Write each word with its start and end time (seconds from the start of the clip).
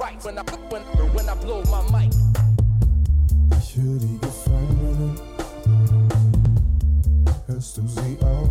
rights 0.00 0.24
when 0.24 0.38
I, 0.38 0.42
when, 0.70 0.82
when 1.14 1.28
I 1.28 1.34
blow 1.34 1.62
my 1.70 1.82
mic. 1.92 2.10
Ich 3.58 3.76
höre 3.76 3.98
die 3.98 4.18
Gefangenen. 4.18 5.20
Hörst 7.46 7.76
du 7.76 7.86
sie 7.86 8.18
auch? 8.22 8.48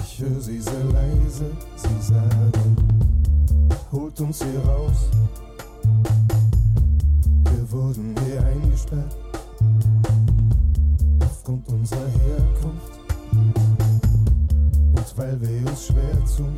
Ich 0.00 0.20
höre 0.20 0.40
sie 0.40 0.60
sehr 0.60 0.84
leise, 0.84 1.50
sie 1.76 2.00
sagen, 2.00 2.76
holt 3.90 4.20
uns 4.20 4.42
hier 4.42 4.60
raus. 4.60 5.10
Wir 7.50 7.72
wurden 7.72 8.14
hier 8.24 8.44
eingesperrt, 8.44 9.16
aufgrund 11.20 11.68
unserer 11.68 12.06
Herkunft. 12.06 13.00
Und 13.32 15.18
weil 15.18 15.40
wir 15.40 15.70
uns 15.70 15.86
schwer 15.86 16.24
tun, 16.36 16.56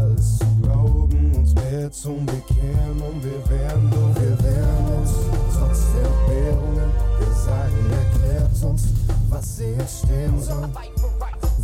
alles 0.00 0.38
zu 0.38 0.46
glauben, 0.62 1.32
uns 1.36 1.54
mehr 1.54 1.90
zum 1.90 2.24
Bekehren 2.26 3.00
und 3.00 3.24
wir 3.24 3.50
werden 3.50 3.90
doch, 3.90 4.20
wir 4.20 4.44
wehren 4.44 4.98
uns 4.98 5.12
trotz 5.52 5.80
der 5.92 6.04
Entbehrungen. 6.06 6.90
Wir 7.18 7.34
sagen, 7.34 7.90
erklärt 7.90 8.64
uns, 8.64 8.88
was 9.28 9.58
hier 9.58 9.78
entstehen 9.78 10.40
soll. 10.40 10.68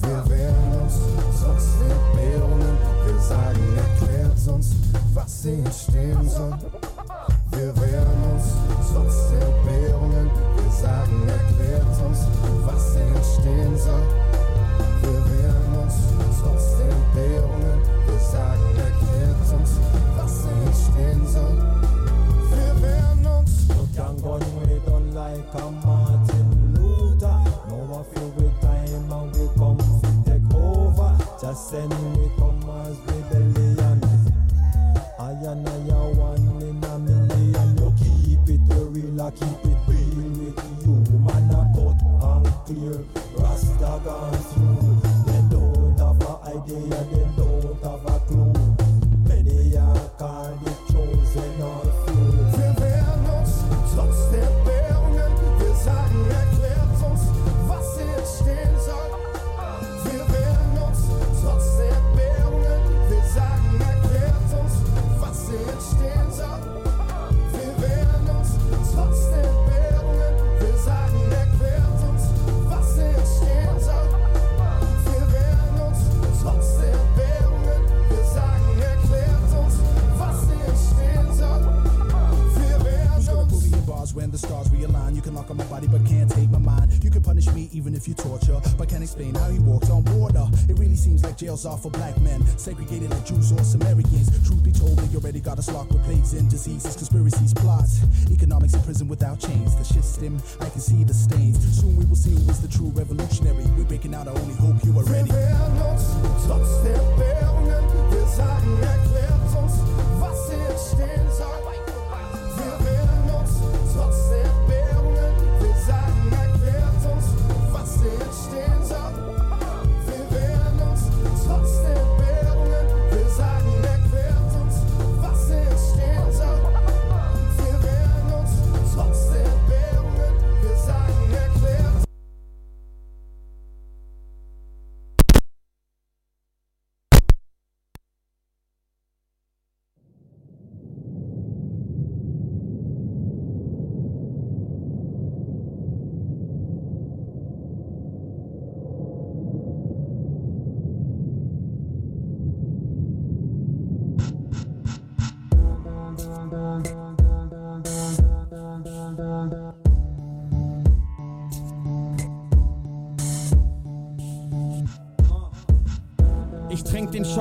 Wir 0.03 0.31
wehren 0.31 0.83
uns 0.83 0.95
trotz 1.41 1.65
der 1.81 1.97
Entbehrungen. 1.97 2.79
Wir 3.07 3.21
sagen, 3.21 3.77
erklärt 3.77 4.49
uns, 4.49 4.71
was 5.15 5.43
hier 5.43 5.59
entstehen 5.59 6.29
soll. 6.29 6.76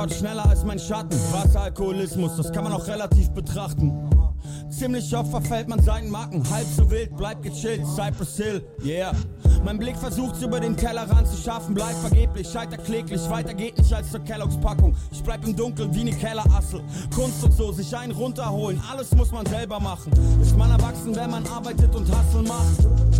Shot 0.05 0.13
schneller 0.19 0.47
als 0.47 0.63
mein 0.63 0.77
Schatten. 0.77 1.17
Wasseralkoholismus, 1.31 2.35
das 2.38 2.51
kann 2.51 2.63
man 2.63 2.73
auch 2.73 2.85
relativ 2.88 3.31
betrachten. 3.31 3.91
Ziemlich 4.69 5.16
oft 5.16 5.31
verfällt 5.31 5.67
man 5.67 5.81
seinen 5.81 6.11
Marken. 6.11 6.47
Halb 6.51 6.67
so 6.75 6.89
wild, 6.91 7.16
bleib 7.17 7.41
gechillt. 7.41 7.81
Cypress 7.88 8.38
Hill, 8.38 8.63
yeah. 8.83 9.13
Mein 9.63 9.79
Blick 9.79 9.97
versucht's 9.97 10.43
über 10.43 10.59
den 10.59 10.77
Tellerrand 10.77 11.27
zu 11.27 11.41
schaffen, 11.41 11.73
bleib 11.73 11.95
vergeblich, 11.95 12.47
scheiter 12.47 12.77
kläglich. 12.77 13.27
Weiter 13.31 13.55
geht 13.55 13.79
nicht 13.79 13.91
als 13.91 14.11
zur 14.11 14.19
Kelloggs 14.19 14.57
Packung. 14.57 14.95
Ich 15.11 15.23
bleib 15.23 15.43
im 15.43 15.55
Dunkeln 15.55 15.91
wie 15.95 16.03
ne 16.03 16.11
Kellerassel. 16.11 16.83
Kunst 17.16 17.43
und 17.43 17.53
so, 17.53 17.72
sich 17.72 17.95
einen 17.97 18.11
runterholen. 18.11 18.79
Alles 18.91 19.11
muss 19.16 19.31
man 19.31 19.45
selber 19.47 19.79
machen. 19.79 20.11
Ist 20.39 20.55
man 20.55 20.69
erwachsen, 20.69 21.16
wenn 21.16 21.31
man 21.31 21.47
arbeitet 21.47 21.95
und 21.95 22.07
Hustle 22.07 22.43
macht? 22.43 23.15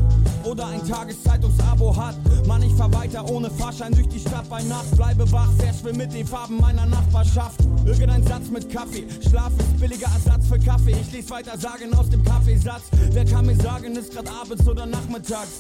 Oder 0.46 0.68
ein 0.68 0.88
Tageszeitungsabo 0.88 1.96
hat. 1.96 2.16
Mann, 2.48 2.62
ich 2.62 2.74
fahr 2.74 2.94
weiter 2.94 3.30
ohne 3.30 3.50
Fahrschein 3.50 3.94
durch 3.94 4.08
die 4.08 4.20
Stadt 4.20 4.48
bei 4.50 4.62
Nacht. 4.64 4.96
Bleibe 4.96 5.30
wach, 5.32 5.52
verschwimm 5.58 5.98
mit 5.98 6.14
den 6.14 6.26
Farben 6.26 6.60
meiner 6.60 6.86
Nachbarschaft. 6.86 7.60
Irgendein 7.86 8.24
Satz 8.24 8.50
mit 8.50 8.70
Kaffee. 8.72 9.06
Schlaf 9.28 9.52
ist 9.58 9.80
billiger 9.80 10.08
Ersatz 10.08 10.48
für 10.48 10.60
Kaffee. 10.60 10.96
Ich 11.02 11.12
lese 11.12 11.30
weiter 11.30 11.58
Sagen 11.58 11.94
aus 11.96 12.10
dem 12.10 12.24
Kaffeesatz. 12.24 12.84
Wer 13.12 13.26
kann 13.26 13.46
mir 13.46 13.56
sagen, 13.56 13.96
ist 13.96 14.14
grad 14.14 14.30
abends 14.30 14.68
oder 14.68 14.86
nachmittags? 14.86 15.58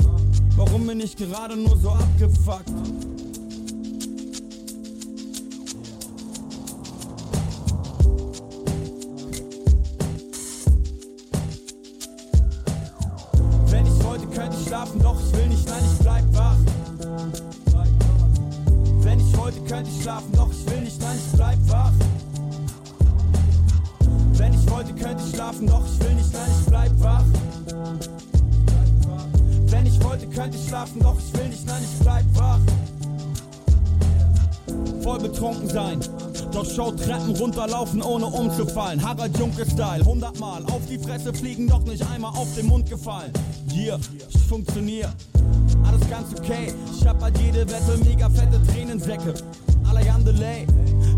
Warum 0.55 0.87
bin 0.87 0.99
ich 0.99 1.15
gerade 1.15 1.55
nur 1.55 1.77
so 1.77 1.89
abgefuckt? 1.89 2.71
Doch 15.05 15.19
ich 15.19 15.37
will 15.37 15.47
nicht, 15.47 15.69
nein, 15.69 15.83
ich 15.85 15.99
bleib 15.99 16.23
wach. 16.33 16.57
Wenn 19.03 19.19
ich 19.19 19.37
wollte, 19.37 19.59
könnte 19.61 19.89
ich 19.89 20.01
schlafen, 20.01 20.31
doch 20.33 20.49
ich 20.51 20.71
will 20.71 20.81
nicht, 20.81 20.99
nein, 20.99 21.17
ich 21.17 21.37
bleib 21.37 21.69
wach. 21.69 21.91
Wenn 24.33 24.53
ich 24.53 24.71
wollte, 24.71 24.93
könnte 24.93 25.23
ich 25.23 25.35
schlafen, 25.35 25.67
doch 25.67 25.85
ich 25.85 25.99
will 26.03 26.15
nicht, 26.15 26.33
nein, 26.33 26.49
ich 26.59 26.65
bleib 26.65 26.91
wach. 27.01 27.23
Wenn 29.67 29.85
ich 29.85 30.03
wollte, 30.03 30.27
könnte 30.27 30.57
ich 30.57 30.67
schlafen, 30.67 30.99
doch 30.99 31.17
ich 31.19 31.37
will 31.37 31.49
nicht, 31.49 31.67
nein, 31.67 31.83
ich 31.83 31.99
bleib 31.99 32.25
wach. 32.33 32.59
Voll 35.03 35.19
betrunken 35.19 35.69
sein, 35.69 35.99
doch 36.55 36.65
Show 36.65 36.91
Treppen 36.91 37.35
runterlaufen, 37.35 38.01
ohne 38.01 38.27
umzufallen. 38.27 39.05
Harald 39.05 39.37
Junke-Style, 39.37 40.05
hundertmal 40.05 40.63
auf 40.67 40.85
die 40.89 40.97
Fresse 40.97 41.33
fliegen, 41.33 41.67
doch 41.67 41.83
nicht 41.83 42.05
einmal 42.07 42.31
auf 42.31 42.47
den 42.55 42.67
Mund 42.67 42.89
gefallen. 42.89 43.33
Yeah, 43.73 43.99
ich 44.29 44.41
funktionier, 44.43 45.11
alles 45.83 46.09
ganz 46.09 46.33
okay. 46.39 46.73
Ich 46.97 47.05
hab 47.05 47.21
halt 47.21 47.37
jede 47.39 47.69
Wette 47.69 47.97
mega 48.05 48.29
fette 48.29 48.61
Tränensäcke. 48.67 49.33
Alain 49.83 50.23
Delay, 50.23 50.65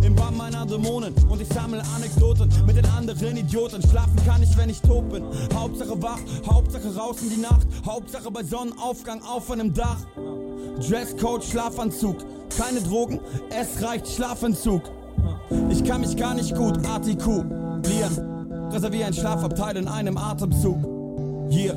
im 0.04 0.16
Bann 0.16 0.36
meiner 0.36 0.66
Dämonen 0.66 1.14
und 1.30 1.40
ich 1.40 1.48
sammle 1.50 1.84
Anekdoten 1.96 2.50
mit 2.66 2.76
den 2.76 2.86
anderen 2.86 3.38
Idioten. 3.38 3.82
Schlafen 3.88 4.16
kann 4.26 4.42
ich, 4.42 4.58
wenn 4.58 4.72
ich 4.72 4.82
tot 4.82 5.08
bin. 5.10 5.24
Hauptsache 5.54 6.02
wach, 6.02 6.20
Hauptsache 6.50 6.96
raus 6.96 7.18
in 7.22 7.30
die 7.30 7.42
Nacht, 7.42 7.68
Hauptsache 7.86 8.32
bei 8.32 8.44
Sonnenaufgang 8.44 9.22
auf 9.22 9.52
einem 9.52 9.72
Dach. 9.72 10.00
Dresscode, 10.80 11.44
Schlafanzug, 11.44 12.18
keine 12.58 12.82
Drogen, 12.82 13.20
es 13.52 13.84
reicht 13.84 14.08
Schlafentzug. 14.08 14.97
Ich 15.70 15.84
kann 15.84 16.02
mich 16.02 16.16
gar 16.18 16.34
nicht 16.34 16.56
gut 16.56 16.86
artikulieren. 16.86 18.70
Reservier 18.72 19.08
ein 19.08 19.14
Schlafabteil 19.14 19.78
in 19.78 19.88
einem 19.88 20.18
Atemzug. 20.18 20.78
Hier. 21.50 21.74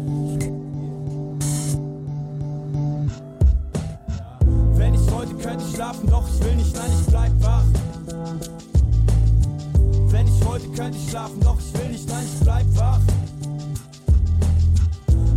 Wenn 4.74 4.94
ich 4.94 5.12
wollte, 5.12 5.34
könnte 5.34 5.64
ich 5.64 5.74
schlafen, 5.74 6.08
doch 6.08 6.28
ich 6.28 6.44
will 6.44 6.56
nicht, 6.56 6.74
nein, 6.74 6.90
ich 7.00 7.06
bleib 7.06 7.32
wach. 7.42 7.64
Wenn 10.08 10.26
ich 10.26 10.44
wollte, 10.44 10.68
könnte 10.68 10.98
ich 10.98 11.10
schlafen, 11.10 11.40
doch 11.40 11.58
ich 11.60 11.80
will 11.80 11.90
nicht, 11.90 12.08
nein, 12.08 12.24
ich 12.24 12.40
bleib 12.40 12.66
wach. 12.76 13.00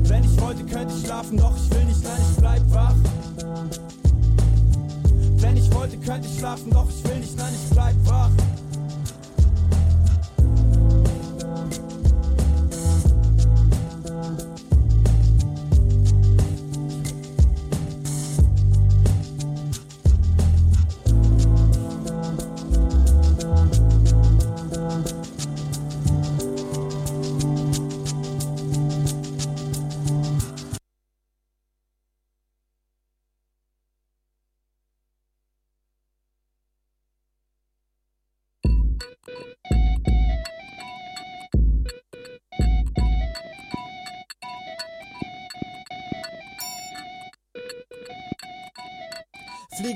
Wenn 0.03 0.23
ich 0.23 0.41
wollte, 0.41 0.63
könnte 0.65 0.93
ich 0.95 1.05
schlafen, 1.05 1.37
doch 1.37 1.55
ich 1.55 1.75
will 1.75 1.85
nicht, 1.85 2.03
nein, 2.03 2.21
ich 2.31 2.37
bleib 2.37 2.73
wach. 2.73 2.95
Wenn 5.43 5.57
ich 5.57 5.69
wollte, 5.73 5.97
könnte 5.97 6.25
ich 6.25 6.39
schlafen, 6.39 6.71
doch 6.71 6.87
ich 6.89 7.03
will 7.03 7.19
nicht, 7.19 7.37
nein, 7.37 7.53
ich 7.53 7.69
bleib 7.69 7.95
wach. 8.05 8.31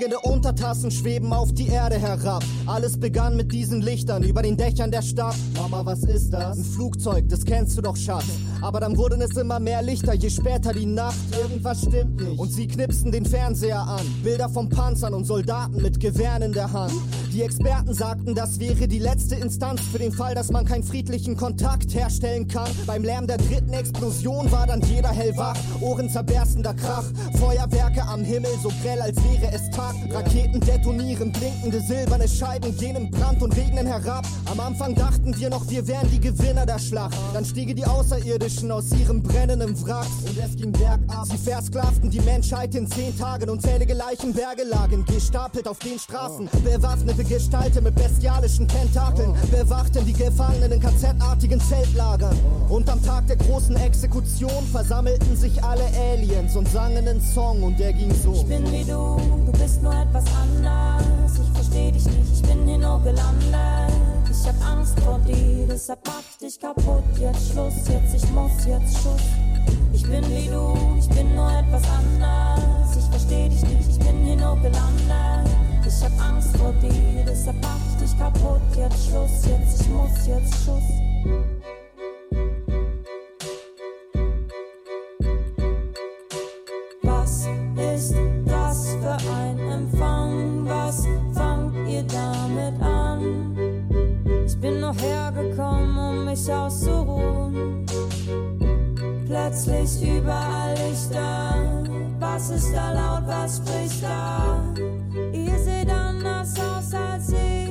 nigga 0.07 0.21
the 0.21 0.27
only 0.27 0.37
Untertassen 0.47 0.91
schweben 0.91 1.33
auf 1.33 1.53
die 1.53 1.67
Erde 1.67 1.99
herab. 1.99 2.41
Alles 2.67 2.97
begann 2.97 3.35
mit 3.35 3.51
diesen 3.51 3.81
Lichtern 3.81 4.23
über 4.23 4.41
den 4.41 4.55
Dächern 4.55 4.91
der 4.91 5.01
Stadt. 5.01 5.35
Mama, 5.57 5.85
was 5.85 6.05
ist 6.05 6.31
das? 6.31 6.57
Ein 6.57 6.63
Flugzeug, 6.63 7.27
das 7.27 7.44
kennst 7.44 7.77
du 7.77 7.81
doch, 7.81 7.97
Schatz. 7.97 8.23
Aber 8.61 8.79
dann 8.79 8.95
wurden 8.95 9.19
es 9.19 9.35
immer 9.35 9.59
mehr 9.59 9.81
Lichter, 9.81 10.13
je 10.13 10.29
später 10.29 10.71
die 10.71 10.85
Nacht. 10.85 11.17
Irgendwas 11.38 11.81
stimmt 11.81 12.21
nicht. 12.21 12.39
Und 12.39 12.49
sie 12.49 12.65
knipsten 12.65 13.11
den 13.11 13.25
Fernseher 13.25 13.81
an. 13.81 14.05
Bilder 14.23 14.47
von 14.47 14.69
Panzern 14.69 15.13
und 15.13 15.25
Soldaten 15.25 15.81
mit 15.81 15.99
Gewehren 15.99 16.41
in 16.41 16.53
der 16.53 16.71
Hand. 16.71 16.93
Die 17.33 17.41
Experten 17.41 17.93
sagten, 17.93 18.33
das 18.33 18.57
wäre 18.59 18.88
die 18.88 19.00
letzte 19.00 19.35
Instanz 19.35 19.81
für 19.91 20.00
den 20.00 20.13
Fall, 20.13 20.33
dass 20.33 20.50
man 20.50 20.63
keinen 20.63 20.83
friedlichen 20.83 21.35
Kontakt 21.35 21.93
herstellen 21.93 22.47
kann. 22.47 22.69
Beim 22.85 23.03
Lärm 23.03 23.27
der 23.27 23.38
dritten 23.38 23.73
Explosion 23.73 24.50
war 24.50 24.65
dann 24.65 24.81
jeder 24.81 25.09
hellwach. 25.09 25.57
Ohren 25.81 26.09
zerberstender 26.09 26.73
Krach. 26.73 27.03
Feuerwerke 27.38 28.01
am 28.03 28.23
Himmel, 28.23 28.51
so 28.63 28.71
grell, 28.81 29.01
als 29.01 29.17
wäre 29.17 29.51
es 29.53 29.69
Tag. 29.71 29.93
Raketen 30.09 30.37
detonieren, 30.45 31.31
blinkende 31.31 31.81
silberne 31.81 32.28
Scheiben 32.28 32.75
gehen 32.78 32.95
im 32.95 33.10
Brand 33.10 33.42
und 33.42 33.56
regnen 33.56 33.88
herab. 33.88 34.25
Am 34.45 34.60
Anfang 34.60 34.94
dachten 34.94 35.38
wir 35.38 35.50
noch, 35.50 35.68
wir 35.69 35.88
wären 35.88 36.10
die 36.12 36.19
Gewinner 36.19 36.66
der 36.66 36.80
Schlacht. 36.80 37.18
Dann 37.34 37.44
stiegen 37.44 37.75
die 37.75 37.86
Außerirdischen 37.86 38.72
aus 38.72 38.92
ihrem 38.92 39.24
brennenden 39.24 39.75
Wrack 39.86 40.07
und 40.28 40.38
es 40.38 40.56
ging 40.56 40.72
bergab. 40.72 41.25
Sie 41.25 41.38
versklavten 41.38 42.10
die 42.10 42.22
Menschheit 42.22 42.75
in 42.75 42.88
zehn 42.88 43.18
Tagen. 43.18 43.50
Unzählige 43.50 43.94
Leichenberge 43.94 44.63
lagen 44.63 45.06
gestapelt 45.06 45.68
auf 45.68 45.80
den 45.80 45.98
Straßen. 45.98 46.50
Bewaffnete 46.63 47.24
Gestalten 47.24 47.84
mit 47.84 47.95
bestialischen 47.95 48.68
Tentakeln 48.68 49.34
bewachten 49.51 50.06
die 50.06 50.13
Gefangenen 50.13 50.74
in 50.74 50.80
KZ-artigen 50.80 51.60
Zeltlagern. 51.60 52.38
Und 52.69 52.89
am 52.89 53.04
Tag 53.04 53.28
der 53.28 53.38
großen 53.38 53.75
Exekution 53.75 54.63
versammelten 54.72 55.36
sich 55.36 55.63
alle 55.63 55.86
Aliens 56.12 56.56
und 56.56 56.68
sangen 56.68 57.07
einen 57.07 57.22
Song 57.22 57.63
und 57.63 57.80
der 57.80 57.94
ging 57.94 58.13
so. 58.24 58.34
Ich 58.34 58.45
bin 58.45 58.72
wie 58.72 58.84
du, 58.84 59.18
du 59.45 59.51
bist 59.54 59.81
nur 59.81 59.94
etwas 59.94 60.26
anders. 60.35 61.39
Ich 61.39 61.51
versteh 61.53 61.91
dich 61.91 62.06
nicht, 62.06 62.33
ich 62.33 62.41
bin 62.41 62.65
hier 62.68 62.77
nur 62.77 63.01
gelandet. 63.01 63.94
Ich 64.29 64.47
hab 64.47 64.56
Angst 64.65 65.00
vor 65.01 65.19
dir, 65.19 65.68
deshalb 65.68 66.00
mach 66.06 66.21
ich 66.29 66.38
dich 66.38 66.59
kaputt. 66.59 67.03
Jetzt 67.19 67.51
Schluss, 67.51 67.88
jetzt 67.88 68.15
ich 68.15 68.31
muss, 68.31 68.65
jetzt 68.65 68.97
Schuss. 68.97 69.21
Ich 69.94 70.03
bin 70.03 70.24
wie 70.29 70.47
du, 70.47 70.75
ich 71.00 71.09
bin 71.09 71.35
nur 71.35 71.50
etwas 71.51 71.83
anders. 71.89 72.97
Ich 72.97 73.06
versteh 73.06 73.50
dich 73.50 73.63
nicht, 73.63 73.89
ich 73.89 74.00
bin 74.00 74.24
hier 74.24 74.38
nur 74.38 74.56
gelandet. 74.57 75.51
Ich 75.85 76.03
hab 76.03 76.12
Angst 76.29 76.56
vor 76.57 76.74
dir, 76.74 77.25
deshalb 77.25 77.57
mach 77.62 77.79
ich 77.91 78.03
dich 78.03 78.18
kaputt. 78.18 78.62
Jetzt 78.75 79.07
Schluss, 79.07 79.45
jetzt 79.45 79.81
ich 79.81 79.89
muss, 79.89 80.27
jetzt 80.27 80.53
Schuss. 80.65 81.56
Was 102.49 102.63
ist 102.63 102.73
da 102.73 102.94
laut, 102.94 103.27
was 103.27 103.57
spricht 103.57 104.01
da? 104.01 104.63
Ihr 105.33 105.59
seht 105.59 105.89
anders 105.89 106.53
aus 106.57 106.94
als 106.94 107.27
ich. 107.27 107.67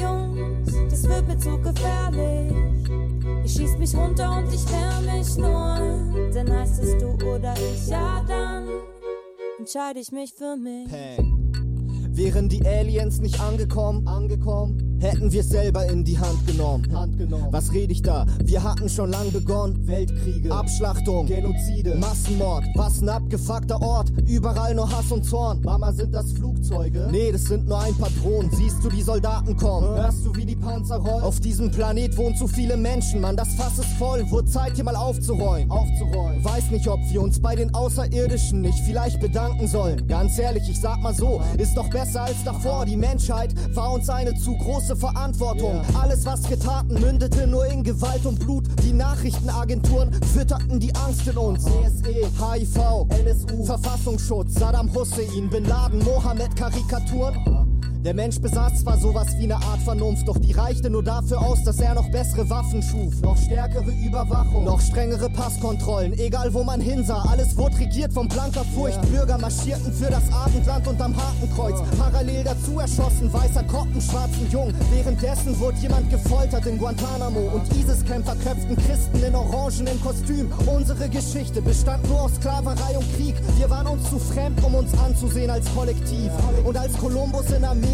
Jungs, 0.00 0.72
das 0.88 1.02
wird 1.02 1.26
mir 1.26 1.36
zu 1.36 1.58
gefährlich. 1.58 2.52
Ihr 3.42 3.48
schießt 3.48 3.76
mich 3.80 3.92
runter 3.96 4.38
und 4.38 4.54
ich 4.54 4.64
wehr 4.70 5.12
mich 5.12 5.36
nur. 5.36 6.30
Dann 6.32 6.52
heißt 6.60 6.80
es 6.80 6.96
du 6.98 7.08
oder 7.26 7.54
ich, 7.54 7.88
ja 7.88 8.24
dann 8.28 8.68
entscheide 9.58 9.98
ich 9.98 10.12
mich 10.12 10.32
für 10.32 10.56
mich. 10.56 10.88
Peng. 10.88 11.52
Wären 12.10 12.48
die 12.48 12.64
Aliens 12.64 13.18
nicht 13.18 13.40
angekommen, 13.40 14.06
angekommen, 14.06 14.89
hätten 15.00 15.32
wir 15.32 15.42
selber 15.42 15.86
in 15.86 16.04
die 16.04 16.18
Hand 16.18 16.46
genommen. 16.46 16.86
Hand 16.94 17.18
genommen. 17.18 17.48
Was 17.50 17.72
rede 17.72 17.92
ich 17.92 18.02
da? 18.02 18.26
Wir 18.44 18.62
hatten 18.62 18.88
schon 18.88 19.10
lang 19.10 19.32
begonnen. 19.32 19.86
Weltkriege, 19.86 20.52
Abschlachtung, 20.52 21.26
Genozide, 21.26 21.96
Massenmord. 21.96 22.64
Was 22.74 23.00
ein 23.00 23.08
abgefuckter 23.08 23.80
Ort. 23.80 24.10
Überall 24.26 24.74
nur 24.74 24.90
Hass 24.90 25.10
und 25.10 25.24
Zorn. 25.24 25.60
Mama, 25.62 25.92
sind 25.92 26.14
das 26.14 26.32
Flugzeuge? 26.32 27.08
Nee, 27.10 27.32
das 27.32 27.44
sind 27.44 27.66
nur 27.66 27.80
ein 27.80 27.94
paar 27.94 28.10
Drohnen. 28.22 28.50
Siehst 28.52 28.84
du 28.84 28.88
die 28.88 29.02
Soldaten 29.02 29.56
kommen? 29.56 29.88
Hörst 29.88 30.24
du, 30.24 30.34
wie 30.36 30.44
die 30.44 30.56
Panzer 30.56 30.96
rollen? 30.96 31.24
Auf 31.24 31.40
diesem 31.40 31.70
Planet 31.70 32.16
wohnen 32.16 32.36
zu 32.36 32.46
viele 32.46 32.76
Menschen, 32.76 33.20
Mann. 33.20 33.36
Das 33.36 33.54
Fass 33.54 33.78
ist 33.78 33.92
voll. 33.98 34.28
Wurde 34.30 34.50
Zeit, 34.50 34.74
hier 34.74 34.84
mal 34.84 34.96
aufzuräumen. 34.96 35.70
Aufzuräumen. 35.70 36.44
Weiß 36.44 36.70
nicht, 36.70 36.86
ob 36.88 37.00
wir 37.10 37.22
uns 37.22 37.40
bei 37.40 37.56
den 37.56 37.74
Außerirdischen 37.74 38.60
nicht 38.60 38.78
vielleicht 38.80 39.20
bedanken 39.20 39.66
sollen. 39.66 40.06
Ganz 40.06 40.38
ehrlich, 40.38 40.68
ich 40.68 40.80
sag 40.80 41.00
mal 41.02 41.14
so, 41.14 41.40
ist 41.56 41.76
doch 41.76 41.88
besser 41.88 42.22
als 42.22 42.44
davor. 42.44 42.84
Die 42.84 42.96
Menschheit 42.96 43.54
war 43.74 43.92
uns 43.92 44.08
eine 44.08 44.34
zu 44.34 44.56
große 44.56 44.89
Verantwortung. 44.96 45.82
Alles, 46.00 46.24
was 46.26 46.48
wir 46.48 46.58
taten, 46.58 47.00
mündete 47.00 47.46
nur 47.46 47.66
in 47.66 47.82
Gewalt 47.82 48.26
und 48.26 48.38
Blut. 48.40 48.64
Die 48.82 48.92
Nachrichtenagenturen 48.92 50.12
fütterten 50.34 50.80
die 50.80 50.94
Angst 50.94 51.26
in 51.26 51.36
uns. 51.36 51.64
CSE, 51.64 52.26
HIV, 52.38 53.06
NSU, 53.08 53.64
Verfassungsschutz, 53.64 54.54
Saddam 54.54 54.92
Hussein, 54.94 55.48
Bin 55.50 55.64
Laden, 55.64 56.02
Mohammed-Karikaturen. 56.04 57.69
Der 58.04 58.14
Mensch 58.14 58.40
besaß 58.40 58.80
zwar 58.80 58.96
sowas 58.96 59.26
wie 59.36 59.44
eine 59.44 59.56
Art 59.56 59.82
Vernunft, 59.84 60.26
doch 60.26 60.38
die 60.38 60.52
reichte 60.52 60.88
nur 60.88 61.02
dafür 61.02 61.38
aus, 61.38 61.62
dass 61.64 61.78
er 61.80 61.94
noch 61.94 62.10
bessere 62.10 62.48
Waffen 62.48 62.82
schuf. 62.82 63.20
Noch 63.20 63.36
stärkere 63.36 63.90
Überwachung, 63.90 64.64
noch 64.64 64.80
strengere 64.80 65.28
Passkontrollen, 65.28 66.18
egal 66.18 66.54
wo 66.54 66.64
man 66.64 66.80
hinsah. 66.80 67.22
Alles 67.28 67.54
wurde 67.58 67.78
regiert 67.78 68.14
von 68.14 68.26
blanker 68.26 68.64
Furcht. 68.74 69.02
Bürger 69.10 69.36
marschierten 69.36 69.92
für 69.92 70.10
das 70.10 70.32
Abendland 70.32 70.88
unterm 70.88 71.14
Hakenkreuz. 71.14 71.82
Parallel 71.98 72.44
dazu 72.44 72.78
erschossen, 72.78 73.30
weißer 73.30 73.64
Koppen, 73.64 74.00
schwarzen 74.00 74.50
Jungen. 74.50 74.74
Währenddessen 74.90 75.60
wurde 75.60 75.76
jemand 75.80 76.08
gefoltert 76.08 76.64
in 76.64 76.78
Guantanamo. 76.78 77.50
Und 77.52 77.70
ISIS-Kämpfer 77.76 78.36
köpften 78.36 78.76
Christen 78.76 79.22
in 79.22 79.34
orangenen 79.34 80.00
Kostüm. 80.00 80.50
Unsere 80.74 81.06
Geschichte 81.10 81.60
bestand 81.60 82.08
nur 82.08 82.22
aus 82.22 82.34
Sklaverei 82.36 82.96
und 82.96 83.14
Krieg. 83.16 83.34
Wir 83.58 83.68
waren 83.68 83.88
uns 83.88 84.08
zu 84.08 84.18
fremd, 84.18 84.64
um 84.64 84.74
uns 84.74 84.90
anzusehen 84.98 85.50
als 85.50 85.66
Kollektiv. 85.74 86.32
Und 86.64 86.78
als 86.78 86.96
Kolumbus 86.96 87.50
in 87.50 87.62
Amerika 87.62 87.89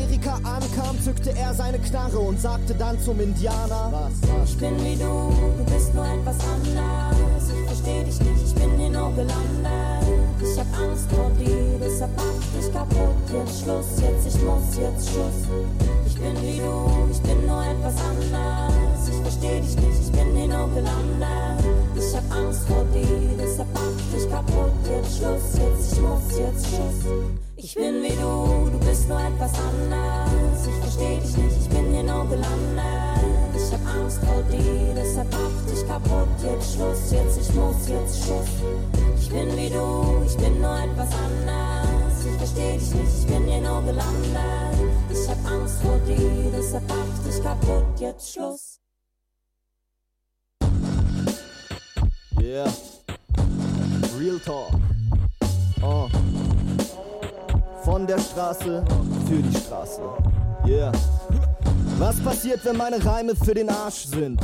ankam, 0.46 1.00
zückte 1.02 1.30
er 1.36 1.54
seine 1.54 1.78
Knarre 1.78 2.18
und 2.18 2.40
sagte 2.40 2.74
dann 2.74 3.00
zum 3.00 3.20
Indianer: 3.20 3.90
Was, 3.92 4.28
was? 4.28 4.50
Ich 4.50 4.58
bin 4.58 4.76
wie 4.84 4.96
du, 4.96 5.32
du 5.58 5.64
bist 5.72 5.94
nur 5.94 6.06
etwas 6.06 6.36
anders. 6.40 7.48
Ich 7.48 7.66
versteh 7.66 8.04
dich 8.04 8.20
nicht, 8.20 8.42
ich 8.46 8.54
bin 8.54 8.78
hier 8.78 8.90
nur 8.90 9.12
gelandet. 9.12 10.06
Ich 10.40 10.58
hab 10.58 10.66
Angst 10.78 11.10
vor 11.10 11.30
dir, 11.38 11.78
deshalb 11.80 12.10
mach 12.16 12.24
ich 12.40 12.64
dich 12.64 12.72
kaputt. 12.72 13.16
jetzt 13.32 13.62
Schluss, 13.62 13.86
jetzt 14.00 14.26
ich 14.26 14.42
muss, 14.42 14.76
jetzt 14.76 15.10
Schluss. 15.10 15.40
Ich 16.06 16.14
bin 16.14 16.34
wie 16.42 16.58
du, 16.58 17.08
ich 17.10 17.20
bin 17.22 17.46
nur 17.46 17.62
etwas 17.64 17.94
anders. 18.10 19.08
Ich 19.08 19.20
versteh 19.22 19.60
dich 19.60 19.76
nicht, 19.76 20.00
ich 20.02 20.12
bin 20.12 20.36
hier 20.36 20.48
nur 20.48 20.68
gelandet. 20.68 21.64
Ich 21.96 22.14
hab 22.14 22.36
Angst 22.36 22.66
vor 22.68 22.84
dir, 22.94 23.36
deshalb 23.38 23.68
mach 23.74 24.14
dich 24.14 24.30
kaputt. 24.30 24.72
Jetzt 24.88 25.18
Schluss, 25.18 25.42
jetzt 25.54 25.92
ich 25.92 26.00
muss, 26.00 26.38
jetzt 26.38 26.66
Schluss. 26.66 27.45
Ich 27.58 27.74
bin 27.74 28.02
wie 28.02 28.10
du, 28.10 28.70
du 28.70 28.78
bist 28.86 29.08
nur 29.08 29.18
etwas 29.18 29.52
anders. 29.58 30.66
Ich 30.66 30.74
versteh 30.82 31.18
dich 31.20 31.36
nicht, 31.38 31.56
ich 31.58 31.68
bin 31.70 31.90
hier 31.90 32.02
nur 32.02 32.26
gelandet. 32.28 33.56
Ich 33.56 33.72
hab 33.72 33.94
Angst 33.96 34.18
vor 34.18 34.42
dir, 34.42 34.94
deshalb 34.94 35.28
mach 35.32 35.72
dich 35.72 35.88
kaputt. 35.88 36.28
Jetzt 36.42 36.74
Schluss, 36.74 37.10
jetzt 37.10 37.40
ich 37.40 37.54
muss, 37.54 37.88
jetzt 37.88 38.24
Schluss. 38.24 38.48
Ich 39.18 39.30
bin 39.30 39.56
wie 39.56 39.70
du, 39.70 40.22
ich 40.26 40.36
bin 40.36 40.60
nur 40.60 40.78
etwas 40.78 41.08
anders. 41.14 42.26
Ich 42.26 42.36
versteh 42.36 42.76
dich 42.76 42.94
nicht, 42.94 43.18
ich 43.20 43.26
bin 43.26 43.44
hier 43.46 43.62
nur 43.62 43.82
gelandet. 43.82 44.92
Ich 45.10 45.26
hab 45.26 45.50
Angst 45.50 45.80
vor 45.80 45.98
dir, 46.00 46.52
deshalb 46.54 46.84
mach 46.88 47.24
dich 47.24 47.42
kaputt. 47.42 47.84
Jetzt 47.98 48.34
Schluss. 48.34 48.80
Yeah. 52.38 52.70
Real 54.18 54.38
Talk. 54.40 54.78
Oh. 55.82 56.08
Von 57.86 58.04
der 58.04 58.18
Straße 58.18 58.84
für 59.28 59.36
die 59.40 59.56
Straße. 59.56 60.00
Yeah. 60.66 60.90
Was 61.98 62.20
passiert, 62.20 62.64
wenn 62.64 62.76
meine 62.76 63.02
Reime 63.06 63.36
für 63.36 63.54
den 63.54 63.70
Arsch 63.70 64.06
sind? 64.06 64.40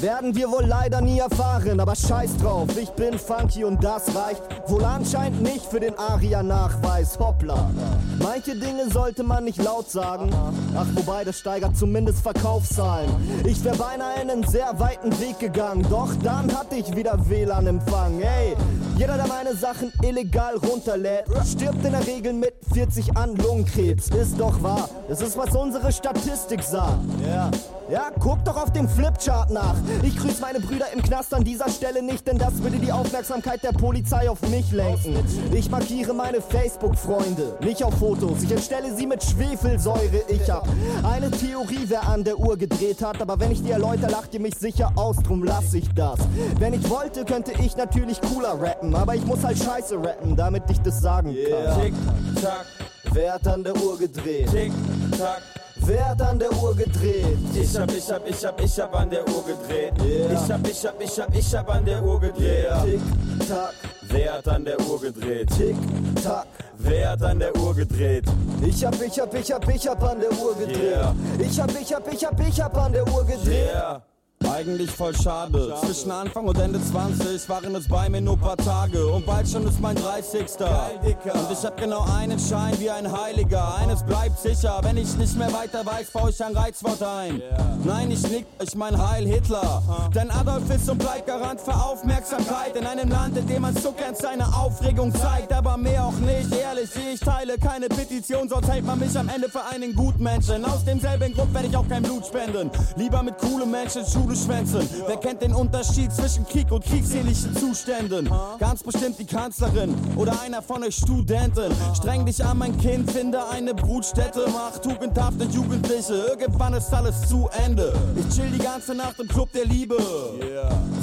Werden 0.00 0.34
wir 0.34 0.50
wohl 0.50 0.64
leider 0.64 1.02
nie 1.02 1.18
erfahren, 1.18 1.78
aber 1.80 1.94
scheiß 1.94 2.38
drauf, 2.38 2.68
ich 2.80 2.88
bin 2.92 3.18
funky 3.18 3.62
und 3.64 3.84
das 3.84 4.16
reicht 4.16 4.42
wohl 4.68 4.82
anscheinend 4.84 5.42
nicht 5.42 5.66
für 5.66 5.80
den 5.80 5.96
Aria-Nachweis. 5.98 7.18
Hoppla. 7.18 7.70
Manche 8.18 8.56
Dinge 8.56 8.90
sollte 8.90 9.22
man 9.22 9.44
nicht 9.44 9.62
laut 9.62 9.90
sagen. 9.90 10.30
Ach, 10.74 10.86
wobei, 10.94 11.24
das 11.24 11.38
steigert 11.38 11.76
zumindest 11.76 12.20
Verkaufszahlen. 12.20 13.10
Ich 13.44 13.62
wäre 13.62 13.76
beinahe 13.76 14.14
einen 14.14 14.44
sehr 14.44 14.80
weiten 14.80 15.10
Weg 15.20 15.38
gegangen, 15.38 15.86
doch 15.90 16.08
dann 16.24 16.50
hatte 16.56 16.76
ich 16.76 16.96
wieder 16.96 17.18
WLAN-Empfang. 17.28 18.22
Ey, 18.22 18.56
jeder, 18.96 19.16
der 19.16 19.26
meine 19.26 19.54
Sachen 19.54 19.92
illegal 20.02 20.56
runterlädt, 20.56 21.24
stirbt 21.46 21.84
in 21.84 21.92
der 21.92 22.06
Regel 22.06 22.32
mit 22.32 22.54
40 22.72 23.16
an 23.16 23.36
Lungenkrebs. 23.36 24.08
Ist 24.10 24.38
doch 24.38 24.62
wahr. 24.62 24.88
Das 25.08 25.20
ist, 25.20 25.36
was 25.36 25.54
unsere 25.54 25.92
Statistik 25.92 26.62
sagt. 26.62 26.98
Ja. 27.26 27.50
Ja, 27.90 28.10
guck 28.20 28.42
doch 28.44 28.56
auf 28.56 28.72
dem 28.72 28.88
Flipchart 28.88 29.50
nach. 29.50 29.74
Ich 30.02 30.16
grüße 30.16 30.40
meine 30.40 30.60
Brüder 30.60 30.86
im 30.94 31.02
Knast 31.02 31.34
an 31.34 31.44
dieser 31.44 31.68
Stelle 31.68 32.02
nicht, 32.02 32.26
denn 32.26 32.38
das 32.38 32.62
würde 32.62 32.78
die 32.78 32.90
Aufmerksamkeit 32.90 33.62
der 33.62 33.72
Polizei 33.72 34.30
auf 34.30 34.40
mich 34.48 34.72
lenken. 34.72 35.18
Ich 35.52 35.68
markiere 35.70 36.14
meine 36.14 36.40
Facebook-Freunde, 36.40 37.58
nicht 37.60 37.82
auf 37.84 37.92
Fotos. 37.98 38.44
Ich 38.44 38.50
entstelle 38.50 38.94
sie 38.96 39.06
mit 39.06 39.22
Schwefelsäure. 39.22 40.22
Ich 40.28 40.48
hab 40.48 40.66
eine 41.02 41.30
Theorie, 41.30 41.84
wer 41.88 42.08
an 42.08 42.24
der 42.24 42.38
Uhr 42.38 42.56
gedreht 42.56 43.02
hat. 43.04 43.20
Aber 43.20 43.38
wenn 43.40 43.50
ich 43.50 43.62
die 43.62 43.72
erläuter, 43.72 44.08
lacht 44.08 44.32
ihr 44.32 44.40
mich 44.40 44.54
sicher 44.54 44.92
aus, 44.94 45.16
drum 45.16 45.44
lass 45.44 45.74
ich 45.74 45.92
das. 45.94 46.18
Wenn 46.58 46.72
ich 46.72 46.88
wollte, 46.88 47.26
könnte 47.26 47.52
ich 47.60 47.76
natürlich 47.76 48.20
cooler 48.22 48.58
rappen. 48.58 48.81
Aber 48.92 49.14
ich 49.14 49.24
muss 49.24 49.42
halt 49.44 49.58
scheiße 49.58 49.96
rappen, 49.96 50.34
damit 50.36 50.64
ich 50.70 50.80
das 50.80 51.00
sagen 51.00 51.34
kann. 51.34 51.80
Tick, 51.80 51.94
tack, 52.42 52.66
Wer 53.12 53.34
hat 53.34 53.46
an 53.46 53.62
der 53.62 53.76
Uhr 53.76 53.98
gedreht? 53.98 54.50
tick, 54.50 54.72
tack. 55.18 55.42
Wer 55.84 56.08
hat 56.10 56.22
an 56.22 56.38
der 56.38 56.52
Uhr 56.62 56.76
gedreht? 56.76 57.26
Ich 57.54 57.76
hab, 57.76 57.90
ich 57.92 58.10
hab, 58.10 58.28
ich 58.28 58.44
hab, 58.46 58.60
ich 58.60 58.80
hab 58.80 58.94
an 58.94 59.10
der 59.10 59.26
Uhr 59.28 59.44
gedreht. 59.44 59.92
Yeah. 60.00 60.32
Ich 60.32 60.50
hab, 60.52 60.68
ich 60.68 60.86
hab, 60.86 61.02
ich 61.02 61.20
hab, 61.20 61.34
ich 61.34 61.54
hab 61.56 61.68
an 61.74 61.84
der 61.84 62.02
Uhr 62.04 62.20
gedreht. 62.20 62.66
Tick, 62.84 63.00
tack, 63.48 63.72
Wer 64.02 64.32
hat 64.34 64.48
an 64.48 64.64
der 64.64 64.80
Uhr 64.80 65.00
gedreht? 65.00 65.48
tick, 65.56 65.76
tack. 66.22 66.46
Wer 66.78 67.10
hat 67.10 67.22
an 67.22 67.38
der 67.40 67.56
Uhr 67.56 67.74
gedreht? 67.74 68.24
Ich 68.64 68.84
hab, 68.84 68.94
ich 69.00 69.18
hab, 69.20 69.34
ich 69.34 69.52
hab, 69.52 69.68
ich 69.74 69.88
hab 69.88 70.02
an 70.04 70.20
der 70.20 70.32
Uhr 70.32 70.54
gedreht. 70.54 70.82
Yeah. 70.82 71.14
Ich 71.40 71.60
hab, 71.60 71.70
ich 71.80 71.92
hab, 71.94 72.12
ich 72.12 72.24
hab, 72.24 72.40
ich 72.48 72.60
hab 72.60 72.76
an 72.76 72.92
der 72.92 73.06
Uhr 73.08 73.24
gedreht. 73.24 73.70
Yeah. 73.74 74.02
Eigentlich 74.52 74.90
voll 74.90 75.14
schade. 75.16 75.74
Zwischen 75.82 76.10
Anfang 76.10 76.44
und 76.44 76.58
Ende 76.58 76.78
20 76.78 77.48
waren 77.48 77.74
es 77.74 77.88
bei 77.88 78.08
mir 78.10 78.20
nur 78.20 78.36
paar 78.36 78.58
Tage. 78.58 79.06
Und 79.06 79.24
bald 79.24 79.48
schon 79.48 79.66
ist 79.66 79.80
mein 79.80 79.96
30. 79.96 80.42
Und 80.42 81.50
ich 81.50 81.64
hab 81.64 81.76
genau 81.78 82.04
einen 82.14 82.38
Schein 82.38 82.78
wie 82.78 82.90
ein 82.90 83.10
Heiliger. 83.10 83.76
Eines 83.76 84.02
bleibt 84.02 84.38
sicher, 84.38 84.78
wenn 84.82 84.98
ich 84.98 85.16
nicht 85.16 85.38
mehr 85.38 85.50
weiter 85.54 85.86
weiß, 85.86 86.10
baue 86.10 86.30
ich 86.30 86.44
ein 86.44 86.54
Reizwort 86.54 87.02
ein. 87.02 87.40
Nein, 87.84 88.10
ich 88.10 88.22
nick, 88.28 88.46
ich 88.62 88.74
mein 88.74 88.96
Heil 88.96 89.26
Hitler. 89.26 89.82
Denn 90.14 90.30
Adolf 90.30 90.68
ist 90.68 90.88
und 90.90 90.98
bleibt 90.98 91.26
Garant 91.26 91.60
für 91.60 91.74
Aufmerksamkeit. 91.74 92.76
In 92.76 92.86
einem 92.86 93.08
Land, 93.08 93.38
in 93.38 93.46
dem 93.46 93.62
man 93.62 93.74
so 93.74 93.92
gern 93.92 94.14
seine 94.14 94.46
Aufregung 94.54 95.14
zeigt. 95.14 95.50
Aber 95.52 95.78
mehr 95.78 96.04
auch 96.04 96.18
nicht, 96.18 96.54
ehrlich, 96.54 96.90
ich 97.12 97.20
teile 97.20 97.56
keine 97.56 97.88
Petition, 97.88 98.50
sonst 98.50 98.70
hält 98.70 98.84
man 98.84 98.98
mich 98.98 99.16
am 99.18 99.30
Ende 99.30 99.48
für 99.48 99.64
einen 99.64 99.94
Gutmenschen. 99.94 100.62
Aus 100.66 100.84
demselben 100.84 101.32
Grund 101.32 101.54
werde 101.54 101.68
ich 101.68 101.76
auch 101.76 101.88
kein 101.88 102.02
Blut 102.02 102.26
spenden. 102.26 102.70
Lieber 102.96 103.22
mit 103.22 103.38
coolen 103.38 103.70
Menschen 103.70 104.04
Schule 104.04 104.36
schwänzen. 104.44 104.88
Wer 105.06 105.16
kennt 105.16 105.42
den 105.42 105.54
Unterschied 105.54 106.12
zwischen 106.12 106.46
Krieg 106.46 106.70
und 106.70 106.84
kriegsähnlichen 106.84 107.56
Zuständen? 107.56 108.30
Ganz 108.58 108.82
bestimmt 108.82 109.18
die 109.18 109.24
Kanzlerin 109.24 109.94
oder 110.16 110.40
einer 110.40 110.62
von 110.62 110.82
euch 110.82 110.96
Studenten. 110.96 111.72
Streng 111.94 112.26
dich 112.26 112.44
an, 112.44 112.58
mein 112.58 112.76
Kind, 112.78 113.10
finde 113.10 113.46
eine 113.48 113.74
Brutstätte. 113.74 114.46
Mach 114.52 114.78
tugendhafte 114.78 115.44
Jugendliche. 115.44 116.14
Irgendwann 116.14 116.74
ist 116.74 116.92
alles 116.92 117.28
zu 117.28 117.48
Ende. 117.64 117.92
Ich 118.16 118.36
chill 118.36 118.50
die 118.50 118.62
ganze 118.62 118.94
Nacht 118.94 119.18
im 119.20 119.28
Club 119.28 119.50
der 119.52 119.64
Liebe. 119.66 119.96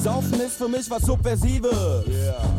Saufen 0.04 0.40
ist 0.42 0.56
für 0.58 0.68
mich 0.68 0.90
was 0.90 1.02
Subversives. 1.04 1.70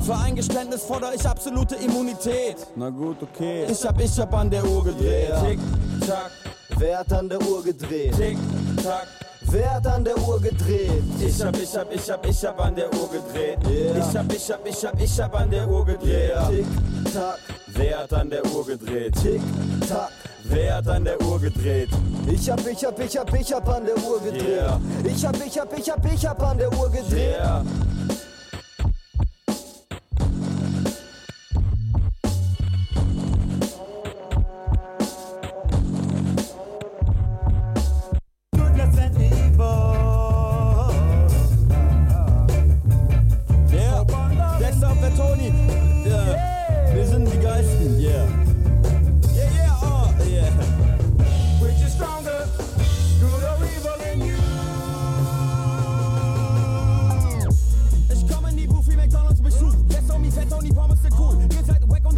Für 0.02 0.16
ein 0.16 0.36
Geständnis 0.36 0.82
fordere 0.82 1.14
ich 1.14 1.26
absolute 1.26 1.76
Immunität. 1.76 2.56
Na 2.76 2.90
gut, 2.90 3.16
okay. 3.22 3.66
Ich 3.70 3.84
hab, 3.86 4.00
ich 4.00 4.18
hab 4.18 4.32
an 4.34 4.50
der 4.50 4.64
Uhr 4.64 4.84
gedreht. 4.84 5.32
Tick, 5.44 5.58
tack, 6.06 6.30
Wer 6.78 6.98
hat 6.98 7.12
an 7.12 7.28
der 7.28 7.40
Uhr 7.42 7.62
gedreht? 7.62 8.14
tick, 8.16 8.38
tack. 8.82 9.06
Wer 9.52 9.74
hat 9.74 9.86
an 9.86 10.04
der 10.04 10.16
Uhr 10.16 10.40
gedreht? 10.40 11.02
Ich 11.18 11.42
hab, 11.42 11.56
ich 11.56 11.76
hab, 11.76 11.92
ich 11.92 12.08
hab, 12.08 12.24
ich 12.24 12.44
hab 12.44 12.60
an 12.60 12.74
der 12.76 12.92
Uhr 12.94 13.10
gedreht. 13.10 13.58
Yeah. 13.66 13.98
Ich 13.98 14.16
hab, 14.16 14.32
ich 14.32 14.50
hab, 14.50 14.66
ich 14.66 14.84
hab, 14.84 15.00
ich 15.00 15.20
hab 15.20 15.34
an 15.34 15.50
der 15.50 15.68
Uhr 15.68 15.84
gedreht. 15.84 16.32
Tick, 16.48 16.66
tack, 17.12 17.38
Wer 17.66 17.98
hat 17.98 18.12
an 18.12 18.30
der 18.30 18.46
Uhr 18.46 18.64
gedreht? 18.64 19.14
tick, 19.20 19.40
tack. 19.88 20.10
Wer 20.44 20.76
hat 20.76 20.88
an 20.88 21.04
der 21.04 21.20
Uhr 21.22 21.40
gedreht? 21.40 21.88
Ich 22.28 22.48
hab, 22.48 22.64
ich 22.64 22.84
hab, 22.84 22.98
ich 23.00 23.18
hab, 23.18 23.34
ich 23.34 23.52
hab 23.52 23.68
an 23.68 23.84
der 23.86 23.96
Uhr 23.96 24.20
gedreht. 24.20 24.48
Yeah. 24.48 24.80
Ich 25.04 25.26
hab, 25.26 25.36
ich 25.44 25.58
hab, 25.58 25.78
ich 25.78 25.90
hab, 25.90 26.12
ich 26.12 26.26
hab 26.26 26.42
an 26.42 26.58
der 26.58 26.72
Uhr 26.72 26.88
gedreht. 26.88 27.36
Yeah. 27.40 27.64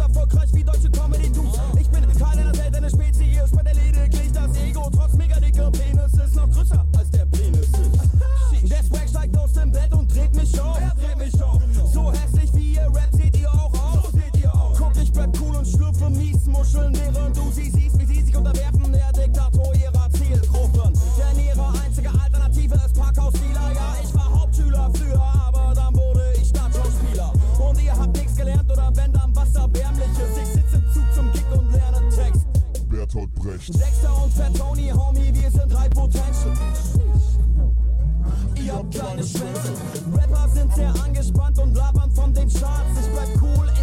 Erfolgreich 0.03 0.49
wie 0.53 0.63
deutsche 0.63 0.89
Comedy-Dudes. 0.89 1.59
Ich 1.79 1.89
bin 1.89 2.03
Teil 2.17 2.39
einer 2.39 2.53
seltenen 2.53 2.89
Spezies, 2.89 3.51
bei 3.51 3.63
der 3.63 3.73
lediglich 3.75 4.31
das 4.31 4.55
Ego 4.57 4.89
trotz 4.93 5.13
mega 5.13 5.39
dicker 5.39 5.71
Penis 5.71 6.13
ist 6.13 6.35
noch 6.35 6.49
größer 6.49 6.85
als 6.97 7.09
der 7.11 7.25
Penis 7.25 7.67
ist. 7.67 8.71
Der 8.71 8.83
Swag 8.83 9.09
steigt 9.09 9.37
aus 9.37 9.53
dem 9.53 9.71
Bett 9.71 9.93
und 9.93 10.13
dreht 10.13 10.33
mich 10.35 10.59
auf. 10.59 10.79
Er 10.79 10.93
dreht 10.95 11.17
mich 11.17 11.43
auf. 11.43 11.61
So 11.91 12.11
hässlich 12.11 12.53
wie 12.53 12.73
ihr 12.75 12.87
Rap 12.93 13.09
seht 13.11 13.37
ihr 13.37 13.51
auch 13.51 13.73
aus. 13.73 14.11
seht 14.13 14.41
ihr 14.41 14.53
auch. 14.53 14.73
Guck, 14.77 14.95
ich 15.01 15.11
bleib 15.11 15.29
cool 15.41 15.55
und 15.55 15.67
schlürfe 15.67 16.09
mies 16.09 16.45
Muscheln, 16.45 16.95
während 16.95 17.35
du 17.35 17.51
sie 17.51 17.69
siehst, 17.69 17.99
wie 17.99 18.05
sie 18.05 18.21
sich 18.21 18.35
unterwerfen. 18.35 18.91
Der 18.93 19.11
Diktator 19.11 19.73
ihrer 19.75 20.09
Zielgruppen. 20.11 20.93
Denn 21.17 21.45
ihre 21.45 21.67
einzige 21.83 22.09
Alternative 22.09 22.75
ist 22.75 22.95
Parkhaus-Dealer. 22.95 23.73
Ja, 23.73 23.95
ich 24.03 24.13
war 24.13 24.41
Hauptschüler 24.41 24.91
früher, 24.95 25.21
aber 25.21 25.73
dann 25.75 25.93
wurde 25.95 26.23
ich 26.39 26.47
Stadtschauspieler. 26.47 27.33
Und 27.59 27.81
ihr 27.81 27.97
habt 27.97 28.15
nichts 28.17 28.35
gelernt 28.35 28.71
oder 28.71 28.91
wenn 28.95 29.11
dann 29.11 29.35
was 29.35 29.42
Bertolt 33.13 33.35
Brecht. 33.35 33.73
Dexter 33.75 34.23
und 34.23 34.33
Fat 34.33 34.57
Tony, 34.57 34.89
Homie, 34.89 35.31
wir 35.33 35.51
sind 35.51 35.71
drei 35.71 35.87
Potential. 35.89 36.53
Ihr 38.55 38.73
habt 38.73 38.91
kleine 38.91 39.23
Schwänze. 39.23 39.73
Rapper 40.15 40.49
sind 40.49 40.73
sehr 40.73 40.93
angespannt 41.03 41.59
und 41.59 41.75
labern 41.75 42.09
von 42.11 42.33
den 42.33 42.49
Charts. 42.49 42.99
Ich 43.01 43.11
bleib 43.11 43.29
cool, 43.41 43.69
in 43.79 43.82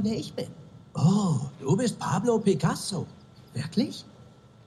mal, 0.00 0.10
wer 0.10 0.18
ich 0.18 0.32
bin. 0.32 0.46
Oh, 0.94 1.36
du 1.60 1.76
bist 1.76 1.98
Pablo 1.98 2.38
Picasso. 2.38 3.06
Wirklich? 3.54 4.04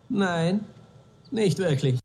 Nein, 0.09 0.65
nicht 1.31 1.57
wirklich. 1.57 2.02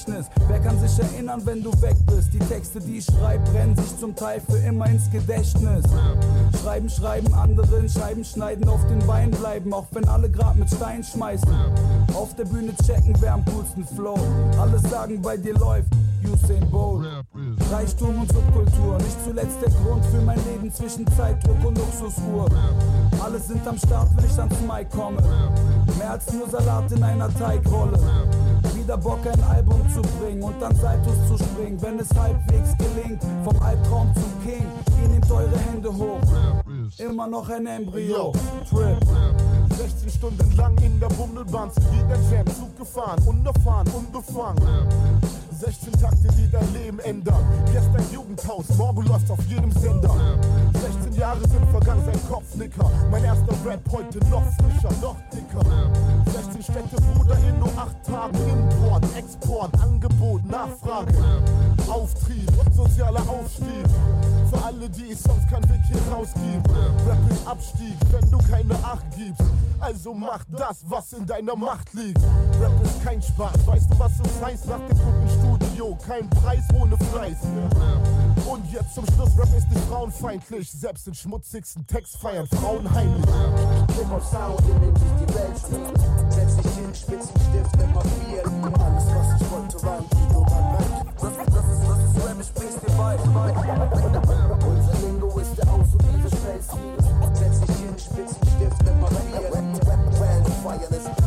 Freshness. 0.00 0.26
Wer 0.48 0.60
kann 0.60 0.78
sich 0.80 0.98
erinnern, 0.98 1.42
wenn 1.44 1.62
du 1.62 1.70
weg 1.82 1.96
bist? 2.06 2.32
Die 2.32 2.38
Texte, 2.38 2.80
die 2.80 2.98
ich 2.98 3.04
schreib, 3.04 3.44
brennen 3.52 3.76
sich 3.76 3.98
zum 3.98 4.14
Teil 4.14 4.40
für 4.40 4.58
immer 4.58 4.86
ins 4.86 5.10
Gedächtnis. 5.10 5.84
Schreiben, 6.62 6.88
schreiben, 6.88 7.32
anderen 7.34 7.88
Scheiben 7.88 8.24
schneiden, 8.24 8.68
auf 8.68 8.86
den 8.86 8.98
Beinen 9.06 9.30
bleiben, 9.30 9.72
auch 9.72 9.86
wenn 9.92 10.08
alle 10.08 10.30
grad 10.30 10.56
mit 10.56 10.70
Stein 10.70 11.02
schmeißen. 11.04 11.48
Auf 12.14 12.34
der 12.36 12.44
Bühne 12.44 12.74
checken, 12.86 13.14
wer 13.20 13.34
am 13.34 13.44
coolsten 13.46 13.86
flow. 13.86 14.18
Alles 14.58 14.82
sagen, 14.82 15.20
bei 15.20 15.36
dir 15.36 15.54
läuft. 15.54 15.92
Usain 16.24 16.68
Bolt. 16.70 17.06
Reichtum 17.70 18.20
und 18.20 18.32
Subkultur, 18.32 18.98
nicht 18.98 19.24
zuletzt 19.24 19.56
der 19.62 19.70
Grund 19.70 20.04
für 20.06 20.20
mein 20.20 20.38
Leben 20.46 20.72
zwischen 20.72 21.06
Zeitdruck 21.16 21.64
und 21.64 21.78
Luxusuhr. 21.78 22.46
Alle 23.22 23.38
sind 23.38 23.66
am 23.66 23.78
Start, 23.78 24.08
wenn 24.16 24.24
ich 24.24 24.38
ans 24.38 24.60
Mic 24.60 24.90
komme. 24.90 25.22
Mehr 25.98 26.10
als 26.12 26.32
nur 26.32 26.48
Salat 26.48 26.90
in 26.92 27.02
einer 27.02 27.32
Teigrolle. 27.34 27.98
Wieder 28.90 28.98
Bock 28.98 29.24
ein 29.24 29.40
Album 29.44 29.80
zu 29.94 30.02
bringen 30.18 30.42
und 30.42 30.60
dann 30.60 30.74
Saltos 30.74 31.14
zu 31.28 31.38
springen, 31.38 31.80
wenn 31.80 32.00
es 32.00 32.08
halbwegs 32.12 32.76
gelingt. 32.76 33.22
Vom 33.44 33.62
Albtraum 33.62 34.12
zum 34.16 34.42
King, 34.42 34.66
ihr 35.00 35.08
nehmt 35.10 35.30
eure 35.30 35.56
Hände 35.56 35.96
hoch. 35.96 36.18
Immer 36.98 37.28
noch 37.28 37.48
ein 37.50 37.68
Embryo. 37.68 38.32
Trip. 38.68 38.98
16 39.76 40.10
Stunden 40.10 40.56
lang 40.56 40.76
in 40.78 40.98
der 40.98 41.06
Bummelbahn 41.06 41.70
zu 41.70 41.80
jedem 41.92 42.32
Jam 42.32 42.46
Zug 42.48 42.76
gefahren, 42.76 43.22
unerfahren, 43.28 43.86
unbefangen. 43.92 44.88
16 45.60 45.92
Takte, 46.00 46.28
die 46.38 46.50
dein 46.50 46.72
Leben 46.72 46.98
ändern. 47.00 47.44
Gestern 47.70 48.02
Jugendhaus, 48.10 48.64
morgen 48.78 49.04
läuft 49.06 49.30
auf 49.30 49.44
jedem 49.46 49.70
Sender. 49.72 50.14
16 50.72 51.12
Jahre 51.20 51.40
sind 51.46 51.68
vergangen, 51.70 52.02
sein 52.06 52.18
Kopfnicker. 52.30 52.90
Mein 53.10 53.24
erster 53.24 53.54
Rap 53.66 53.80
heute 53.92 54.18
noch 54.30 54.44
frischer, 54.54 54.90
noch 55.02 55.16
dicker. 55.30 55.60
16 56.32 56.62
Städte, 56.62 56.96
Bruder, 57.12 57.36
in 57.46 57.58
nur 57.58 57.68
8 57.76 58.04
Tagen. 58.06 58.38
Import, 58.48 59.04
Export, 59.14 59.70
Angebot, 59.82 60.46
Nachfrage. 60.46 61.12
Auftrieb, 61.88 62.50
sozialer 62.74 63.22
Aufstieg. 63.28 63.84
Für 64.50 64.64
alle, 64.64 64.90
die 64.90 65.12
es 65.12 65.22
sonst 65.22 65.48
kein 65.48 65.62
Weg 65.68 65.80
hier 65.86 66.02
rausgibt. 66.12 66.68
Rap 67.06 67.30
ist 67.30 67.46
Abstieg, 67.46 67.94
wenn 68.10 68.30
du 68.30 68.38
keine 68.38 68.74
Acht 68.84 69.04
gibst. 69.16 69.44
Also 69.78 70.12
mach 70.12 70.44
das, 70.50 70.84
was 70.88 71.12
in 71.12 71.24
deiner 71.24 71.54
Macht 71.54 71.94
liegt. 71.94 72.20
Rap 72.60 72.72
ist 72.82 73.02
kein 73.04 73.22
Spaß, 73.22 73.64
weißt 73.64 73.92
du, 73.92 73.98
was 73.98 74.12
es 74.18 74.42
heißt? 74.44 74.66
Nach 74.66 74.78
dem 74.78 74.98
guten 74.98 75.28
Studio, 75.28 75.96
kein 76.04 76.28
Preis 76.30 76.64
ohne 76.74 76.96
Fleiß. 76.96 77.38
Und 78.46 78.72
jetzt 78.72 78.94
zum 78.94 79.06
Schluss, 79.14 79.38
Rap 79.38 79.56
ist 79.56 79.70
nicht 79.70 79.84
frauenfeindlich. 79.84 80.70
Selbst 80.72 81.06
den 81.06 81.14
schmutzigsten 81.14 81.86
Text 81.86 82.16
feiern 82.16 82.48
Frauen 82.48 82.92
heimlich. 82.92 83.24
Sound, 84.30 84.60
in 84.60 84.80
dem 84.80 84.96
sich 84.96 85.12
die 85.20 85.34
Welt. 85.34 85.56
Setz 86.28 86.56
dich 86.56 86.72
hin, 86.74 86.94
Spitzenstift, 86.94 87.76
nimm 87.78 87.92
Papier. 87.92 88.42
Alles, 88.84 89.04
was 89.14 89.40
ich 89.40 89.50
wollte, 89.50 89.86
war 89.86 89.98
ein 89.98 90.04
Video, 90.10 90.40
mein 90.40 90.78
Weg. 90.78 91.14
Das, 91.20 91.30
ist, 91.30 91.56
das 91.56 92.16
ist 92.16 92.26
Rap, 92.26 92.40
ich 92.40 92.46
sprich's 92.46 92.80
dir 92.80 92.92
bei. 92.96 93.10
Spitzenstift, 99.30 100.90
nimm 100.90 101.19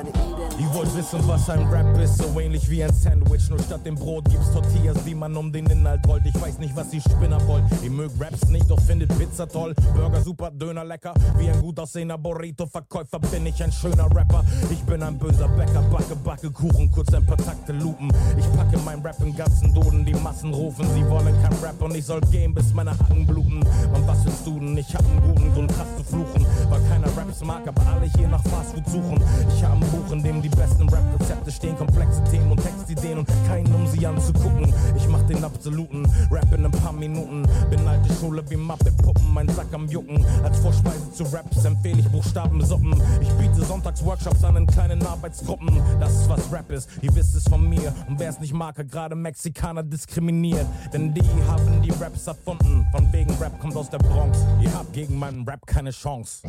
meine 0.00 0.10
Identität. 0.10 0.60
Ihr 0.60 0.74
wollt 0.74 0.96
wissen, 0.96 1.20
was 1.26 1.48
ein 1.50 1.66
Rap 1.68 1.98
ist, 1.98 2.18
so 2.18 2.40
ähnlich 2.40 2.68
wie 2.68 2.82
ein 2.82 2.92
Sandwich. 2.92 3.48
Nur 3.50 3.58
statt 3.58 3.84
dem 3.84 3.94
Brot 3.94 4.28
gibt's 4.28 4.50
Tortillas, 4.52 4.96
die 5.04 5.14
man 5.14 5.36
um 5.36 5.52
den 5.52 5.66
Inhalt 5.66 6.06
rollt. 6.06 6.24
Ich 6.26 6.40
weiß 6.40 6.58
nicht, 6.58 6.74
was 6.76 6.90
die 6.90 7.00
Spinner 7.00 7.40
wollt. 7.46 7.64
Ihr 7.82 7.90
mögt 7.90 8.20
Raps 8.20 8.48
nicht, 8.48 8.70
doch 8.70 8.80
findet 8.80 9.16
Pizza 9.18 9.48
toll. 9.48 9.74
Burger 9.94 10.22
super, 10.22 10.50
Döner 10.50 10.84
lecker. 10.84 11.14
Wie 11.38 11.48
ein 11.48 11.60
gut 11.60 11.78
aussehender 11.78 12.18
Burrito-Verkäufer 12.18 13.18
bin 13.18 13.46
ich 13.46 13.62
ein 13.62 13.72
schöner 13.72 14.04
Rapper. 14.14 14.44
Ich 14.70 14.82
bin 14.84 15.02
ein 15.02 15.18
böser 15.18 15.48
Bäcker, 15.48 15.82
backe, 15.82 16.16
backe 16.16 16.50
Kuchen, 16.50 16.90
kurz 16.90 17.12
ein 17.14 17.24
paar 17.24 17.38
Takte 17.38 17.72
lupen. 17.72 18.10
Ich 18.38 18.50
packe 18.52 18.78
mein 18.84 19.00
Rap 19.00 19.16
im 19.20 19.34
ganzen 19.34 19.74
Doden, 19.74 20.04
die 20.04 20.14
Massen 20.14 20.52
rufen. 20.52 20.86
Sie 20.94 21.08
wollen 21.08 21.34
kein 21.42 21.52
Rap 21.62 21.80
und 21.80 21.94
ich 21.94 22.04
soll 22.04 22.20
gehen, 22.32 22.54
bis 22.54 22.72
meine 22.72 22.90
Hacken 22.98 23.26
bluten. 23.26 23.60
Man, 23.92 24.06
was 24.06 24.24
willst 24.24 24.46
du 24.46 24.58
denn? 24.58 24.76
Ich 24.76 24.94
hab 24.94 25.04
einen 25.04 25.20
guten 25.22 25.52
Grund, 25.52 25.72
krass 25.72 25.88
zu 25.96 26.04
fluchen. 26.04 26.46
Weil 26.68 26.80
keiner 26.88 27.08
Raps 27.30 27.44
mag, 27.44 27.68
aber 27.68 27.86
alle 27.86 28.06
hier 28.16 28.26
nach 28.26 28.42
Fastfood 28.42 28.86
suchen. 28.88 29.22
Ich 29.54 29.62
hab 29.62 29.74
ein 29.74 29.80
Buch, 29.80 30.12
in 30.12 30.22
dem 30.22 30.42
die 30.42 30.48
besten 30.48 30.88
Rap-Rezepte 30.88 31.52
stehen, 31.52 31.76
komplexe 31.76 32.22
Themen 32.24 32.50
und 32.50 32.60
Textideen 32.90 33.18
und 33.18 33.28
keinen, 33.46 33.72
um 33.74 33.86
sie 33.86 34.06
anzugucken. 34.06 34.72
Ich 34.96 35.08
mach 35.08 35.22
den 35.22 35.44
absoluten 35.44 36.10
Rap 36.30 36.52
in 36.52 36.64
ein 36.64 36.72
paar 36.72 36.92
Minuten. 36.92 37.46
Bin 37.70 37.86
alte 37.86 38.12
Schule 38.14 38.42
wie 38.48 38.56
Muppet-Puppen, 38.56 39.32
mein 39.32 39.48
Sack 39.48 39.72
am 39.72 39.88
Jucken. 39.88 40.24
Als 40.42 40.58
Vorspeise 40.58 41.12
zu 41.12 41.24
Raps 41.24 41.64
empfehle 41.64 42.00
ich 42.00 42.08
Buchstabensuppen. 42.08 43.00
Ich 43.20 43.28
biete 43.30 43.64
Sonntagsworkshops 43.64 44.42
an 44.44 44.56
in 44.56 44.66
kleinen 44.66 45.04
Arbeitsgruppen. 45.06 45.80
Das 46.00 46.14
ist 46.14 46.28
was 46.28 46.52
Rap 46.52 46.70
ist, 46.70 46.88
ihr 47.02 47.14
wisst 47.14 47.36
es 47.36 47.44
von 47.44 47.68
mir. 47.68 47.94
Und 48.08 48.18
wer 48.18 48.30
es 48.30 48.40
nicht 48.40 48.54
mag, 48.54 48.78
hat 48.78 48.90
gerade 48.90 49.14
Mexikaner 49.14 49.82
diskriminiert. 49.82 50.66
Denn 50.92 51.14
die 51.14 51.22
haben 51.48 51.82
die 51.82 51.90
Raps 51.90 52.26
erfunden. 52.26 52.86
Von 52.92 53.12
wegen 53.12 53.32
Rap 53.40 53.58
kommt 53.60 53.76
aus 53.76 53.90
der 53.90 53.98
Bronx. 53.98 54.38
Ihr 54.60 54.72
habt 54.74 54.92
gegen 54.92 55.18
meinen 55.18 55.44
Rap 55.48 55.64
keine 55.66 55.90
Chance. 55.90 56.42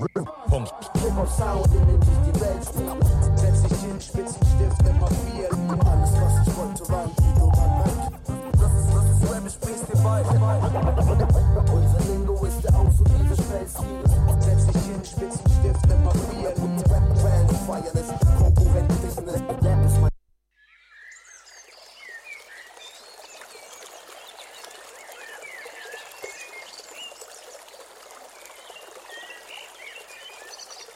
Punkt. 0.47 0.73
Sound, 1.37 1.67
in 1.67 1.87
dem 1.87 2.01
sich 2.01 2.17
die 2.25 2.41
Welt 2.41 2.65
spielt. 2.65 3.39
Setz 3.39 3.61
dich 3.61 3.79
hin, 3.79 4.01
Spitzenstift, 4.01 4.81
immer 4.89 5.07
viel. 5.07 5.45
Alles, 5.85 6.11
was 6.13 6.30
Unser 10.11 11.99
Lingo 12.11 12.45
ist 12.45 12.61
der 12.63 12.75
Aus- 12.75 12.99
und 12.99 13.07
Spellstil. 13.33 14.03
Setz 14.39 14.67
dich 14.67 14.83
hin, 14.83 15.05
Spitzenstift, 15.05 15.85
immer 15.85 16.11
viel. 16.11 16.47
Rap, 16.47 17.17
Fans 17.17 17.59
feiern 17.65 17.95
es, 17.95 18.07
Konkurrenten 18.37 19.03
wissen 19.03 19.27
es. 19.29 19.41
Rap 19.41 19.85
ist 19.85 20.01
mein 20.01 20.11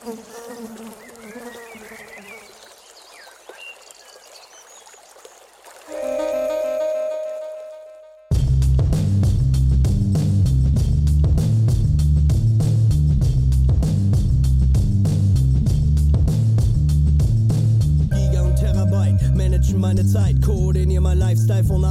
Giga 0.05 1.04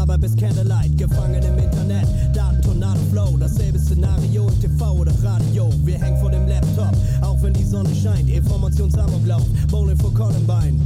Arbeit 0.04 0.20
bis 0.20 0.36
Candlelight. 0.36 0.98
Gefangen 0.98 1.42
im 1.42 1.58
Internet, 1.58 2.06
Daten, 2.34 2.60
Tornado, 2.60 3.00
Flow, 3.10 3.38
dasselbe 3.38 3.78
Szenario 3.78 4.48
im 4.48 4.60
TV 4.60 4.92
oder 4.92 5.12
Radio. 5.22 5.70
Wir 5.82 5.98
hängen 5.98 6.20
vor 6.20 6.30
Sonne 7.74 7.94
scheint. 7.96 8.30
Informationsamoklauf, 8.30 9.42
Bowling 9.68 9.98
vor 9.98 10.14
Columbine. 10.14 10.78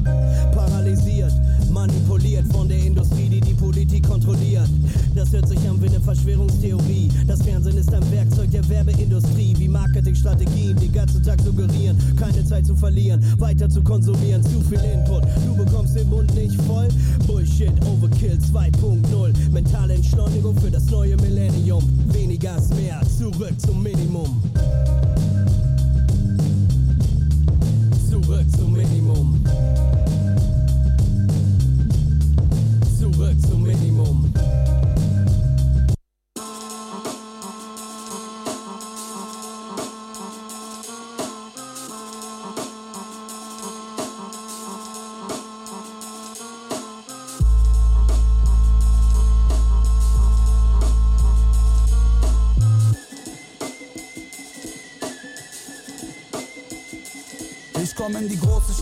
Paralysiert, 0.55 1.35
manipuliert 1.71 2.51
von 2.51 2.67
der 2.67 2.79
Industrie, 2.79 3.29
die 3.29 3.41
die 3.41 3.53
Politik 3.53 4.09
kontrolliert. 4.09 4.71
Das 5.15 5.31
hört 5.31 5.49
sich 5.49 5.59
an 5.69 5.83
wie 5.83 5.89
eine 5.89 6.01
Verschwörungstheorie. 6.01 7.11
Das 7.27 7.43
Fernsehen 7.43 7.77
ist 7.77 7.93
ein 7.93 8.11
Werkzeug 8.11 8.51
der 8.53 8.67
Werbeindustrie, 8.71 9.55
wie 9.59 9.69
Marketingstrategien, 9.69 10.77
die 10.77 10.91
ganzen 10.91 11.23
Tag 11.23 11.39
suggerieren, 11.43 11.99
keine 12.17 12.43
Zeit 12.43 12.65
zu 12.65 12.75
verlieren, 12.75 13.23
weiter 13.39 13.69
zu 13.69 13.83
konsumieren, 13.83 14.43
zu 14.43 14.59
viel 14.63 14.81
Input. 14.81 15.25
Du 15.45 15.63
bekommst 15.63 15.95
den 15.95 16.09
Mund 16.09 16.35
nicht 16.35 16.59
voll. 16.63 16.89
Bullshit, 17.27 17.73
Overkill 17.85 18.39
2.0. 18.51 19.51
Mentale 19.53 19.93
Entschleunigung 19.93 20.57
für 20.57 20.71
das 20.71 20.87
neue 20.87 21.17
Millennium. 21.19 21.85
Weniger 22.15 22.57
ist 22.57 22.75
mehr, 22.75 23.03
zurück 23.19 23.61
zum 23.61 23.83
Minimum. 23.83 24.41
Zurück 28.79 29.17
zum 29.17 29.38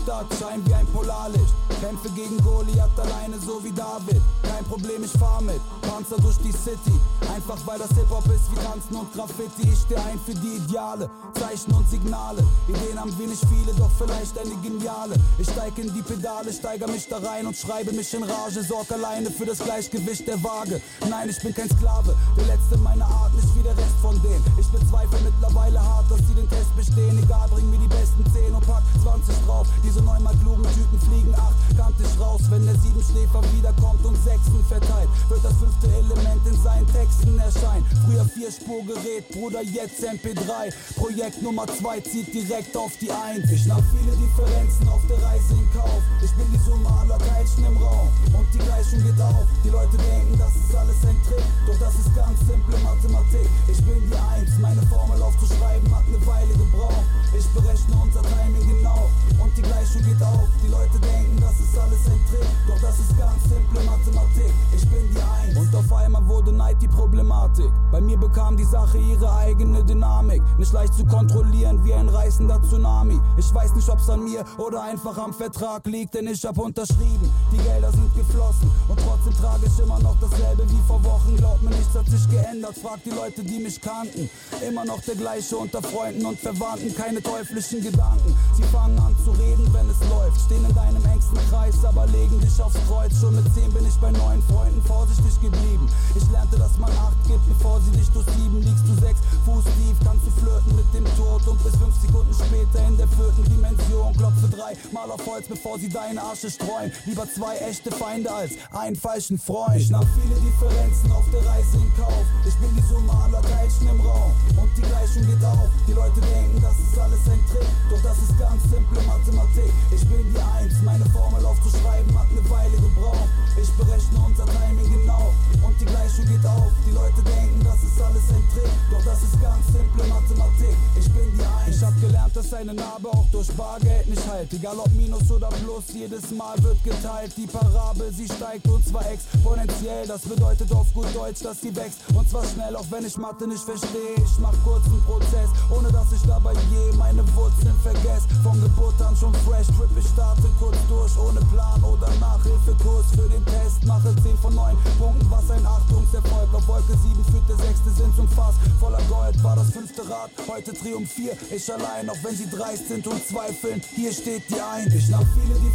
Stadt, 0.07 0.25
schein 0.39 0.65
wie 0.65 0.73
ein 0.73 0.87
Polarlicht. 0.87 1.53
Kämpfe 1.81 2.09
gegen 2.11 2.37
Goliath 2.37 2.97
alleine, 2.97 3.37
so 3.45 3.61
wie 3.61 3.73
David. 3.73 4.21
Kein 4.41 4.56
Problem, 4.67 5.03
ich 5.03 5.11
fahr 5.11 5.41
mit. 5.41 5.61
Panzer 5.81 6.17
durch 6.21 6.37
die 6.37 6.51
City. 6.51 6.99
Einfach 7.33 7.57
weil 7.65 7.79
das 7.79 7.89
Hip-Hop 7.89 8.25
ist 8.27 8.51
wie 8.51 8.55
Tanzen 8.55 8.95
und 8.95 9.11
Graffiti. 9.13 9.69
Ich 9.71 9.79
steh 9.79 9.95
ein 9.95 10.19
für 10.25 10.35
die 10.35 10.57
Ideale, 10.57 11.09
Zeichen 11.33 11.73
und 11.73 11.89
Signale. 11.89 12.43
Ideen 12.67 12.99
haben 12.99 13.13
wir 13.17 13.27
nicht 13.27 13.43
viele, 13.47 13.73
doch 13.73 13.89
vielleicht 13.97 14.37
eine 14.37 14.55
geniale. 14.61 15.15
Ich 15.37 15.47
steig 15.49 15.77
in 15.77 15.93
die 15.93 16.01
Pedale, 16.01 16.51
steiger 16.51 16.87
mich 16.87 17.07
da 17.07 17.17
rein 17.17 17.47
und 17.47 17.55
schreibe 17.55 17.93
mich 17.93 18.13
in 18.13 18.23
Rage. 18.23 18.63
Sorg 18.63 18.91
alleine 18.91 19.31
für 19.31 19.45
das 19.45 19.59
Gleichgewicht 19.59 20.27
der 20.27 20.41
Waage. 20.43 20.81
Nein, 21.09 21.29
ich 21.29 21.39
bin 21.41 21.53
kein 21.53 21.69
Sklave, 21.69 22.15
der 22.35 22.45
letzte 22.45 22.77
meiner 22.77 23.05
Art, 23.05 23.33
nicht 23.35 23.55
wie 23.55 23.63
der 23.63 23.77
Rest 23.77 23.97
von 24.01 24.21
denen. 24.21 24.43
Ich 24.59 24.67
bezweifle 24.67 25.19
mittlerweile 25.23 25.81
hart, 25.81 26.11
dass 26.11 26.19
sie 26.27 26.35
den 26.35 26.49
Test 26.49 26.75
bestehen. 26.75 27.17
Egal, 27.23 27.47
bring 27.49 27.69
mir 27.69 27.79
die 27.79 27.87
besten 27.87 28.23
10 28.33 28.53
und 28.53 28.65
pack 28.67 28.83
20 29.03 29.35
drauf. 29.45 29.67
Diese 29.83 30.01
neunmal 30.01 30.35
klugen 30.43 30.63
Typen 30.73 30.99
fliegen 30.99 31.33
acht, 31.35 31.55
kantig 31.77 32.07
raus. 32.19 32.41
Wenn 32.49 32.65
der 32.65 32.75
Siebenschläfer 32.75 33.41
wiederkommt 33.53 34.03
und 34.05 34.17
Sechsten 34.57 34.63
verteilt, 34.65 35.09
wird 35.29 35.43
das 35.43 35.53
fünfte 35.53 35.87
Element 35.87 36.45
in 36.45 36.61
seinen 36.61 36.87
Texten 36.87 37.39
erscheinen. 37.39 37.85
Früher 38.05 38.25
Vierspurgerät, 38.25 39.29
Bruder, 39.29 39.61
jetzt 39.61 40.03
MP3. 40.03 40.73
Projekt 40.95 41.41
Nummer 41.41 41.67
2 41.67 42.01
zieht 42.01 42.33
direkt 42.33 42.75
auf 42.75 42.91
die 42.99 43.11
Eins. 43.11 43.49
Ich 43.51 43.65
nahm 43.65 43.83
viele 43.91 44.15
Differenzen 44.15 44.87
auf 44.89 45.01
der 45.09 45.21
Reise 45.21 45.53
in 45.53 45.67
Kauf. 45.73 46.01
Ich 46.23 46.31
bin 46.33 46.45
die 46.51 46.59
Summe 46.59 46.89
aller 46.89 47.17
Teilchen 47.17 47.65
im 47.65 47.77
Raum 47.77 48.09
und 48.33 48.47
die 48.53 48.59
Gleichung 48.59 49.03
geht 49.03 49.21
auf. 49.21 49.45
Die 49.63 49.69
Leute 49.69 49.97
denken, 49.97 50.37
das 50.37 50.55
ist 50.55 50.75
alles 50.75 50.97
ein 51.03 51.17
Trick, 51.27 51.45
doch 51.67 51.79
das 51.79 51.93
ist 51.95 52.15
ganz 52.15 52.39
simple 52.39 52.77
Mathematik. 52.79 53.49
Ich 53.67 53.77
bin 53.83 54.01
die 54.09 54.15
Eins, 54.15 54.57
meine 54.59 54.81
Formel 54.87 55.21
aufzuschreiben 55.21 55.93
hat 55.93 56.03
eine 56.07 56.25
Weile 56.25 56.53
gebraucht. 56.53 57.05
Ich 57.37 57.45
berechne 57.53 57.95
unser 58.01 58.21
Timing 58.23 58.67
genau 58.67 59.09
und 59.39 59.51
die 59.57 59.61
Gleichung 59.61 60.03
geht 60.03 60.21
auf. 60.21 60.47
Die 60.63 60.69
Leute 60.69 60.97
denken, 60.99 61.37
das 61.41 61.59
ist 61.59 61.77
alles 61.77 62.05
ein 62.07 62.21
Trick, 62.29 62.49
doch 62.67 62.79
das 62.81 62.99
ist 62.99 63.17
ganz 63.17 63.43
simple 63.43 63.83
Mathematik. 63.83 64.46
Ich 64.73 64.87
bin 64.89 65.09
die 65.11 65.17
Eins. 65.17 65.57
Und 65.57 65.75
auf 65.75 65.91
einmal 65.93 66.25
wurde 66.27 66.51
Neid 66.51 66.81
die 66.81 66.87
Problematik. 66.87 67.71
Bei 67.91 67.99
mir 68.01 68.17
bekam 68.17 68.55
die 68.57 68.63
Sache 68.63 68.97
ihre 68.97 69.33
eigene 69.35 69.83
Dynamik. 69.83 70.41
Nicht 70.57 70.73
leicht 70.73 70.93
zu 70.93 71.05
kontrollieren 71.05 71.83
wie 71.83 71.93
ein 71.93 72.09
reißender 72.09 72.61
Tsunami. 72.61 73.19
Ich 73.37 73.53
weiß 73.53 73.73
nicht, 73.75 73.89
ob's 73.89 74.09
an 74.09 74.23
mir 74.23 74.43
oder 74.57 74.83
einfach 74.83 75.17
am 75.17 75.33
Vertrag 75.33 75.85
liegt, 75.87 76.13
denn 76.13 76.27
ich 76.27 76.43
hab 76.45 76.57
unterschrieben. 76.57 77.31
Die 77.51 77.57
Gelder 77.57 77.91
sind 77.91 78.13
geflossen 78.15 78.69
und 78.87 78.99
trotzdem 78.99 79.33
trage 79.41 79.65
ich 79.65 79.79
immer 79.79 79.99
noch 79.99 80.15
dasselbe 80.19 80.69
wie 80.69 80.81
vor 80.87 81.03
Wochen. 81.03 81.35
Glaub 81.37 81.61
mir, 81.61 81.71
nichts 81.71 81.95
hat 81.95 82.07
sich 82.07 82.29
geändert. 82.29 82.75
Frag 82.77 83.03
die 83.03 83.11
Leute, 83.11 83.43
die 83.43 83.59
mich 83.59 83.81
kannten. 83.81 84.29
Immer 84.67 84.85
noch 84.85 85.01
der 85.01 85.15
gleiche 85.15 85.57
unter 85.57 85.81
Freunden 85.81 86.25
und 86.25 86.39
Verwandten. 86.39 86.93
Keine 86.95 87.21
teuflischen 87.21 87.81
Gedanken. 87.81 88.35
Sie 88.53 88.63
fangen 88.63 88.97
an 88.99 89.15
zu 89.23 89.31
reden, 89.31 89.67
wenn 89.73 89.89
es 89.89 89.99
läuft. 90.09 90.41
Stehen 90.41 90.65
in 90.65 90.75
deinem 90.75 91.03
engsten 91.05 91.37
Kreis, 91.49 91.83
aber 91.83 92.05
legen 92.07 92.39
dich 92.39 92.61
aufs 92.61 92.77
Kreuz. 92.87 93.19
Schon 93.19 93.35
mit 93.35 93.45
10 93.53 93.71
bin 93.73 93.85
ich 93.85 93.95
bei 93.95 94.11
neuen 94.37 94.43
Freunden 94.49 94.81
vorsichtig 94.83 95.41
geblieben. 95.41 95.87
Ich 96.15 96.29
lernte, 96.31 96.57
dass 96.57 96.77
man 96.77 96.91
Acht 96.91 97.17
gibt, 97.27 97.47
bevor 97.47 97.79
sie 97.81 97.91
dich 97.91 98.09
durchsieben. 98.09 98.61
Liegst 98.61 98.87
du 98.87 98.93
sechs 99.01 99.19
Fuß 99.45 99.63
tief, 99.63 99.97
kannst 100.03 100.25
du 100.25 100.31
flirten 100.41 100.75
mit 100.75 100.93
dem 100.93 101.05
Tod. 101.15 101.47
Und 101.47 101.63
bis 101.63 101.75
fünf 101.75 101.95
Sekunden 102.01 102.33
später 102.33 102.87
in 102.87 102.97
der 102.97 103.07
vierten 103.07 103.43
Dimension 103.45 104.13
klopfe 104.13 104.47
drei 104.49 104.73
Mal 104.91 105.09
auf 105.11 105.25
Holz, 105.25 105.47
bevor 105.47 105.79
sie 105.79 105.89
deine 105.89 106.21
Asche 106.21 106.49
streuen. 106.49 106.91
Lieber 107.05 107.27
zwei 107.33 107.57
echte 107.57 107.91
Feinde 107.91 108.31
als 108.31 108.53
einen 108.71 108.95
falschen 108.95 109.37
Freund. 109.37 109.77
Ich 109.77 109.89
nahm 109.89 110.05
viele 110.15 110.35
Differenzen 110.35 111.11
auf 111.11 111.25
der 111.31 111.45
Reise 111.45 111.77
in 111.77 111.93
Kauf. 111.95 112.25
Ich 112.45 112.55
bin 112.55 112.69
die 112.75 112.85
Summe 112.87 113.13
aller 113.13 113.41
Teilchen 113.41 113.89
im 113.89 114.01
Raum. 114.01 114.31
Und 114.57 114.69
die 114.77 114.81
Gleichung 114.81 115.25
geht 115.25 115.43
auf. 115.43 115.69
Die 115.87 115.93
Leute 115.93 116.21
denken, 116.21 116.61
das 116.61 116.77
ist 116.77 116.97
alles 116.97 117.23
ein 117.25 117.41
Trick. 117.49 117.69
Doch 117.89 118.01
das 118.03 118.17
ist 118.17 118.37
ganz 118.37 118.61
simple 118.63 119.01
Mathematik. 119.03 119.71
Ich 119.91 120.05
bin 120.07 120.21
die 120.33 120.41
Eins, 120.57 120.73
meine 120.83 121.05
Formel 121.09 121.45
aufzuschreiben 121.45 122.17
hat 122.17 122.27
eine 122.31 122.49
Weile 122.49 122.75
gebraucht. 122.77 123.29
Ich 123.61 123.69
berechne 123.71 124.19
unser 124.27 124.45
Timing 124.45 124.91
genau. 124.91 125.33
Und 125.63 125.79
die 125.79 125.85
Gleichung 125.85 126.25
geht 126.25 126.45
auf. 126.45 126.71
Die 126.85 126.91
Leute 126.91 127.21
denken, 127.23 127.63
das 127.63 127.81
ist 127.83 128.01
alles 128.01 128.27
ein 128.29 128.43
Trick. 128.53 128.71
Doch 128.91 129.03
das 129.03 129.23
ist 129.23 129.41
ganz 129.41 129.65
simple 129.71 130.03
Mathematik. 130.07 130.75
Ich 130.99 131.09
bin 131.11 131.27
die 131.35 131.43
Eins. 131.43 131.77
Ich 131.77 131.83
hab 131.83 131.99
gelernt, 132.01 132.35
dass 132.35 132.53
eine 132.53 132.73
Narbe 132.73 133.09
auch 133.09 133.25
durch 133.31 133.47
Bargeld 133.55 134.07
nicht 134.07 134.27
heilt. 134.29 134.51
Egal 134.53 134.77
ob 134.79 134.91
Minus 134.93 135.31
oder 135.31 135.49
Plus, 135.63 135.85
jedes 135.93 136.31
Mal 136.31 136.55
wird 136.63 136.83
geteilt. 136.83 137.31
Die 137.37 137.47
Parabel, 137.47 138.11
sie 138.11 138.25
steigt 138.25 138.67
und 138.67 138.85
zwar 138.85 139.05
exponentiell. 139.09 140.07
Das 140.07 140.21
bedeutet 140.21 140.71
auf 140.73 140.93
gut 140.93 141.07
Deutsch, 141.15 141.41
dass 141.41 141.61
sie 141.61 141.75
wächst. 141.75 141.99
Und 142.13 142.29
zwar 142.29 142.43
schnell, 142.45 142.75
auch 142.75 142.89
wenn 142.91 143.05
ich 143.05 143.17
Mathe 143.17 143.47
nicht 143.47 143.63
verstehe. 143.63 144.15
Ich 144.17 144.39
mach 144.39 144.55
kurzen 144.63 145.01
Prozess, 145.05 145.49
ohne 145.69 145.91
dass 145.91 146.11
ich 146.11 146.21
dabei 146.27 146.53
je 146.53 146.97
meine 146.97 147.23
Wurzeln 147.35 147.75
vergesse. 147.81 148.27
Von 148.43 148.59
Geburt 148.61 149.01
an 149.01 149.15
schon 149.15 149.33
fresh, 149.45 149.67
Trip, 149.67 149.89
ich 149.97 150.07
starte 150.07 150.47
kurz 150.59 150.77
durch, 150.89 151.17
ohne 151.17 151.39
Plan 151.53 151.83
oder 151.83 152.09
Nachhilfekurs 152.19 153.05
für 153.15 153.29
den 153.29 153.45
Test. 153.45 153.85
Mache 153.85 154.16
10 154.23 154.37
von 154.37 154.55
9 154.55 154.77
Punkten, 154.99 155.31
was 155.31 155.49
ein 155.51 155.65
Achtungserfolg 155.65 156.47
Brücke 156.67 156.97
7 157.01 157.23
führt 157.31 157.49
der 157.49 157.55
sechste 157.55 157.89
Sinn 157.91 158.13
zum 158.15 158.27
Fass. 158.29 158.55
Voller 158.79 159.01
Gold 159.09 159.41
war 159.43 159.55
das 159.55 159.71
fünfte 159.71 160.01
Rad, 160.09 160.31
heute 160.47 160.73
triumphier 160.73 161.35
ich 161.49 161.73
allein, 161.73 162.09
auch 162.09 162.17
wenn 162.23 162.35
sie 162.35 162.49
dreist 162.49 162.89
sind 162.89 163.07
und 163.07 163.25
zweifeln. 163.25 163.81
Hier 163.95 164.11
steht 164.11 164.49
die 164.49 164.59
ein, 164.59 164.91
ich 164.93 165.09
nahm 165.09 165.25
viele, 165.33 165.55
die 165.59 165.73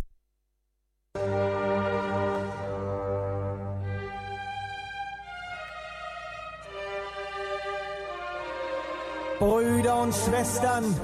Brüder 9.39 10.03
und 10.03 10.15
Schwestern, 10.15 10.95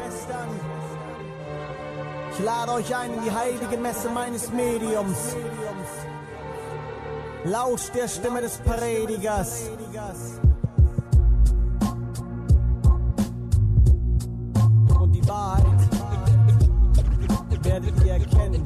ich 2.33 2.45
lade 2.45 2.73
euch 2.73 2.95
ein 2.95 3.15
in 3.15 3.23
die 3.25 3.33
heilige 3.33 3.77
Messe 3.79 4.11
meines 4.11 4.51
Mediums. 4.53 5.35
Lauscht 7.45 7.95
der 7.95 8.09
Stimme 8.09 8.41
des 8.41 8.59
Predigers. 8.59 9.71
Und 15.01 15.13
die 15.13 15.29
Wahrheit 15.29 15.65
werdet 17.63 18.05
ihr 18.05 18.13
erkennen, 18.13 18.65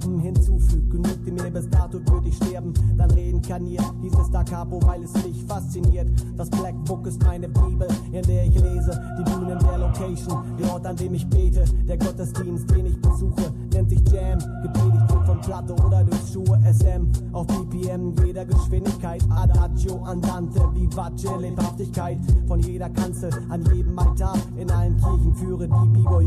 Glauben 0.00 0.20
hinzufüge. 0.20 0.88
Genügte 0.88 1.32
mir 1.32 1.50
bis 1.50 1.68
dato, 1.70 1.98
würde 2.06 2.28
ich 2.28 2.36
sterben, 2.36 2.72
dann 2.96 3.10
reinkarniert. 3.10 3.84
Hieß 4.02 4.14
es 4.14 4.30
Da 4.30 4.42
Capo, 4.42 4.80
weil 4.86 5.02
es 5.04 5.12
mich 5.14 5.44
fasziniert. 5.44 6.08
Das 6.36 6.48
Black 6.50 6.74
Book 6.84 7.06
ist 7.06 7.22
meine 7.22 7.48
Bibel, 7.48 7.88
in 8.12 8.22
der 8.22 8.44
ich 8.44 8.54
lese. 8.54 9.00
Die 9.18 9.30
Bühnen 9.30 9.58
der 9.58 9.78
Location, 9.78 10.42
der 10.58 10.72
Ort, 10.72 10.86
an 10.86 10.96
dem 10.96 11.14
ich 11.14 11.28
bete. 11.28 11.64
Der 11.86 11.98
Gottesdienst, 11.98 12.70
den 12.70 12.86
ich 12.86 13.00
besuche, 13.00 13.52
nennt 13.72 13.90
sich 13.90 14.00
Jam. 14.10 14.38
Gepredigt 14.62 15.12
wird 15.12 15.26
von 15.26 15.40
Platte 15.40 15.74
oder 15.74 16.04
durch 16.04 16.32
Schuhe 16.32 16.58
SM. 16.72 17.06
Auf 17.32 17.46
BPM 17.46 18.14
jeder 18.24 18.44
Geschwindigkeit. 18.44 19.22
Adagio, 19.30 20.02
Andante, 20.04 20.60
Vivace, 20.74 21.40
Lebhaftigkeit. 21.40 22.18
Von 22.46 22.60
jeder 22.60 22.88
Kanzel, 22.90 23.30
an 23.48 23.64
jedem 23.74 23.98
Altar. 23.98 24.34
In 24.56 24.70
allen 24.70 24.96
Kirchen 24.96 25.34
führe 25.34 25.68
die 25.68 25.88
Bibel 25.88 26.22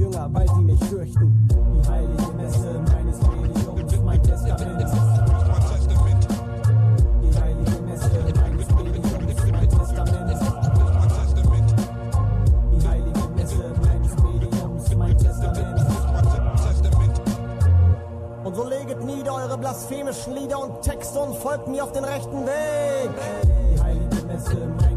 eure 19.53 19.59
blasphemischen 19.59 20.35
Lieder 20.35 20.59
und 20.59 20.81
Texte 20.81 21.19
und 21.19 21.35
folgt 21.35 21.67
mir 21.67 21.83
auf 21.83 21.91
den 21.91 22.03
rechten 22.03 22.45
Weg. 22.45 23.09
Die 23.75 23.81
heilige 23.81 24.25
Messe 24.25 24.55
meines 24.55 24.92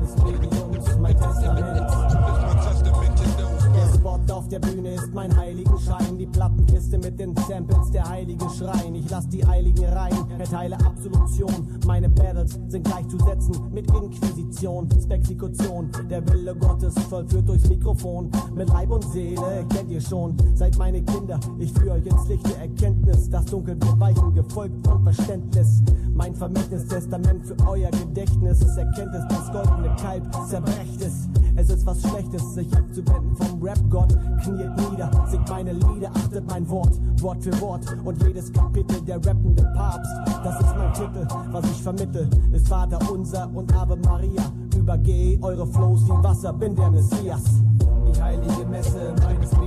auf 4.47 4.51
der 4.51 4.61
Bühne 4.61 4.95
ist 4.95 5.13
mein 5.13 5.37
Heiligenschein. 5.37 6.19
Die 6.19 6.27
Plattenkiste 6.27 6.99
mit 6.99 7.19
den 7.19 7.35
Samples, 7.49 7.91
der 7.91 8.09
heilige 8.09 8.49
Schrein. 8.51 8.95
Ich 8.95 9.11
lass 9.11 9.29
die 9.29 9.45
Heiligen 9.45 9.85
rein, 9.87 10.15
erteile 10.39 10.77
Absolution. 10.87 11.81
Meine 11.85 12.09
Battles 12.09 12.57
sind 12.69 12.87
gleichzusetzen 12.87 13.57
mit 13.73 13.91
Inquisition, 13.91 14.89
Spexikution. 15.03 15.91
Der 16.09 16.25
Wille 16.29 16.55
Gottes 16.55 16.95
vollführt 17.09 17.49
durchs 17.49 17.69
Mikrofon. 17.69 18.31
Mit 18.55 18.69
Leib 18.69 18.91
und 18.91 19.05
Seele 19.05 19.67
kennt 19.69 19.91
ihr 19.91 20.01
schon. 20.01 20.37
Seid 20.55 20.79
meine 20.79 21.03
Kinder, 21.03 21.41
ich 21.59 21.73
führe 21.73 21.95
euch 21.95 22.07
ins 22.07 22.29
Licht 22.29 22.47
der 22.47 22.61
Erkenntnis. 22.61 23.29
Das 23.29 23.47
Dunkel 23.47 23.75
wird 23.75 23.99
weichen, 23.99 24.33
gefolgt 24.33 24.87
von 24.87 25.03
Verständnis. 25.03 25.83
Mein 26.17 26.35
Vermächtnis-Testament 26.35 27.45
für 27.45 27.57
euer 27.69 27.91
Gedächtnis. 27.91 28.63
Es 28.63 28.77
erkennt 28.79 29.15
es, 29.15 29.29
das 29.29 29.53
goldene 29.53 29.95
Kalb 29.97 30.25
zerbrecht 30.49 31.03
es. 31.03 31.29
Es 31.57 31.69
ist 31.69 31.85
was 31.85 32.01
Schlechtes, 32.01 32.55
sich 32.55 32.75
abzuwenden 32.75 33.37
vom 33.37 33.63
Rap-Gott. 33.63 34.17
Kniet 34.43 34.91
nieder, 34.91 35.11
singt 35.31 35.49
meine 35.51 35.75
Lieder, 35.75 36.11
achtet 36.15 36.49
mein 36.49 36.67
Wort, 36.71 36.99
Wort 37.21 37.43
für 37.43 37.61
Wort. 37.61 37.85
Und 38.03 38.23
jedes 38.23 38.51
Kapitel 38.51 38.99
der 39.03 39.17
rappende 39.17 39.63
Papst, 39.75 40.11
das 40.43 40.59
ist 40.59 40.77
mein 40.79 40.93
Titel. 40.95 41.27
Was 41.53 41.65
ich 41.67 41.83
vermittel, 41.83 42.31
ist 42.51 42.67
Vater 42.67 42.99
unser 43.13 43.51
und 43.55 43.75
Ave 43.77 43.97
Maria. 43.97 44.43
Übergeh 44.75 45.39
eure 45.43 45.67
Flows 45.67 46.07
wie 46.07 46.25
Wasser, 46.25 46.55
bin 46.55 46.75
der 46.75 46.91
Messias. 46.93 47.43
Die 48.07 48.23
heilige 48.23 48.65
Messe 48.71 49.15
meines 49.23 49.53
Mediums, 49.53 49.66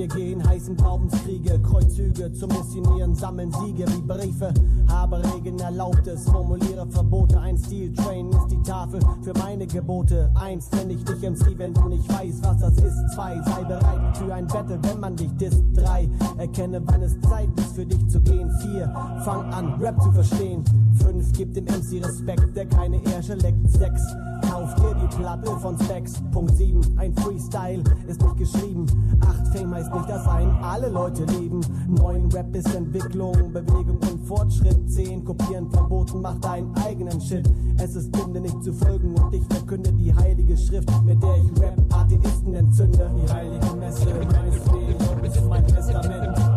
wir 0.00 0.08
gehen, 0.08 0.48
heißen 0.70 0.76
Glaubenskriege, 0.76 1.58
Kreuzzüge 1.60 2.32
zum 2.32 2.48
Missionieren, 2.50 3.14
sammeln 3.14 3.52
Siege 3.52 3.84
wie 3.88 4.02
Briefe. 4.02 4.52
Habe 4.88 5.22
Regen 5.34 5.58
Erlaubtes, 5.58 6.24
formuliere 6.24 6.86
Verbote. 6.90 7.40
Ein 7.40 7.56
Steel-Train 7.56 8.30
ist 8.30 8.48
die 8.50 8.62
Tafel 8.62 9.00
für 9.22 9.32
meine 9.38 9.66
Gebote. 9.66 10.30
Eins 10.34 10.70
nenn 10.72 10.90
ich 10.90 11.04
dich 11.04 11.20
MC, 11.22 11.58
wenn 11.58 11.74
du 11.74 11.88
nicht 11.88 12.08
weißt, 12.12 12.44
was 12.44 12.58
das 12.58 12.76
ist. 12.78 13.14
Zwei, 13.14 13.40
sei 13.44 13.64
bereit 13.64 14.16
für 14.16 14.32
ein 14.32 14.46
Battle, 14.46 14.78
wenn 14.82 15.00
man 15.00 15.16
dich 15.16 15.32
disst. 15.36 15.62
Drei, 15.74 16.08
erkenne, 16.38 16.82
wann 16.84 17.02
es 17.02 17.20
Zeit 17.22 17.48
ist 17.56 17.74
für 17.74 17.86
dich 17.86 18.08
zu 18.08 18.20
gehen. 18.20 18.50
Vier, 18.60 18.92
fang 19.24 19.52
an, 19.52 19.74
Rap 19.80 20.00
zu 20.02 20.12
verstehen. 20.12 20.64
Fünf, 21.02 21.32
gib 21.32 21.54
dem 21.54 21.64
MC 21.64 22.04
Respekt, 22.04 22.56
der 22.56 22.66
keine 22.66 23.02
Ärsche 23.04 23.34
leckt. 23.34 23.68
Sechs, 23.70 24.02
kauf 24.50 24.74
dir 24.74 24.94
die 24.94 25.16
Platte 25.16 25.50
von 25.60 25.78
Specs. 25.78 26.14
Punkt 26.32 26.56
7, 26.56 26.80
ein 26.98 27.14
Freestyle 27.16 27.82
ist 28.06 28.22
nicht 28.22 28.36
geschrieben. 28.36 28.86
8, 29.20 29.48
Fame 29.56 29.74
heißt 29.74 29.92
nicht, 29.92 30.08
dass 30.08 30.26
ein 30.26 30.50
alle 30.62 30.88
Leute 30.88 31.24
lieben. 31.24 31.60
9, 31.88 32.30
Rap 32.32 32.54
ist 32.54 32.74
Entwicklung, 32.74 33.52
Bewegung 33.52 33.98
und 34.10 34.26
Fortschritt. 34.26 34.90
10, 34.90 35.24
kopieren 35.24 35.70
verboten, 35.70 36.20
mach 36.20 36.38
deinen 36.40 36.74
eigenen 36.76 37.20
Shit. 37.20 37.48
Es 37.78 37.96
ist 37.96 38.12
Binde 38.12 38.40
nicht 38.40 38.62
zu 38.62 38.72
folgen 38.72 39.14
und 39.14 39.34
ich 39.34 39.44
verkünde 39.44 39.92
die 39.92 40.14
heilige 40.14 40.56
Schrift, 40.56 40.90
mit 41.04 41.22
der 41.22 41.36
ich 41.36 41.62
Rap 41.62 41.78
Atheisten 41.90 42.54
entzünde. 42.54 43.10
Die 43.22 43.32
heilige 43.32 43.76
Messe 43.76 44.06
meines 44.06 44.66
Mediums, 44.66 45.48
mein 45.48 45.66
Testament. 45.66 46.49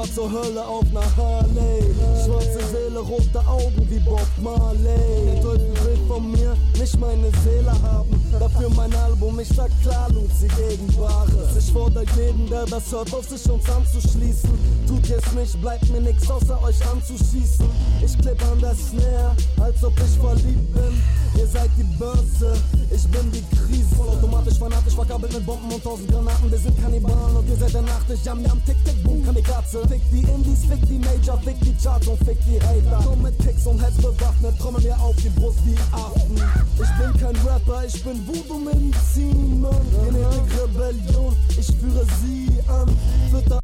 War 0.00 0.14
zur 0.14 0.32
Hölle 0.32 0.66
auf 0.66 0.90
nach 0.94 1.14
Harley. 1.14 1.84
Schwarze 2.24 2.58
Seele, 2.72 3.00
rote 3.00 3.46
Augen 3.46 3.86
wie 3.90 3.98
Bob 3.98 4.26
Marley. 4.40 5.26
Der 5.26 5.42
Teufel 5.42 5.74
will 5.84 5.98
von 6.08 6.32
mir 6.32 6.56
nicht 6.78 6.98
meine 6.98 7.30
Seele 7.44 7.70
haben. 7.82 8.08
Dafür 8.38 8.70
mein 8.70 8.94
Album, 8.94 9.38
ich 9.40 9.48
sag 9.48 9.70
klar, 9.82 10.08
Luzi 10.08 10.48
gegen 10.56 10.86
Bares. 10.96 11.54
Ich 11.58 11.70
fordere 11.70 12.06
jeden, 12.16 12.48
der 12.48 12.64
das 12.64 12.90
hört, 12.90 13.12
auf 13.12 13.28
sich 13.28 13.50
uns 13.50 13.68
anzuschließen. 13.68 14.50
Tut 14.88 15.06
ihr's 15.10 15.32
nicht, 15.32 15.60
bleibt 15.60 15.86
mir 15.90 16.00
nix 16.00 16.30
außer 16.30 16.62
euch 16.62 16.80
anzuschießen. 16.90 17.68
Ich 18.02 18.16
klipp 18.20 18.42
an 18.50 18.58
der 18.58 18.74
Snare, 18.76 19.36
als 19.60 19.84
ob 19.84 19.92
ich 19.98 20.18
verliebt 20.18 20.72
bin. 20.72 21.02
Ihr 21.40 21.46
seid 21.46 21.70
die 21.78 21.84
Börse, 21.98 22.52
ich 22.90 23.02
bin 23.08 23.32
die 23.32 23.42
Krise. 23.56 23.94
Vollautomatisch, 23.96 24.58
fanatisch, 24.58 24.94
verkabelt 24.94 25.32
mit 25.32 25.46
Bomben 25.46 25.72
und 25.72 25.82
tausend 25.82 26.10
Granaten. 26.10 26.50
Wir 26.50 26.58
sind 26.58 26.78
Kannibalen 26.82 27.34
und 27.34 27.48
ihr 27.48 27.56
seid 27.56 27.72
der 27.72 27.80
Nachtisch. 27.80 28.20
Jam, 28.24 28.44
jam, 28.44 28.62
tick, 28.66 28.76
tick, 28.84 29.02
boom, 29.02 29.24
Kamikaze. 29.24 29.88
Fick 29.88 30.02
die 30.12 30.20
Indies, 30.20 30.66
fick 30.66 30.86
die 30.86 30.98
Major, 30.98 31.40
fick 31.40 31.58
die 31.60 31.74
Charts 31.82 32.08
und 32.08 32.18
fick 32.24 32.36
die 32.44 32.60
Hater. 32.60 33.02
Komm 33.06 33.22
mit 33.22 33.38
Kicks 33.38 33.66
und 33.66 33.82
Heads 33.82 33.96
bewaffnet, 33.96 34.58
trommel 34.58 34.82
mir 34.82 35.00
auf 35.00 35.16
die 35.16 35.30
Brust 35.30 35.64
wie 35.64 35.76
Affen. 35.92 36.36
Ich 36.74 36.98
bin 36.98 37.20
kein 37.20 37.36
Rapper, 37.46 37.86
ich 37.86 38.04
bin 38.04 38.20
Voodoo-Medizin, 38.26 39.62
Mann. 39.62 39.86
Genetik 40.04 40.62
Rebellion, 40.62 41.34
ich 41.58 41.66
führe 41.68 42.04
sie 42.20 42.50
an. 42.68 42.94
Fütter 43.30 43.59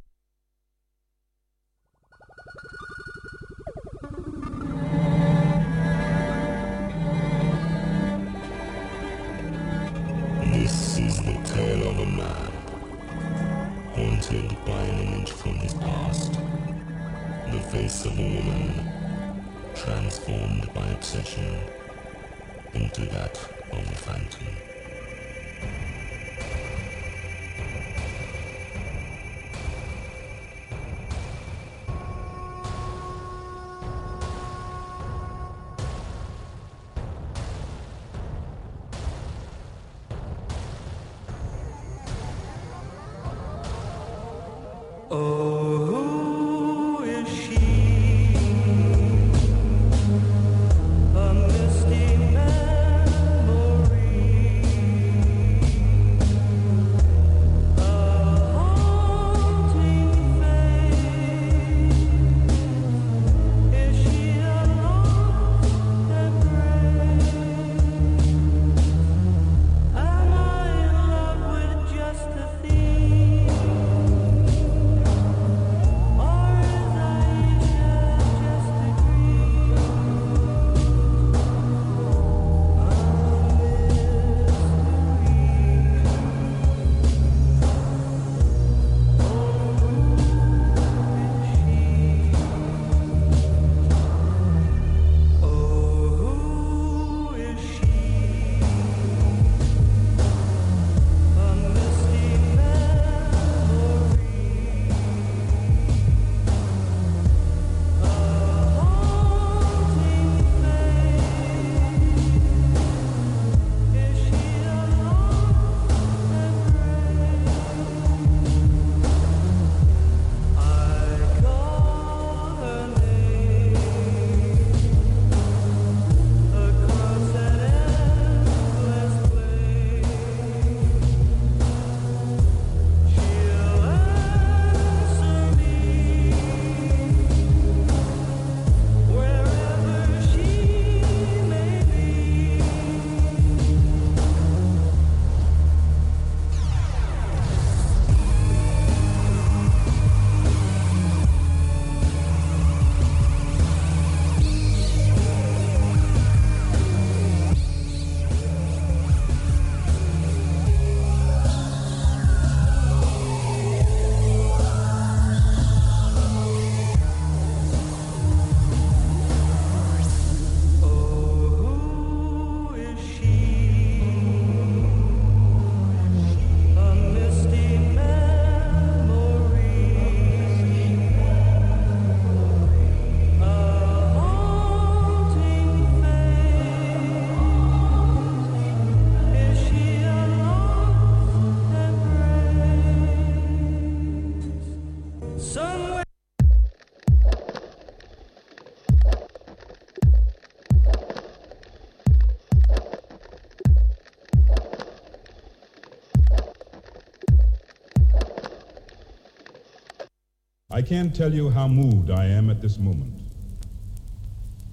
I 210.76 210.82
can't 210.82 211.16
tell 211.16 211.32
you 211.32 211.48
how 211.48 211.66
moved 211.66 212.10
I 212.10 212.26
am 212.26 212.50
at 212.50 212.60
this 212.60 212.76
moment. 212.76 213.14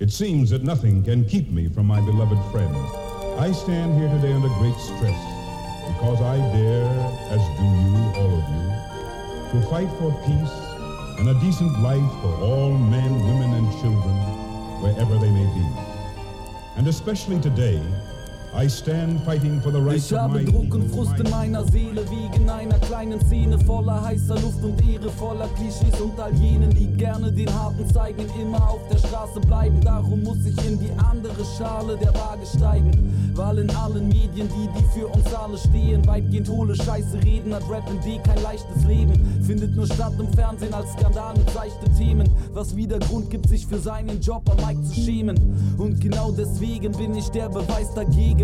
It 0.01 0.11
seems 0.11 0.49
that 0.49 0.61
nothing 0.61 1.01
can 1.01 1.23
keep 1.23 1.49
me 1.49 1.69
from 1.69 1.85
my 1.85 2.01
beloved 2.01 2.39
friends. 2.51 2.75
I 3.39 3.53
stand 3.53 3.97
here 3.97 4.09
today 4.09 4.33
under 4.33 4.49
great 4.59 4.75
stress 4.75 5.17
because 5.87 6.19
I 6.19 6.35
dare, 6.51 6.91
as 7.31 7.39
do 7.55 7.63
you, 7.63 7.95
all 8.19 8.35
of 8.35 8.45
you, 8.51 9.61
to 9.61 9.67
fight 9.69 9.87
for 9.97 10.11
peace 10.27 10.55
and 11.19 11.29
a 11.29 11.39
decent 11.39 11.79
life 11.79 12.11
for 12.21 12.35
all 12.43 12.77
men, 12.77 13.17
women, 13.25 13.53
and 13.53 13.71
children, 13.79 14.15
wherever 14.83 15.17
they 15.17 15.31
may 15.31 15.45
be. 15.55 15.65
And 16.75 16.85
especially 16.89 17.39
today, 17.39 17.81
I 18.55 18.67
stand 18.67 19.19
fighting 19.25 19.59
for 19.61 19.71
the 19.71 19.79
rights 19.79 20.11
Ich 20.11 20.17
habe 20.17 20.43
Druck 20.45 20.75
und 20.75 20.87
Frust 20.91 21.19
in 21.19 21.27
meiner 21.31 21.65
Seele, 21.65 22.05
wie 22.11 22.23
in 22.37 22.47
einer 22.47 22.77
kleinen 22.79 23.19
Szene 23.21 23.57
voller 23.57 24.03
heißer 24.03 24.35
Luft 24.35 24.63
und 24.63 24.79
Ehre, 24.87 25.09
voller 25.09 25.47
Klischees 25.55 25.99
und 25.99 26.19
all 26.19 26.31
jenen, 26.35 26.69
die 26.69 26.85
gerne 26.85 27.31
den 27.31 27.51
Harten 27.51 27.89
zeigen, 27.91 28.25
immer 28.39 28.69
auf 28.69 28.81
der 28.91 28.99
Straße 28.99 29.39
bleiben. 29.39 29.81
Darum 29.81 30.21
muss 30.21 30.37
ich 30.45 30.55
in 30.67 30.79
die 30.79 30.91
andere 31.09 31.43
Schale 31.57 31.97
der 31.97 32.13
Waage 32.13 32.45
steigen, 32.45 33.31
weil 33.33 33.57
in 33.57 33.69
allen 33.71 34.07
Medien, 34.07 34.47
die, 34.47 34.69
die 34.77 34.99
für 34.99 35.07
uns 35.07 35.33
alle 35.33 35.57
stehen, 35.57 36.05
weitgehend 36.05 36.47
hohle 36.47 36.75
Scheiße 36.75 37.23
reden, 37.23 37.55
hat 37.55 37.63
Rap 37.71 37.89
in 37.89 37.99
D 38.01 38.19
kein 38.23 38.41
leichtes 38.43 38.83
Leben. 38.85 39.13
Findet 39.43 39.75
nur 39.75 39.87
statt 39.87 40.13
im 40.19 40.31
Fernsehen 40.33 40.73
als 40.75 40.91
Skandal 40.93 41.33
mit 41.35 41.49
seichte 41.49 41.89
Themen, 41.97 42.29
was 42.53 42.75
wieder 42.75 42.99
Grund 42.99 43.31
gibt, 43.31 43.49
sich 43.49 43.65
für 43.65 43.79
seinen 43.79 44.21
Job 44.21 44.43
am 44.49 44.57
Mic 44.67 44.83
zu 44.83 45.01
schämen. 45.01 45.37
Und 45.79 45.99
genau 45.99 46.31
deswegen 46.31 46.91
bin 46.91 47.15
ich 47.15 47.29
der 47.29 47.49
Beweis 47.49 47.91
dagegen. 47.95 48.42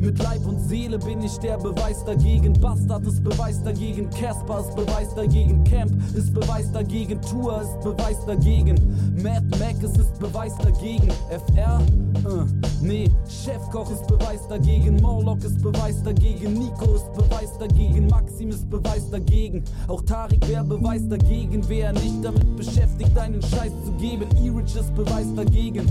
Mit 0.00 0.18
Leib 0.18 0.46
und 0.46 0.58
Seele 0.58 0.98
bin 0.98 1.22
ich 1.22 1.36
der 1.38 1.58
Beweis 1.58 2.02
dagegen. 2.06 2.54
Bastard 2.54 3.06
ist 3.06 3.22
Beweis 3.22 3.62
dagegen. 3.62 4.08
Casper 4.08 4.60
ist 4.60 4.74
Beweis 4.74 5.14
dagegen. 5.14 5.62
Camp 5.64 5.92
ist 6.14 6.32
Beweis 6.32 6.72
dagegen. 6.72 7.20
Tour 7.20 7.60
ist 7.60 7.78
Beweis 7.82 8.24
dagegen. 8.24 8.76
Mad 9.22 9.44
Mac 9.58 9.82
ist, 9.82 9.98
ist 9.98 10.18
Beweis 10.18 10.56
dagegen. 10.56 11.10
FR? 11.28 11.82
Äh, 12.24 12.46
nee. 12.80 13.10
Chefkoch 13.28 13.90
ist 13.90 14.06
Beweis 14.06 14.48
dagegen. 14.48 14.96
Morlock 15.02 15.44
ist 15.44 15.60
Beweis 15.62 16.02
dagegen. 16.02 16.54
Nico 16.54 16.94
ist 16.94 17.12
Beweis 17.12 17.58
dagegen. 17.58 18.06
Maxim 18.06 18.48
ist 18.48 18.70
Beweis 18.70 19.10
dagegen. 19.10 19.62
Auch 19.86 20.00
Tarik 20.00 20.48
wäre 20.48 20.64
Beweis 20.64 21.06
dagegen. 21.10 21.62
Wer 21.68 21.92
nicht 21.92 22.24
damit 22.24 22.56
beschäftigt, 22.56 23.18
einen 23.18 23.42
Scheiß 23.42 23.72
zu 23.84 23.92
geben. 23.98 24.24
E-Rich 24.42 24.76
ist 24.76 24.94
Beweis 24.94 25.26
dagegen. 25.36 25.86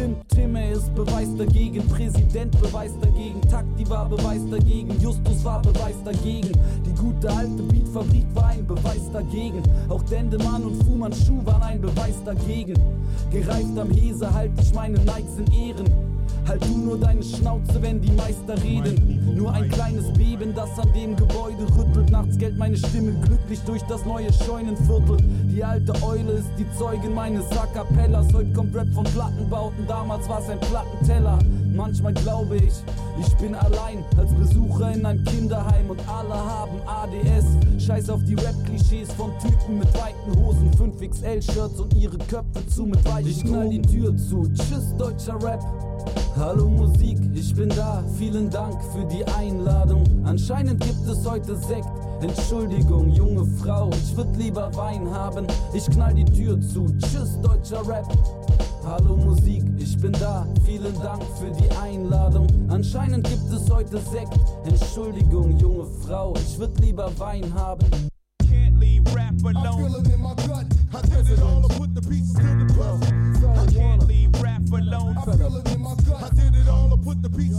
Tim, 0.00 0.16
Tim, 0.28 0.28
Timme 0.28 0.70
ist 0.70 0.94
Beweis 0.94 1.28
dagegen, 1.36 1.86
Präsident 1.88 2.58
Beweis 2.58 2.92
dagegen, 3.02 3.38
Takti 3.42 3.86
war 3.90 4.08
Beweis 4.08 4.40
dagegen, 4.50 4.98
Justus 4.98 5.44
war 5.44 5.60
Beweis 5.60 5.96
dagegen, 6.02 6.52
die 6.86 6.94
gute 6.94 7.28
alte 7.28 7.62
Beatfabrik 7.64 8.24
war 8.32 8.46
ein 8.46 8.66
Beweis 8.66 9.12
dagegen, 9.12 9.62
auch 9.90 10.02
Dendemann 10.04 10.62
und 10.62 10.82
Fu 10.84 10.94
Manchu 10.94 11.44
waren 11.44 11.62
ein 11.62 11.82
Beweis 11.82 12.16
dagegen. 12.24 12.74
Gereift 13.30 13.78
am 13.78 13.90
Hese 13.90 14.32
halt 14.32 14.52
ich 14.58 14.72
meine 14.72 14.98
Nikes 15.00 15.36
in 15.38 15.52
Ehren. 15.52 16.19
Halt 16.46 16.64
du 16.64 16.78
nur 16.78 16.98
deine 16.98 17.22
Schnauze, 17.22 17.80
wenn 17.80 18.00
die 18.00 18.12
Meister 18.12 18.60
reden. 18.62 19.34
Nur 19.36 19.52
ein 19.52 19.68
kleines 19.68 20.12
Beben, 20.12 20.54
das 20.54 20.78
an 20.78 20.92
dem 20.92 21.16
Gebäude 21.16 21.64
rüttelt. 21.76 22.10
Nachts 22.10 22.36
gellt 22.38 22.58
meine 22.58 22.76
Stimme 22.76 23.12
glücklich 23.24 23.60
durch 23.66 23.82
das 23.82 24.04
neue 24.04 24.32
Scheunenviertel. 24.32 25.16
Die 25.54 25.62
alte 25.62 25.92
Eule 26.02 26.32
ist 26.32 26.50
die 26.58 26.66
Zeugin 26.78 27.14
meines 27.14 27.44
A 27.52 27.66
Cappellas. 27.66 28.26
Heute 28.32 28.52
kommt 28.52 28.74
Rap 28.74 28.92
von 28.92 29.04
Plattenbauten, 29.04 29.86
damals 29.86 30.28
war's 30.28 30.48
ein 30.48 30.60
Plattenteller. 30.60 31.38
Manchmal 31.80 32.12
glaube 32.12 32.56
ich, 32.56 32.74
ich 33.18 33.34
bin 33.36 33.54
allein 33.54 34.04
als 34.18 34.34
Besucher 34.34 34.92
in 34.92 35.06
ein 35.06 35.24
Kinderheim 35.24 35.88
und 35.88 35.98
alle 36.06 36.34
haben 36.34 36.78
ADS. 36.86 37.46
Scheiß 37.82 38.10
auf 38.10 38.22
die 38.22 38.34
Rap-Klischees 38.34 39.10
von 39.14 39.30
Typen 39.38 39.78
mit 39.78 39.88
weiten 39.94 40.38
Hosen, 40.38 40.70
5XL-Shirts 40.72 41.80
und 41.80 41.94
ihre 41.94 42.18
Köpfe 42.18 42.66
zu 42.66 42.84
mit 42.84 43.02
weichen 43.06 43.30
Ich 43.30 43.42
knall 43.42 43.70
die 43.70 43.80
Tür 43.80 44.14
zu. 44.14 44.46
Tschüss, 44.52 44.94
deutscher 44.98 45.42
Rap. 45.42 45.64
Hallo 46.36 46.68
Musik, 46.68 47.16
ich 47.32 47.54
bin 47.54 47.70
da. 47.70 48.04
Vielen 48.18 48.50
Dank 48.50 48.78
für 48.92 49.06
die 49.06 49.24
Einladung. 49.24 50.04
Anscheinend 50.24 50.84
gibt 50.84 51.08
es 51.08 51.26
heute 51.26 51.56
Sekt. 51.56 51.88
Entschuldigung, 52.20 53.08
junge 53.08 53.46
Frau, 53.56 53.88
ich 53.88 54.14
würd 54.14 54.36
lieber 54.36 54.70
Wein 54.74 55.10
haben. 55.10 55.46
Ich 55.72 55.86
knall 55.86 56.12
die 56.12 56.26
Tür 56.26 56.60
zu. 56.60 56.88
Tschüss, 56.98 57.40
deutscher 57.40 57.88
Rap. 57.88 58.06
Hallo 58.84 59.16
Musik, 59.16 59.62
ich 59.78 59.96
bin 60.00 60.12
da. 60.12 60.46
Vielen 60.64 60.94
Dank 61.02 61.22
für 61.38 61.50
die 61.50 61.70
Einladung. 61.76 62.46
Anscheinend 62.68 63.28
gibt 63.28 63.52
es 63.52 63.70
heute 63.70 63.98
Sekt. 63.98 64.32
Entschuldigung, 64.64 65.58
junge 65.58 65.84
Frau, 65.84 66.34
ich 66.36 66.58
würd 66.58 66.80
lieber 66.80 67.10
Wein 67.18 67.52
haben. 67.54 67.86
Can't 68.42 68.78
leave 68.78 69.04
rap 69.14 69.34
alone. 69.44 69.86
I 69.86 69.92
feel 69.92 70.00
it 70.00 70.14
in 70.14 70.22
my 70.22 70.34
gut. 70.46 70.66
I 70.92 71.02
did 71.08 71.30
it 71.30 71.42
all 71.42 71.62
and 71.62 71.76
put 71.76 71.94
the 71.94 72.00
pieces 72.08 72.34
to 72.34 72.40
the 72.40 72.66
puzzle. 72.74 73.60
I 73.60 73.66
can't 73.72 74.06
leave 74.06 74.30
rap 74.42 74.62
alone. 74.72 75.16
I 75.16 75.36
feel 75.36 75.56
it 75.58 75.74
in 75.74 75.82
my 75.82 75.94
gut. 76.08 76.22
I 76.22 76.28
did 76.34 76.56
it 76.56 76.68
all 76.68 76.92
and 76.92 77.04
put 77.04 77.22
the 77.22 77.30
pieces 77.30 77.49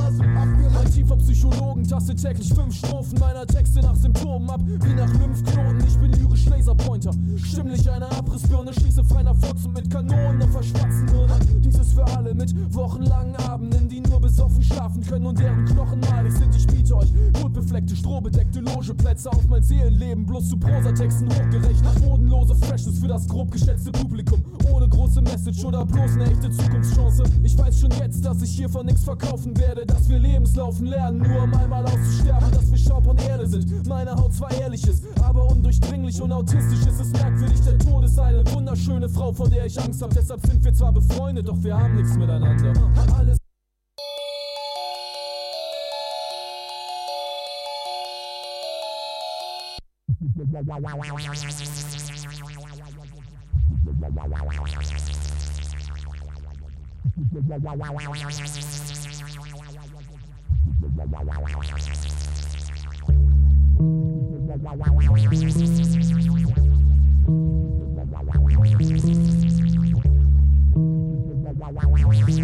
Ein 0.00 0.90
tiefer 0.92 1.16
Psychologen 1.16 1.86
tastet 1.86 2.22
täglich 2.22 2.52
fünf 2.54 2.74
Strophen 2.74 3.18
meiner 3.18 3.46
Texte 3.46 3.80
nach 3.80 3.94
Symptomen 3.94 4.48
ab, 4.48 4.60
wie 4.64 4.94
nach 4.94 5.12
Lymphknoten. 5.14 5.84
Ich 5.86 5.98
bin 5.98 6.12
lyrisch 6.12 6.46
Laserpointer, 6.46 7.12
stimmlich 7.36 7.90
eine 7.90 8.10
Abrissbirne, 8.12 8.72
schließe 8.72 9.04
frei 9.04 9.22
nach 9.22 9.36
und 9.64 9.74
mit 9.74 9.90
Kanonen 9.90 10.42
auf 10.42 10.52
verschwatzen 10.52 11.08
Hirne. 11.08 11.38
Dieses 11.60 11.92
für 11.92 12.04
alle 12.16 12.34
mit 12.34 12.54
wochenlangen 12.74 13.36
Abenden, 13.36 13.88
die 13.88 14.00
besoffen 14.30 14.62
schlafen 14.62 15.02
können 15.02 15.26
und 15.26 15.38
deren 15.38 15.64
Knochen 15.64 16.00
malig 16.00 16.32
sind. 16.32 16.54
Ich 16.54 16.66
biete 16.66 16.96
euch 16.96 17.12
blutbefleckte, 17.32 17.96
strohbedeckte 17.96 18.60
Logeplätze 18.60 19.30
auf 19.30 19.46
mein 19.48 19.62
Seelenleben, 19.62 20.24
bloß 20.24 20.50
zu 20.50 20.56
Prosatexten 20.56 21.28
hochgerechnet. 21.28 22.04
Bodenlose 22.04 22.54
Freshness 22.54 22.98
für 23.00 23.08
das 23.08 23.26
grob 23.26 23.50
geschätzte 23.50 23.90
Publikum, 23.90 24.42
ohne 24.72 24.88
große 24.88 25.20
Message 25.20 25.64
oder 25.64 25.84
bloß 25.84 26.12
eine 26.12 26.30
echte 26.30 26.50
Zukunftschance. 26.50 27.24
Ich 27.42 27.58
weiß 27.58 27.80
schon 27.80 27.90
jetzt, 27.98 28.24
dass 28.24 28.40
ich 28.42 28.50
hiervon 28.50 28.86
nichts 28.86 29.02
verkaufen 29.02 29.56
werde, 29.58 29.84
dass 29.84 30.08
wir 30.08 30.18
Lebenslaufen 30.18 30.86
lernen, 30.86 31.18
nur 31.18 31.42
um 31.42 31.54
einmal 31.54 31.84
auszusterben, 31.84 32.52
dass 32.52 32.70
wir 32.70 32.78
Staub 32.78 33.06
und 33.08 33.20
Erde 33.26 33.48
sind. 33.48 33.86
Meine 33.88 34.14
Haut 34.14 34.32
zwar 34.32 34.52
ehrlich 34.52 34.86
ist, 34.86 35.04
aber 35.22 35.50
undurchdringlich 35.50 36.22
und 36.22 36.30
autistisch 36.32 36.86
ist 36.86 37.00
es 37.00 37.10
merkwürdig. 37.12 37.60
Der 37.62 37.78
Tod 37.78 38.04
ist 38.04 38.18
eine 38.18 38.44
wunderschöne 38.52 39.08
Frau, 39.08 39.32
vor 39.32 39.48
der 39.48 39.66
ich 39.66 39.80
Angst 39.80 40.00
hab. 40.02 40.10
Deshalb 40.10 40.46
sind 40.46 40.64
wir 40.64 40.72
zwar 40.72 40.92
befreundet, 40.92 41.48
doch 41.48 41.60
wir 41.62 41.76
haben 41.76 41.96
nichts 41.96 42.16
miteinander. 42.16 42.72
Alles 43.16 43.39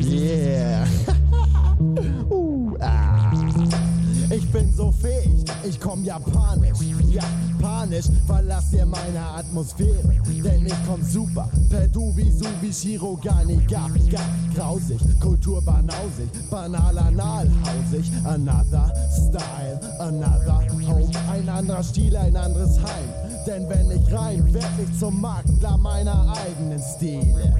Yeah. 0.08 0.86
uh, 2.30 2.76
ah. 2.80 3.32
Ich 4.30 4.50
bin 4.52 4.72
so 4.72 4.92
fähig, 4.92 5.45
ich 5.68 5.80
komm 5.80 6.04
japanisch. 6.04 6.78
Ja, 7.08 7.22
panisch, 7.60 8.06
verlass 8.26 8.70
dir 8.70 8.86
meine 8.86 9.20
Atmosphäre. 9.20 10.12
Denn 10.44 10.66
ich 10.66 10.74
komm 10.86 11.02
super, 11.02 11.48
per 11.70 11.88
du 11.88 12.14
wie 12.16 12.30
su 12.30 12.46
wie 12.60 12.72
Shirogani, 12.72 13.56
ga, 13.68 13.88
ga, 14.10 14.20
grausig, 14.54 15.00
Kultur 15.20 15.62
banausig, 15.62 16.30
banal 16.50 16.98
analhausig. 16.98 18.10
Another 18.24 18.92
style, 19.10 19.80
another 19.98 20.66
home. 20.86 21.10
Ein 21.30 21.48
anderer 21.48 21.82
Stil, 21.82 22.16
ein 22.16 22.36
anderes 22.36 22.78
Heim. 22.78 23.08
Denn 23.46 23.68
wenn 23.68 23.90
ich 23.90 24.12
rein, 24.12 24.52
werd 24.52 24.64
ich 24.82 24.98
zum 24.98 25.20
Makler 25.20 25.76
meiner 25.78 26.32
eigenen 26.32 26.80
Stile. 26.96 27.54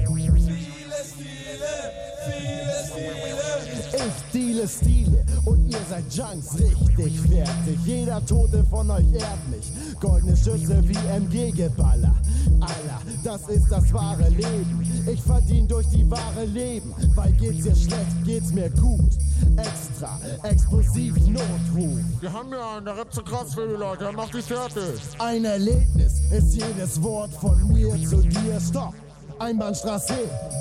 Ich 3.93 4.31
deale 4.33 4.67
Stile 4.67 5.25
und 5.45 5.71
ihr 5.71 5.79
seid 5.89 6.03
Junks 6.13 6.59
richtig 6.59 7.19
fertig. 7.21 7.79
Jeder 7.85 8.25
Tote 8.25 8.63
von 8.65 8.89
euch 8.91 9.13
ehrt 9.13 9.49
mich. 9.49 9.71
Goldene 9.99 10.35
Schüsse 10.35 10.81
wie 10.83 10.97
MG-Geballer. 11.15 12.13
Alter, 12.59 13.01
das 13.23 13.47
ist 13.47 13.71
das 13.71 13.93
wahre 13.93 14.27
Leben. 14.29 15.05
Ich 15.09 15.21
verdien 15.21 15.67
durch 15.67 15.87
die 15.87 16.09
wahre 16.09 16.45
Leben. 16.45 16.93
Weil 17.15 17.31
geht's 17.33 17.63
dir 17.63 17.75
schlecht, 17.75 18.25
geht's 18.25 18.51
mir 18.51 18.69
gut. 18.71 19.11
Extra, 19.55 20.19
explosiv 20.43 21.15
Notruf. 21.27 21.99
Wir 22.19 22.33
haben 22.33 22.51
ja 22.51 22.77
einen, 22.77 22.85
der 22.85 22.97
rappt 22.97 23.13
so 23.13 23.21
krass 23.21 23.53
für 23.53 23.67
die 23.67 23.75
Leute, 23.75 24.03
der 24.03 24.13
macht 24.13 24.33
dich 24.33 24.45
fertig. 24.45 24.99
Ein 25.19 25.45
Erlebnis 25.45 26.19
ist 26.31 26.53
jedes 26.53 27.01
Wort 27.01 27.33
von 27.33 27.67
mir 27.69 27.93
zu 28.05 28.17
dir. 28.17 28.59
Stopp! 28.59 28.93
Einbahnstraße, 29.39 30.15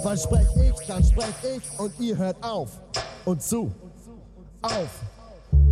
weil 0.05 0.19
sprech 0.19 0.49
ich, 0.57 0.87
dann 0.87 1.03
sprech 1.03 1.35
ich 1.57 1.81
und 1.81 1.99
ihr 1.99 2.17
hört 2.17 2.37
auf 2.45 2.69
und 3.27 3.43
zu. 3.43 3.71
Auf 4.63 5.03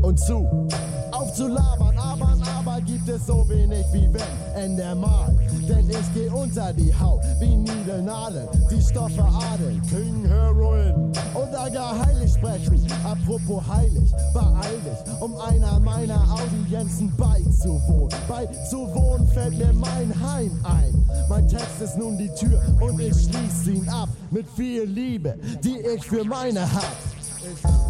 und 0.02 0.20
zu. 0.20 0.68
Auf 1.12 1.32
zu 1.32 1.48
labern, 1.48 1.96
abern, 1.96 2.42
aber 2.42 2.74
Fall 2.74 2.82
gibt 2.82 3.08
es 3.08 3.26
so 3.26 3.48
wenig 3.48 3.86
wie 3.92 4.08
wenn, 4.12 4.62
Ende 4.62 4.94
mal. 4.94 5.34
Denn 5.68 5.88
ich 5.88 6.14
geh 6.14 6.28
unter 6.28 6.72
die 6.72 6.92
Haut 6.92 7.22
wie 7.38 7.54
Niedelnadeln, 7.54 8.48
die 8.70 8.82
Stoffe 8.82 9.22
adeln. 9.22 9.80
King 9.88 10.24
Heroin 10.26 11.12
oder 11.34 11.70
gar 11.70 12.04
heilig 12.04 12.32
sprechen. 12.32 12.86
Apropos 13.04 13.62
heilig, 13.68 14.10
beeil 14.32 14.78
dich, 14.84 15.22
um 15.22 15.36
einer 15.36 15.78
meiner 15.78 16.20
Audienzen 16.32 17.14
beizuwohnen. 17.16 18.10
Beizuwohnen 18.28 19.28
fällt 19.28 19.56
mir 19.56 19.72
mein 19.72 20.12
Heim 20.20 20.52
ein. 20.64 21.08
Mein 21.28 21.48
Text 21.48 21.80
ist 21.80 21.96
nun 21.96 22.18
die 22.18 22.30
Tür 22.30 22.60
und 22.80 22.98
ich 23.00 23.14
schließ 23.14 23.68
ihn 23.68 23.88
ab 23.88 24.08
mit 24.30 24.46
viel 24.56 24.82
Liebe, 24.84 25.38
die 25.62 25.78
ich 25.78 26.04
für 26.04 26.24
meine 26.24 26.60
hab. 26.60 27.13
Ich 27.46 27.84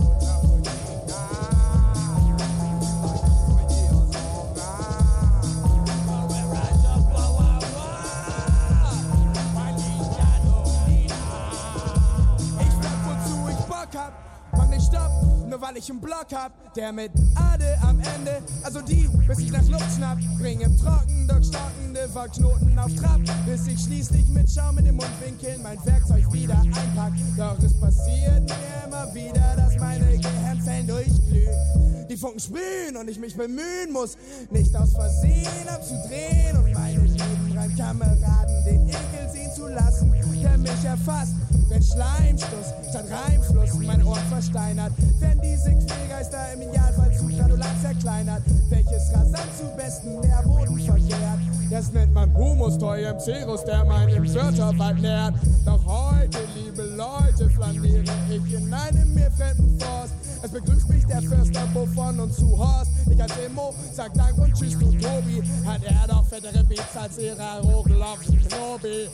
nur 15.54 15.62
weil 15.62 15.76
ich 15.76 15.88
einen 15.88 16.00
Block 16.00 16.26
hab. 16.32 16.74
Der 16.74 16.92
mit 16.92 17.12
Ade 17.36 17.78
am 17.82 18.00
Ende, 18.00 18.42
also 18.64 18.80
die, 18.80 19.08
bis 19.26 19.38
ich 19.38 19.52
nach 19.52 19.66
Luft 19.68 19.86
schnapp. 19.96 20.18
Bring 20.40 20.60
im 20.60 20.76
Trocken, 20.76 21.28
doch 21.28 21.42
stockende 21.42 22.08
Verknoten 22.08 22.78
auf 22.78 22.92
Trab. 22.96 23.20
Bis 23.46 23.66
ich 23.68 23.80
schließlich 23.80 24.26
mit 24.30 24.50
Schaum 24.50 24.78
in 24.78 24.86
den 24.86 24.96
Mundwinkeln 24.96 25.62
mein 25.62 25.78
Werkzeug 25.84 26.32
wieder 26.32 26.60
einpack. 26.60 27.12
Doch 27.36 27.56
es 27.62 27.78
passiert 27.78 28.48
mir 28.48 28.84
immer 28.86 29.14
wieder, 29.14 29.54
dass 29.56 29.76
meine 29.78 30.18
Gehirnzellen 30.18 30.86
durchglühen. 30.88 32.06
Die 32.08 32.16
Funken 32.16 32.40
sprühen 32.40 32.96
und 32.98 33.08
ich 33.08 33.18
mich 33.18 33.36
bemühen 33.36 33.92
muss, 33.92 34.16
nicht 34.50 34.74
aus 34.76 34.92
Versehen 34.92 35.68
abzudrehen 35.68 36.56
und 36.56 36.72
meine 36.72 37.00
lieben 37.00 37.76
Kameraden 37.76 38.64
den 38.64 38.88
Ekel 38.88 39.30
sehen 39.32 39.52
zu 39.54 39.68
lassen, 39.68 40.12
der 40.42 40.58
mich 40.58 40.84
erfasst. 40.84 41.34
Wenn 41.74 41.82
Schleimstoß 41.82 42.66
statt 42.88 43.04
Reimfluss 43.10 43.74
mein 43.84 44.06
Ohr 44.06 44.14
versteinert, 44.30 44.92
wenn 45.18 45.40
diese 45.40 45.70
Quälgeister 45.70 46.52
im 46.54 46.62
Idealfall 46.62 47.12
zu 47.12 47.26
Granulat 47.26 47.80
zerkleinert, 47.82 48.42
welches 48.68 49.10
rasant 49.12 49.50
zu 49.58 49.66
besten 49.76 50.20
Nährboden 50.20 50.78
verkehrt. 50.78 51.40
Das 51.72 51.92
nennt 51.92 52.14
man 52.14 52.32
Humus, 52.32 52.74
im 52.74 53.18
Cerus, 53.18 53.64
der 53.64 53.84
meinen 53.86 54.34
Wörterwald 54.34 55.02
nährt. 55.02 55.34
Doch 55.66 55.84
heute, 55.84 56.38
liebe 56.54 56.82
Leute, 56.94 57.50
flaniere 57.50 58.04
ich 58.30 58.54
in 58.54 58.72
einem 58.72 59.12
mir 59.12 59.32
fremden 59.32 59.76
Forst. 59.80 60.14
Es 60.44 60.50
begrüßt 60.52 60.88
mich 60.88 61.04
der 61.06 61.22
Förster 61.22 61.66
Buffon 61.74 62.20
und 62.20 62.32
zu 62.32 62.56
Horst. 62.56 62.92
Ich 63.10 63.20
als 63.20 63.32
Emo 63.44 63.74
sag 63.92 64.14
Dank 64.14 64.38
und 64.38 64.54
Tschüss 64.54 64.78
du 64.78 64.92
Tobi. 64.92 65.42
Hat 65.66 65.82
er 65.82 66.06
doch 66.06 66.24
fettere 66.24 66.62
Beats 66.62 66.96
als 66.96 67.18
ihrer 67.18 67.58
Rogel 67.62 68.00
auf 68.00 68.20
dem 68.24 68.38
Probi. 68.42 69.08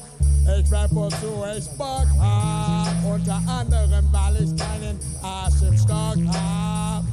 Ich 0.59 0.73
rap 0.73 0.91
wozu 0.91 1.45
ich 1.57 1.69
Bock 1.71 2.07
hab. 2.19 3.05
Unter 3.05 3.41
anderem, 3.47 4.07
weil 4.11 4.37
ich 4.43 4.57
keinen 4.57 4.99
Arsch 5.23 5.63
im 5.63 5.77
Stock 5.77 6.17
hab. 6.35 7.05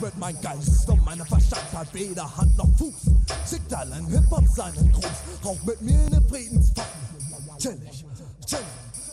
Wird 0.00 0.18
mein 0.18 0.40
Geist 0.40 0.88
und 0.88 1.04
meine 1.04 1.24
Verstand 1.24 1.62
hat 1.72 1.94
weder 1.94 2.36
Hand 2.36 2.58
noch 2.58 2.66
Fuß. 2.76 3.14
Schickt 3.48 3.72
allen 3.72 4.04
Hip-Hop 4.08 4.48
seinen 4.48 4.90
Gruß, 4.90 5.04
raucht 5.44 5.64
mit 5.64 5.80
mir 5.80 6.10
ne 6.10 6.20
Friedensfahne. 6.28 6.88
Chillig, 7.58 7.78
chillig, 7.78 8.04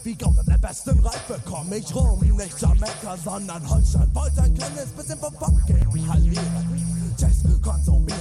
wie 0.04 0.16
Gott 0.16 0.38
an 0.40 0.46
der 0.46 0.58
besten 0.58 1.00
Reife 1.00 1.40
komm 1.46 1.72
ich 1.74 1.94
rum. 1.94 2.20
Nicht 2.20 2.60
Jamaika, 2.60 3.18
sondern 3.24 3.70
Holstein. 3.70 4.10
Wollt 4.14 4.38
ein 4.40 4.54
kleines 4.54 4.88
bisschen 4.98 5.20
vom 5.20 5.34
Funk 5.34 5.70
inhalieren. 5.70 7.14
Jazz 7.18 7.44
konsumieren. 7.62 8.20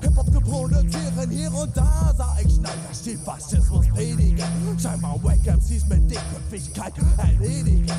Hip-Hop 0.00 0.44
produzieren, 0.44 1.30
hier 1.30 1.52
und 1.52 1.76
da 1.76 2.14
sah 2.16 2.36
ich 2.40 2.54
Schneider 2.54 2.94
Stief 2.94 3.20
Faschismus 3.24 3.86
predigen. 3.88 4.44
Scheinbar 4.80 5.18
Wack 5.24 5.44
MCs 5.44 5.86
mit 5.88 6.10
Dickköpfigkeit 6.10 6.92
erledigen. 7.16 7.92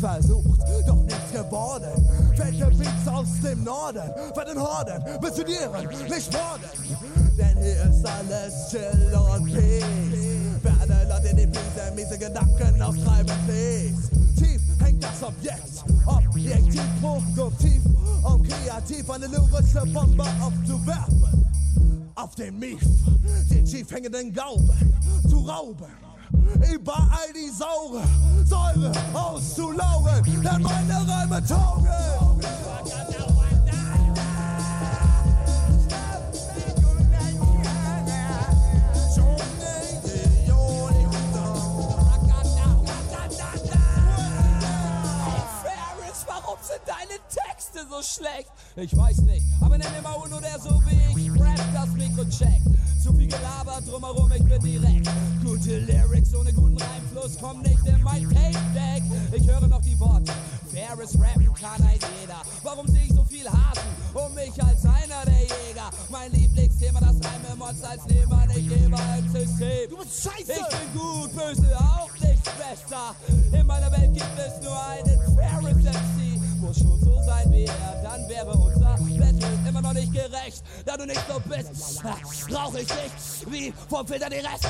Versucht, 0.00 0.60
doch 0.86 1.02
nichts 1.02 1.32
geworden. 1.32 2.32
Welche 2.36 2.66
Beats 2.66 3.08
aus 3.08 3.28
dem 3.42 3.62
Norden 3.64 4.10
werden 4.34 4.60
Horden 4.60 5.02
missionieren, 5.22 5.88
nicht 6.08 6.34
worden. 6.34 6.70
Denn 7.38 7.56
hier 7.62 7.84
ist 7.84 8.04
alles 8.04 8.70
chill 8.70 9.14
und 9.14 9.44
peace. 9.46 10.25
Werde 10.66 11.08
Leute, 11.08 11.32
die 11.32 11.46
miese, 11.46 11.92
miese 11.94 12.18
Gedanken 12.18 12.82
austreiben, 12.82 13.36
please. 13.46 14.10
Tief 14.36 14.60
hängt 14.80 15.04
das 15.04 15.22
Objekt, 15.22 15.84
objektiv 16.04 16.82
produktiv, 17.00 17.82
um 18.24 18.42
kreativ 18.42 19.08
eine 19.08 19.26
lyrische 19.28 19.86
Bombe 19.92 20.24
aufzuwerfen. 20.40 21.46
Auf 22.16 22.34
den 22.34 22.58
Mief, 22.58 22.80
den 23.48 23.64
schief 23.64 23.88
hängenden 23.92 24.32
Glauben 24.32 24.68
zu 25.28 25.38
rauben. 25.38 25.86
Überall 26.74 27.32
die 27.32 27.50
saure 27.56 28.02
Säure 28.44 28.92
auszulaugen, 29.14 30.42
denn 30.42 30.62
meine 30.62 31.08
Reime 31.08 31.46
taugen. 31.46 31.86
Deine 47.16 47.48
Texte 47.48 47.80
so 47.88 48.02
schlecht? 48.02 48.50
Ich 48.76 48.96
weiß 48.96 49.18
nicht, 49.18 49.44
aber 49.60 49.78
nenn 49.78 49.90
mir 49.92 50.02
mal 50.02 50.14
Uno, 50.14 50.40
der 50.40 50.58
so 50.58 50.80
wie 50.86 51.20
ich 51.20 51.32
rap 51.32 51.60
das 51.74 51.88
Mikro 51.90 52.24
checkt. 52.24 52.66
Zu 53.02 53.12
viel 53.14 53.28
gelabert 53.28 53.86
drumherum, 53.86 54.30
ich 54.32 54.42
bin 54.42 54.60
direkt. 54.60 55.08
Gute 55.44 55.78
Lyrics 55.78 56.34
ohne 56.34 56.52
guten 56.52 56.76
Reimfluss 56.76 57.38
kommen 57.38 57.62
nicht 57.62 57.84
in 57.86 58.02
mein 58.02 58.22
Tape-Deck. 58.28 59.02
Ich 59.32 59.46
höre 59.46 59.66
noch 59.66 59.82
die 59.82 59.98
Worte. 59.98 60.32
Ferris 60.70 61.18
rappen 61.18 61.54
kann 61.54 61.82
ein 61.86 61.98
jeder. 62.20 62.42
Warum 62.62 62.86
sehe 62.88 63.04
ich 63.04 63.14
so 63.14 63.24
viel 63.24 63.46
Hasen 63.46 63.90
um 64.14 64.34
mich 64.34 64.62
als 64.62 64.84
einer 64.84 65.24
der 65.24 65.40
Jäger? 65.40 65.90
Mein 66.10 66.32
Lieblingsthema, 66.32 67.00
das 67.00 67.16
Reime-Mods 67.16 67.82
als 67.84 68.04
Nehmer, 68.06 68.46
nicht 68.46 68.68
Geber 68.68 69.00
im 69.18 69.30
System. 69.30 69.90
Du 69.90 69.96
bist 69.98 70.22
scheiße! 70.22 70.52
Ich 70.52 70.78
bin 70.78 71.00
gut, 71.00 71.32
böse, 71.34 71.76
auch 71.78 72.12
nicht 72.20 72.44
besser. 72.44 73.14
In 73.52 73.66
meiner 73.66 73.90
Welt 73.92 74.12
gibt 74.12 74.38
es 74.38 74.62
nur 74.62 74.78
einen 74.88 75.36
Ferris 75.36 75.84
MC. 75.84 76.15
Muss 76.66 76.78
schon 76.78 76.98
so 77.00 77.22
sein 77.24 77.52
wie 77.52 77.64
er, 77.64 78.02
dann 78.02 78.28
wäre 78.28 78.50
unser 78.50 78.96
Battle 78.98 79.68
immer 79.68 79.80
noch 79.80 79.92
nicht 79.92 80.12
gerecht. 80.12 80.64
Da 80.84 80.96
du 80.96 81.06
nicht 81.06 81.22
so 81.28 81.40
bist, 81.48 82.02
äh, 82.02 82.52
rauch 82.52 82.74
ich 82.74 82.88
dich 82.88 83.46
wie 83.48 83.72
vom 83.88 84.04
Filter 84.04 84.28
den 84.28 84.44
Rest. 84.44 84.66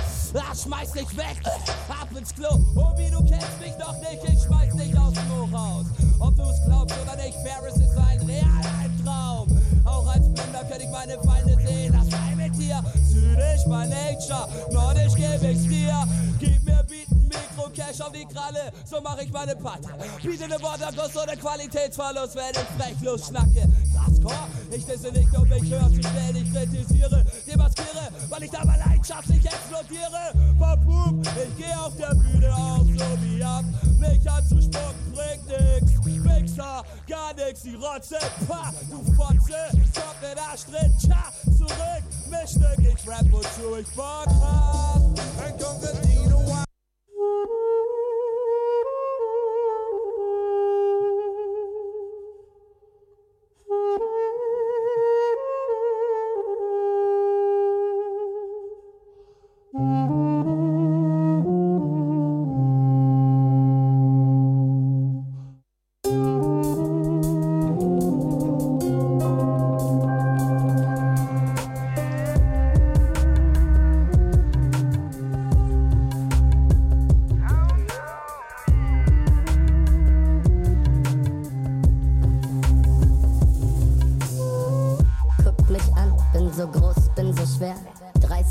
Schmeiß 0.62 0.92
dich 0.92 1.16
weg, 1.16 1.40
ab 1.88 2.08
ins 2.14 2.34
Klo. 2.34 2.50
Oh, 2.76 2.92
wie 2.98 3.10
du 3.10 3.24
kennst 3.24 3.58
mich 3.60 3.78
noch 3.78 3.96
nicht, 4.00 4.22
ich 4.24 4.42
schmeiß 4.44 4.76
dich 4.76 4.98
aus 4.98 5.14
dem 5.14 5.30
Hoch 5.30 5.52
raus. 5.58 5.86
Ob 6.18 6.36
du 6.36 6.42
es 6.42 6.62
glaubst 6.66 6.96
oder 7.02 7.16
nicht, 7.16 7.38
Ferris 7.38 7.76
ist 7.76 7.96
ein 7.96 8.20
realer 8.26 8.90
Traum. 9.02 9.58
Auch 9.86 10.06
als 10.06 10.28
Blinder 10.34 10.64
kann 10.68 10.80
ich 10.80 10.90
meine 10.90 11.18
Feinde 11.22 11.56
sehen, 11.66 11.94
das 11.94 12.10
sei 12.10 12.34
mit 12.36 12.58
dir. 12.58 12.82
Südisch 13.08 13.64
bei 13.66 13.86
Nature, 13.86 14.48
nordisch 14.70 15.14
geb 15.14 15.42
ich's 15.42 15.66
dir. 15.66 16.06
Gib 16.40 16.62
mir 16.62 16.84
Beaten, 16.86 17.05
Mikro, 17.36 17.70
Cash 17.70 18.00
auf 18.00 18.12
die 18.12 18.26
Kralle, 18.26 18.72
so 18.84 19.00
mach 19.02 19.18
ich 19.18 19.32
meine 19.32 19.56
Patte. 19.56 19.88
Biete 20.22 20.48
ne 20.48 20.60
Worterguss 20.60 21.16
ohne 21.16 21.36
Qualitätsverlust, 21.36 22.36
wenn 22.36 22.50
ich 22.50 22.82
frechlos 22.82 23.28
schnacke. 23.28 23.68
Grascore, 23.94 24.48
ich 24.70 24.84
disse 24.84 25.10
nicht, 25.12 25.36
um 25.36 25.48
mich 25.48 25.70
höher 25.70 25.88
zu 25.88 26.00
stellen, 26.02 26.36
ich 26.36 26.52
kritisiere, 26.52 27.24
demaskiere, 27.46 28.08
weil 28.28 28.42
ich 28.42 28.50
dabei 28.50 28.76
leidenschaftlich 28.76 29.44
explodiere. 29.44 30.32
Papum, 30.58 31.22
ich 31.22 31.56
geh 31.56 31.74
auf 31.74 31.96
der 31.96 32.14
Bühne 32.14 32.54
auf 32.54 32.86
so 32.86 33.22
wie 33.22 33.42
ab. 33.42 33.64
Mich 33.98 34.30
anzuspucken 34.30 35.12
bringt 35.12 35.46
nix. 35.46 35.92
Mixer, 36.24 36.82
gar 37.08 37.34
nix, 37.34 37.62
die 37.62 37.74
Rotze, 37.74 38.18
pa, 38.46 38.72
du 38.90 39.02
Fotze. 39.12 39.54
Kommt 39.94 40.20
mit 40.22 40.38
Arschtritt, 40.38 40.92
tja, 41.00 41.32
zurück, 41.56 42.04
Mischstück, 42.30 42.78
ich 42.78 43.08
rap, 43.08 43.26
wozu 43.30 43.76
ich 43.80 43.88
Bock 43.94 44.26
hab. 44.26 45.00
Dann 45.14 45.58
kommt 45.58 45.82
der 45.82 46.25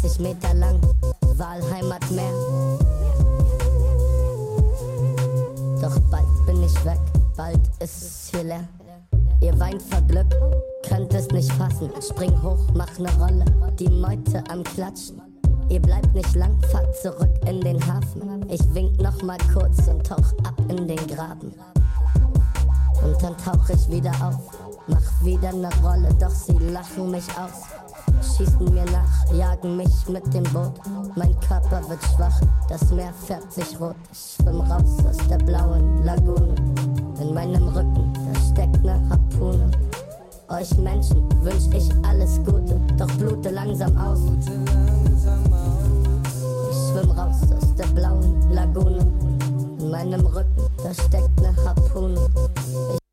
30 0.05 0.19
Meter 0.19 0.53
lang, 0.53 0.79
Wahlheimat 1.35 2.11
mehr. 2.11 2.31
Doch 5.81 5.99
bald 6.11 6.45
bin 6.45 6.61
ich 6.61 6.85
weg, 6.85 6.99
bald 7.35 7.59
ist 7.79 8.03
es 8.03 8.29
hier 8.29 8.43
leer. 8.43 8.67
Ihr 9.41 9.59
weint 9.59 9.81
vor 9.81 10.01
Glück, 10.01 10.27
könnt 10.87 11.11
es 11.15 11.27
nicht 11.29 11.51
fassen. 11.53 11.89
Spring 11.99 12.39
hoch, 12.43 12.59
mach 12.75 12.99
ne 12.99 13.09
Rolle, 13.17 13.45
die 13.79 13.89
Meute 13.89 14.43
am 14.51 14.63
Klatschen. 14.63 15.19
Ihr 15.69 15.81
bleibt 15.81 16.13
nicht 16.13 16.35
lang, 16.35 16.55
fahrt 16.71 16.95
zurück 17.01 17.33
in 17.47 17.61
den 17.61 17.83
Hafen. 17.87 18.45
Ich 18.47 18.61
wink 18.75 19.01
noch 19.01 19.19
mal 19.23 19.39
kurz 19.51 19.87
und 19.87 20.05
tauch 20.05 20.33
ab 20.43 20.61
in 20.69 20.87
den 20.87 21.07
Graben. 21.07 21.51
Und 23.03 23.23
dann 23.23 23.35
tauch 23.37 23.69
ich 23.69 23.89
wieder 23.89 24.11
auf, 24.21 24.37
mach 24.85 25.23
wieder 25.23 25.51
ne 25.51 25.69
Rolle, 25.83 26.13
doch 26.19 26.29
sie 26.29 26.59
lachen 26.59 27.09
mich 27.09 27.27
aus 27.39 27.74
schießen 28.35 28.73
mir 28.73 28.85
nach, 28.85 29.33
jagen 29.33 29.77
mich 29.77 30.07
mit 30.09 30.33
dem 30.33 30.43
Boot. 30.43 30.73
Mein 31.15 31.37
Körper 31.39 31.81
wird 31.89 32.03
schwach, 32.03 32.39
das 32.67 32.89
Meer 32.91 33.13
färbt 33.13 33.51
sich 33.53 33.79
rot. 33.79 33.95
Ich 34.11 34.35
schwimm 34.35 34.61
raus 34.61 34.97
aus 35.07 35.17
der 35.29 35.37
blauen 35.37 36.03
Lagune. 36.03 36.55
In 37.21 37.33
meinem 37.33 37.67
Rücken, 37.69 38.13
da 38.13 38.39
steckt 38.39 38.83
ne 38.83 39.01
Harpune. 39.09 39.71
Euch 40.49 40.77
Menschen 40.77 41.27
wünsch 41.43 41.73
ich 41.73 41.89
alles 42.05 42.37
Gute, 42.43 42.79
doch 42.97 43.11
blute 43.17 43.49
langsam 43.49 43.97
aus. 43.97 44.19
Ich 46.69 46.77
schwimm 46.89 47.11
raus 47.11 47.37
aus 47.55 47.75
der 47.75 47.87
blauen 47.87 48.51
Lagune. 48.51 49.05
In 49.79 49.91
meinem 49.91 50.25
Rücken, 50.25 50.67
da 50.83 50.93
steckt 50.93 51.39
ne 51.39 51.55
Harpune. 51.65 52.19
Ich 52.93 53.04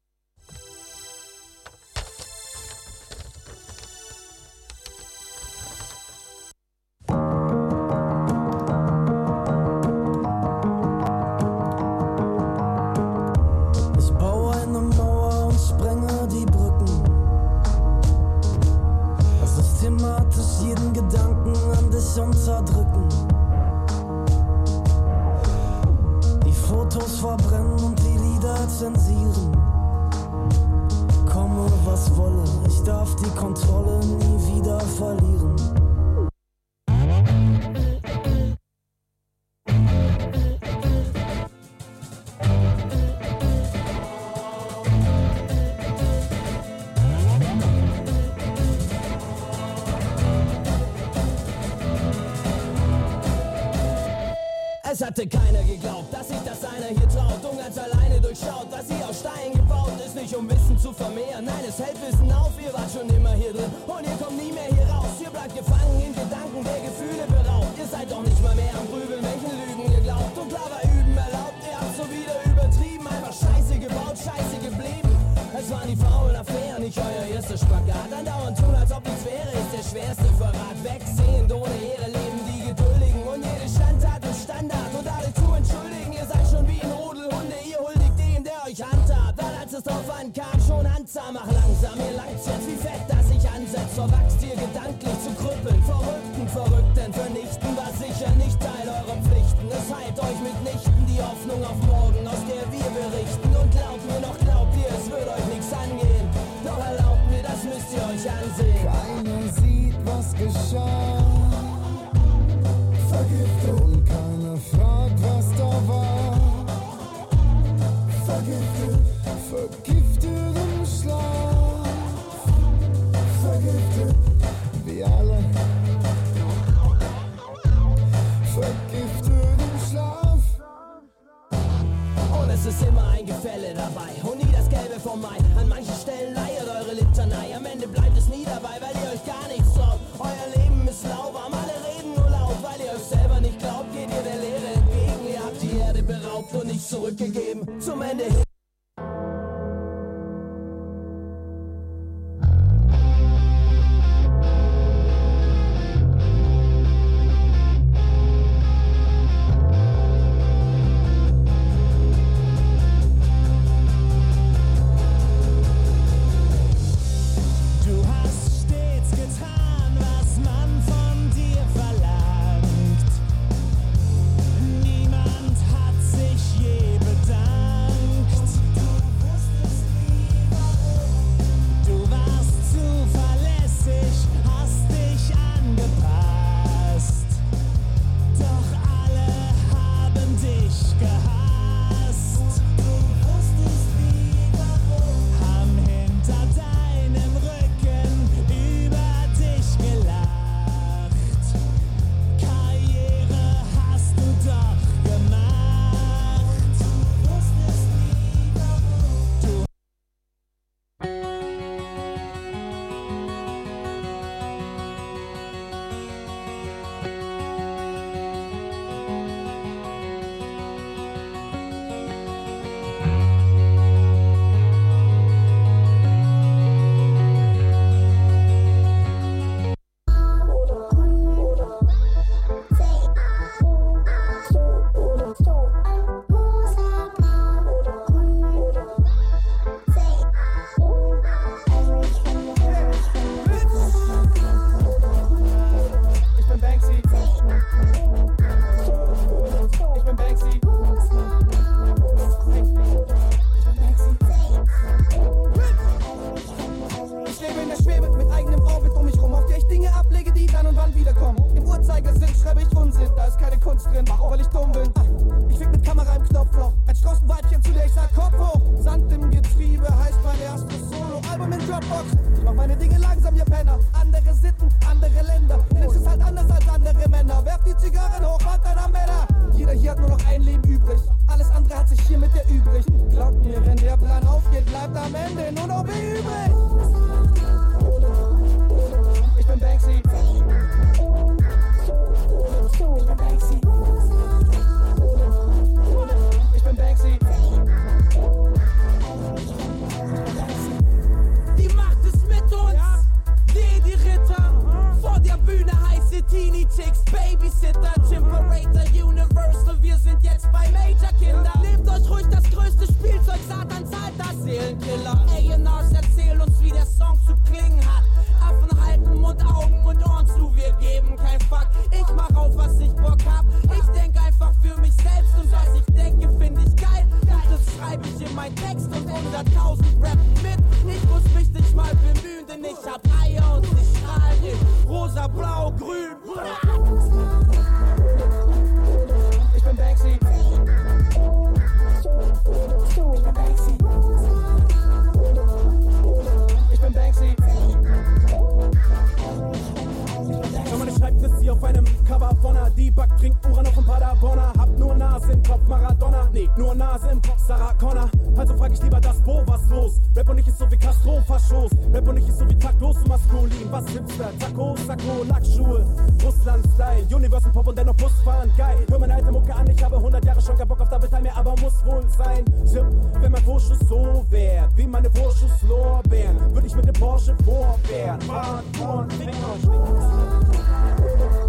Muss 371.73 371.85
wohl 371.85 372.05
sein. 372.19 372.45
Tipp, 372.71 372.85
wenn 373.21 373.33
mein 373.33 373.43
Vorschuss 373.45 373.79
so 373.89 374.25
wär, 374.31 374.69
wie 374.77 374.87
meine 374.87 375.11
Vorschusslorbeeren, 375.11 376.55
würde 376.55 376.67
ich 376.67 376.75
mit 376.75 376.87
dem 376.87 376.95
Porsche 376.95 377.37
vorwehren. 377.45 378.21
Fahren, 378.23 378.65
Touren, 378.73 379.11
Finger, 379.11 379.33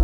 S 0.00 0.03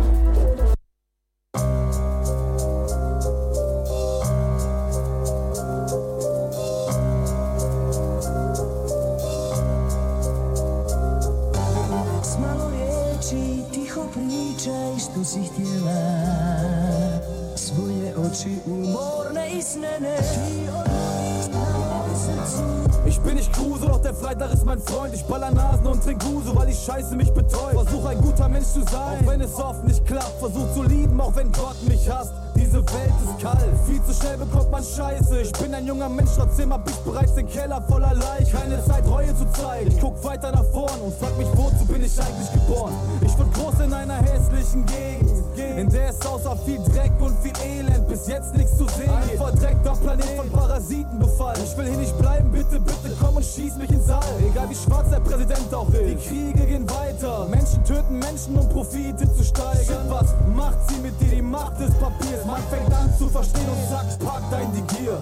der 24.11 24.19
Freitag 24.19 24.53
ist 24.53 24.65
mein 24.65 24.79
Freund. 24.79 25.13
Ich 25.13 25.23
baller 25.23 25.51
Nasen 25.51 25.87
und 25.87 26.03
trink 26.03 26.21
Guse, 26.23 26.53
weil 26.55 26.67
die 26.67 26.75
Scheiße 26.75 27.15
mich 27.15 27.31
betreut. 27.31 27.73
Versuch 27.73 28.05
ein 28.05 28.21
guter 28.21 28.49
Mensch 28.49 28.67
zu 28.67 28.81
sein, 28.83 29.19
auch 29.19 29.27
wenn 29.27 29.41
es 29.41 29.55
oft 29.55 29.83
nicht 29.85 30.05
klappt. 30.05 30.39
Versuch 30.39 30.73
zu 30.73 30.83
lieben, 30.83 31.19
auch 31.21 31.35
wenn 31.35 31.51
Gott 31.51 31.81
mich 31.87 32.09
hasst. 32.09 32.33
Diese 32.55 32.77
Welt 32.77 33.13
ist 33.23 33.41
kalt, 33.41 33.73
viel 33.85 34.03
zu 34.03 34.13
schnell 34.13 34.37
bekommt 34.37 34.71
man 34.71 34.83
Scheiße. 34.83 35.41
Ich 35.41 35.51
bin 35.53 35.73
ein 35.73 35.85
junger 35.85 36.09
Mensch, 36.09 36.31
trotzdem 36.35 36.73
hab 36.73 36.87
ich 36.89 36.95
bereits 36.97 37.35
den 37.35 37.47
Keller 37.47 37.81
voller 37.87 38.13
Leich. 38.13 38.51
Keine 38.51 38.83
Zeit, 38.85 39.07
Reue 39.07 39.35
zu 39.35 39.45
zeigen. 39.53 39.91
Ich 39.91 39.99
guck 39.99 40.23
weiter 40.23 40.51
nach 40.51 40.65
vorn 40.65 40.99
und 41.01 41.13
frag 41.15 41.37
mich, 41.37 41.47
wozu 41.55 41.85
bin 41.85 42.03
ich 42.03 42.19
eigentlich 42.21 42.51
geboren? 42.51 42.93
Ich 43.25 43.37
wurde 43.37 43.49
groß 43.51 43.85
in 43.85 43.93
einer 43.93 44.17
hässlichen 44.17 44.85
Gegend, 44.85 45.43
in 45.57 45.89
der 45.89 46.09
es 46.09 46.25
außer 46.25 46.55
viel 46.65 46.79
Dreck 46.83 47.11
und 47.19 47.37
viel 47.39 47.53
Elend 47.65 48.07
bis 48.07 48.27
jetzt 48.27 48.55
nichts 48.55 48.77
zu 48.77 48.87
sehen. 48.87 49.09
Ein 49.09 49.37
verdreckter 49.37 49.93
Planet 49.95 50.25
von 50.37 50.49
Parasiten 50.49 51.19
befallen. 51.19 51.59
Ich 51.63 51.77
will 51.77 51.87
hier 51.87 51.97
nicht 51.97 52.17
bleiben, 52.17 52.51
bitte, 52.51 52.79
bitte 52.79 53.15
komm 53.19 53.35
und 53.35 53.45
schieß 53.45 53.75
mich 53.77 53.89
ins 53.89 54.09
All. 54.09 54.23
Egal 54.49 54.69
wie 54.69 54.75
schwarz 54.75 55.09
der 55.09 55.19
Präsident 55.19 55.73
auch 55.73 55.89
ist. 55.89 56.01
Die 56.05 56.15
Kriege 56.15 56.65
gehen 56.65 56.89
weiter. 56.89 57.47
Menschen 57.49 57.83
töten 57.83 58.19
Menschen, 58.19 58.57
um 58.57 58.67
Profite 58.69 59.31
zu 59.33 59.43
steigern. 59.43 59.85
Shit, 59.85 60.09
was 60.09 60.33
macht 60.55 60.77
sie 60.89 60.99
mit 61.01 61.19
dir? 61.21 61.35
Die 61.35 61.41
Macht 61.41 61.79
des 61.79 61.93
Papiers. 61.95 62.45
Man 62.45 62.61
fängt 62.69 62.93
an 62.93 63.13
zu 63.17 63.27
verstehen 63.29 63.67
und 63.69 63.89
zack, 63.89 64.19
packt 64.19 64.53
ein 64.53 64.71
die 64.73 64.95
Gier. 64.95 65.17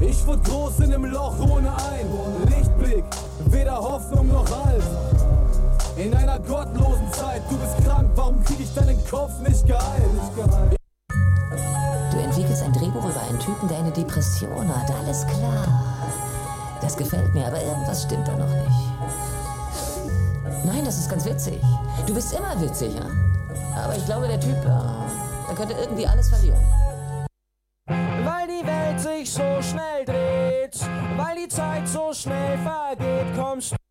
Ich 0.00 0.26
wurde 0.26 0.42
groß 0.42 0.80
in 0.80 0.94
einem 0.94 1.04
Loch 1.06 1.38
ohne 1.40 1.70
ein 1.70 2.06
Lichtblick, 2.48 3.04
weder 3.46 3.78
Hoffnung 3.78 4.28
noch 4.28 4.50
Halt. 4.50 4.82
In 5.96 6.12
einer 6.12 6.40
gottlosen 6.40 7.12
Zeit, 7.12 7.42
du 7.48 7.56
bist 7.56 7.76
krank, 7.84 8.10
warum 8.16 8.42
krieg 8.42 8.58
ich 8.58 8.74
deinen 8.74 8.98
Kopf 9.06 9.38
nicht 9.46 9.64
geheilt? 9.64 10.10
Du 12.10 12.18
entwickelst 12.18 12.64
ein 12.64 12.72
Drehbuch 12.72 13.04
über 13.04 13.22
einen 13.28 13.38
Typen, 13.38 13.68
der 13.68 13.78
eine 13.78 13.92
Depression 13.92 14.68
hat. 14.68 14.90
Alles 14.90 15.24
klar. 15.24 15.68
Das 16.80 16.96
gefällt 16.96 17.32
mir, 17.32 17.46
aber 17.46 17.62
irgendwas 17.62 18.02
stimmt 18.02 18.26
da 18.26 18.36
noch 18.36 18.48
nicht. 18.48 18.66
Nein, 20.64 20.84
das 20.84 20.98
ist 20.98 21.08
ganz 21.08 21.24
witzig. 21.26 21.60
Du 22.06 22.14
bist 22.14 22.32
immer 22.32 22.60
witzig, 22.60 22.92
ja? 22.96 23.06
Aber 23.80 23.96
ich 23.96 24.04
glaube, 24.04 24.26
der 24.26 24.40
Typ, 24.40 24.60
der 24.62 25.54
könnte 25.54 25.74
irgendwie 25.74 26.08
alles 26.08 26.28
verlieren. 26.28 26.58
Weil 27.86 28.48
die 28.48 28.66
Welt 28.66 29.00
sich 29.00 29.32
so 29.32 29.62
schnell 29.62 30.04
dreht, 30.04 30.76
weil 31.16 31.36
die 31.36 31.48
Zeit 31.48 31.86
so 31.86 32.12
schnell 32.12 32.58
vergeht, 32.58 33.36
kommst 33.36 33.72
du. 33.72 33.83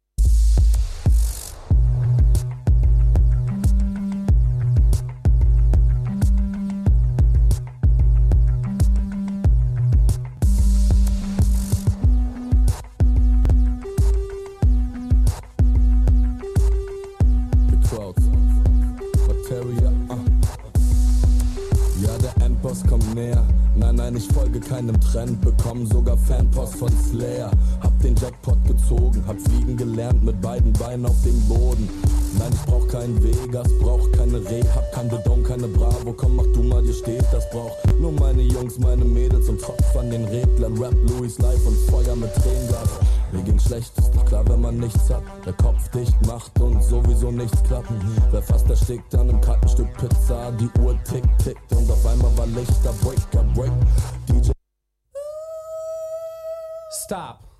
Kommt 22.82 23.14
näher. 23.14 23.44
Nein, 23.76 23.96
nein, 23.96 24.16
ich 24.16 24.28
folge 24.28 24.60
keinem 24.60 25.00
Trend, 25.00 25.42
bekomm 25.42 25.86
sogar 25.86 26.18
Fanpost 26.18 26.76
von 26.76 26.90
Slayer. 26.90 27.52
Hab 27.82 27.93
den 28.04 28.16
Jackpot 28.16 28.58
gezogen, 28.66 29.24
hab 29.26 29.40
fliegen 29.40 29.78
gelernt 29.78 30.24
mit 30.24 30.42
beiden 30.42 30.74
Beinen 30.74 31.06
auf 31.06 31.22
dem 31.24 31.40
Boden. 31.48 31.90
Nein, 32.38 32.52
ich 32.54 32.62
brauch 32.64 32.88
keinen 32.88 33.24
Vegas, 33.24 33.68
brauch 33.80 34.12
keine 34.12 34.40
Rehab, 34.50 34.92
kein 34.92 35.10
Bedon, 35.10 35.44
keine 35.44 35.68
Bravo. 35.68 36.14
Komm, 36.14 36.36
mach 36.36 36.46
du 36.54 36.64
mal, 36.64 36.84
dir 36.84 36.94
steht 36.94 37.26
das 37.32 37.50
brauch 37.50 37.72
nur 38.00 38.12
meine 38.12 38.42
Jungs, 38.42 38.78
meine 38.80 39.06
Mädels 39.06 39.48
und 39.48 39.62
Tropf 39.62 39.96
an 39.96 40.12
den 40.12 40.26
Reglern. 40.26 40.78
Rap 40.78 40.94
Louis 41.08 41.40
live 41.40 41.66
und 41.66 41.78
Feuer 41.90 42.16
mit 42.16 42.34
Tränengas. 42.36 42.90
Mir 43.32 43.42
ging 43.44 43.58
schlecht, 43.60 43.98
ist 43.98 44.12
doch 44.14 44.26
klar, 44.26 44.44
wenn 44.50 44.62
man 44.62 44.78
nichts 44.78 45.10
hat. 45.10 45.24
Der 45.46 45.54
Kopf 45.54 45.88
dicht 45.90 46.16
macht 46.28 46.60
und 46.60 46.84
sowieso 46.84 47.32
nichts 47.32 47.64
klappt. 47.64 47.90
Wer 48.32 48.42
fast 48.42 48.70
erstickt 48.70 49.16
an 49.16 49.30
einem 49.30 49.42
kalten 49.42 49.70
Stück 49.70 49.88
Pizza, 49.98 50.52
die 50.52 50.70
Uhr 50.82 50.98
tickt, 51.06 51.30
tickt 51.42 51.72
und 51.72 51.90
auf 51.90 52.06
einmal 52.06 52.38
war 52.38 52.48
Lichter, 52.48 52.94
Breaker, 53.02 53.44
Break. 53.54 53.72
DJ 54.28 54.52
Stop. 56.92 57.53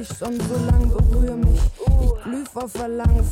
mich 0.00 0.22
und 0.22 0.42
so 0.42 0.54
lang 0.66 0.88
berühr 0.88 1.36
mich. 1.36 1.60
Ich 2.02 2.24
glüh 2.24 2.44
vor 2.50 2.68
Verlangen, 2.68 3.24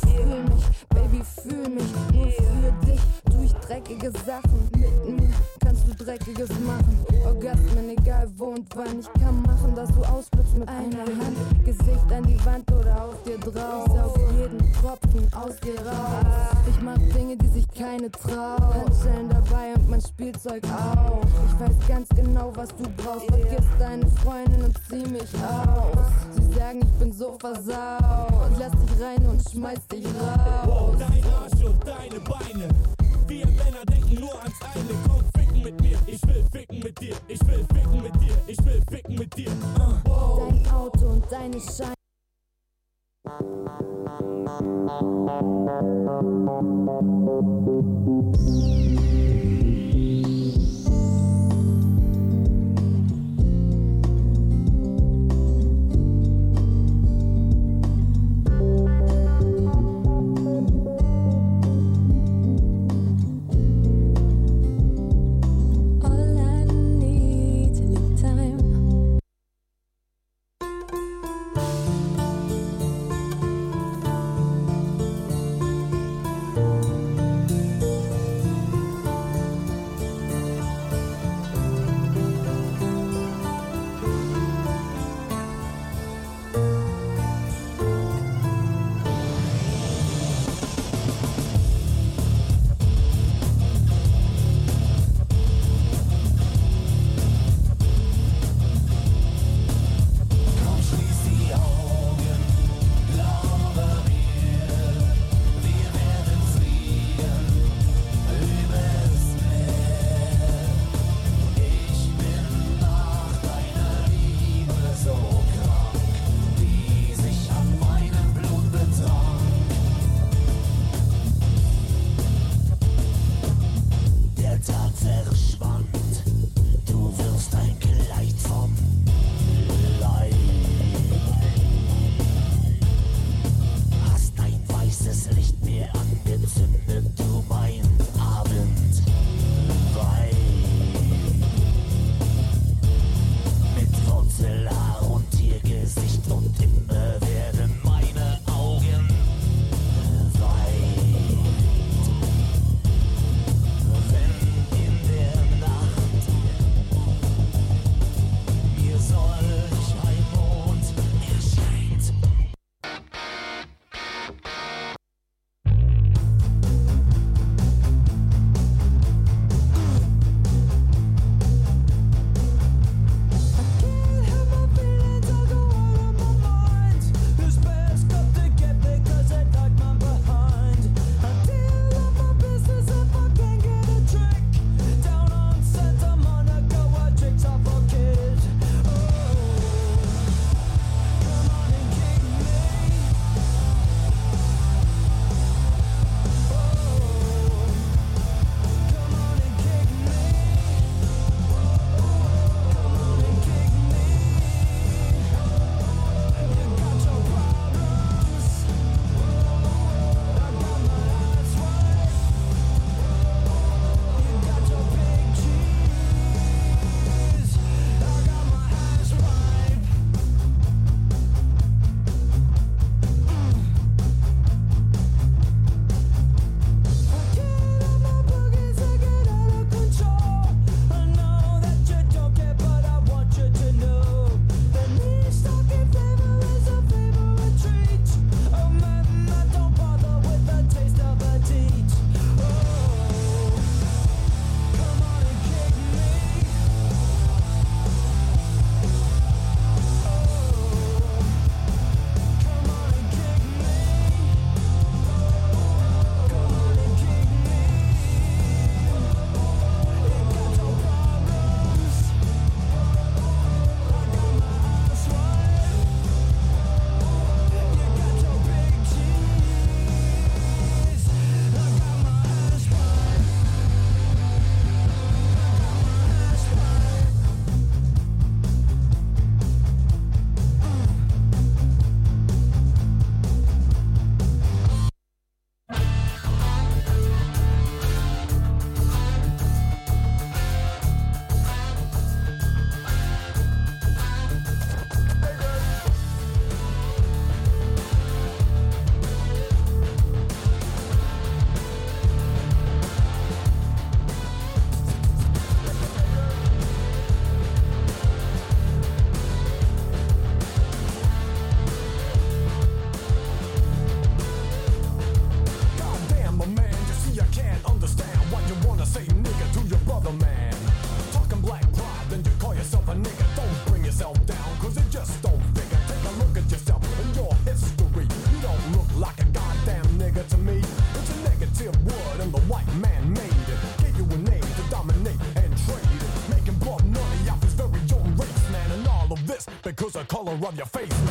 rub 340.39 340.55
your 340.55 340.65
face. 340.67 341.08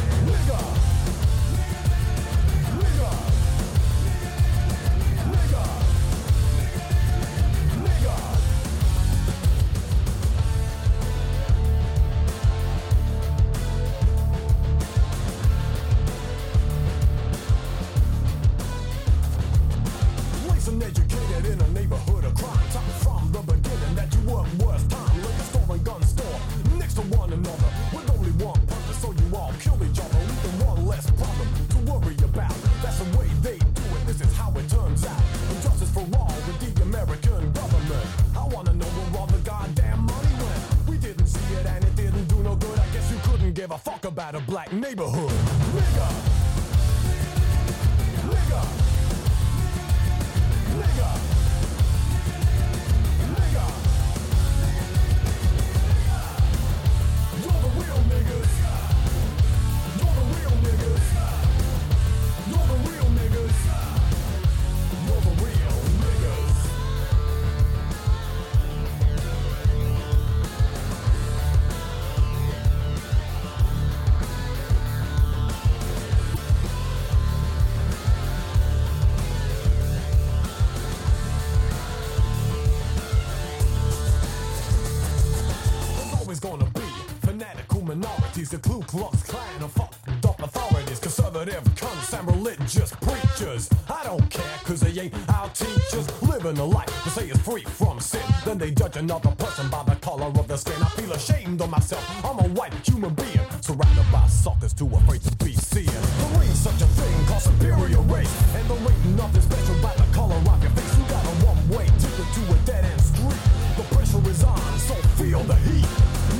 another 98.99 99.31
person 99.39 99.71
by 99.71 99.83
the 99.85 99.95
color 99.97 100.27
of 100.27 100.49
their 100.49 100.57
skin. 100.57 100.75
I 100.83 100.89
feel 100.99 101.13
ashamed 101.13 101.61
of 101.63 101.71
myself. 101.71 102.03
I'm 102.25 102.39
a 102.39 102.49
white 102.59 102.75
human 102.83 103.15
being, 103.15 103.47
surrounded 103.61 104.07
by 104.11 104.27
suckers 104.27 104.75
too 104.75 104.91
afraid 104.91 105.23
to 105.23 105.35
be 105.45 105.55
seen. 105.55 105.87
There 105.87 106.43
ain't 106.43 106.59
such 106.59 106.83
a 106.83 106.91
thing 106.99 107.27
called 107.27 107.43
superior 107.43 108.03
race, 108.11 108.35
and 108.57 108.69
there 108.69 108.77
ain't 108.77 109.07
nothing 109.15 109.43
special 109.43 109.77
by 109.81 109.95
the 109.95 110.07
color 110.13 110.35
of 110.35 110.63
your 110.63 110.73
face. 110.75 110.99
You 110.99 111.05
got 111.07 111.25
a 111.25 111.35
one-way 111.47 111.87
ticket 112.03 112.27
to 112.27 112.43
a 112.51 112.57
dead-end 112.67 113.01
street. 113.01 113.43
The 113.79 113.87
pressure 113.95 114.23
is 114.27 114.43
on, 114.43 114.59
so 114.83 114.95
feel 115.15 115.47
the 115.47 115.55
heat. 115.63 115.89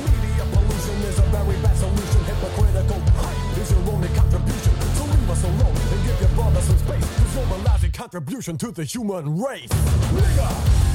Media 0.03 0.43
pollution 0.51 0.99
is 1.07 1.17
a 1.19 1.27
very 1.31 1.55
bad 1.63 1.77
solution. 1.79 2.21
Hypocritical 2.27 2.99
hype 3.23 3.57
is 3.57 3.71
your 3.71 3.87
only 3.87 4.11
contribution. 4.19 4.73
So 4.99 5.07
leave 5.07 5.29
us 5.31 5.43
alone 5.47 5.79
and 5.95 5.99
give 6.03 6.19
your 6.19 6.33
brother 6.35 6.61
some 6.61 6.77
space. 6.77 7.07
Cause 7.07 7.35
you're 7.39 7.55
a 7.55 7.59
lousy 7.63 7.89
contribution 7.89 8.57
to 8.57 8.71
the 8.71 8.83
human 8.83 9.39
race. 9.39 9.71
Nigga! 10.11 10.88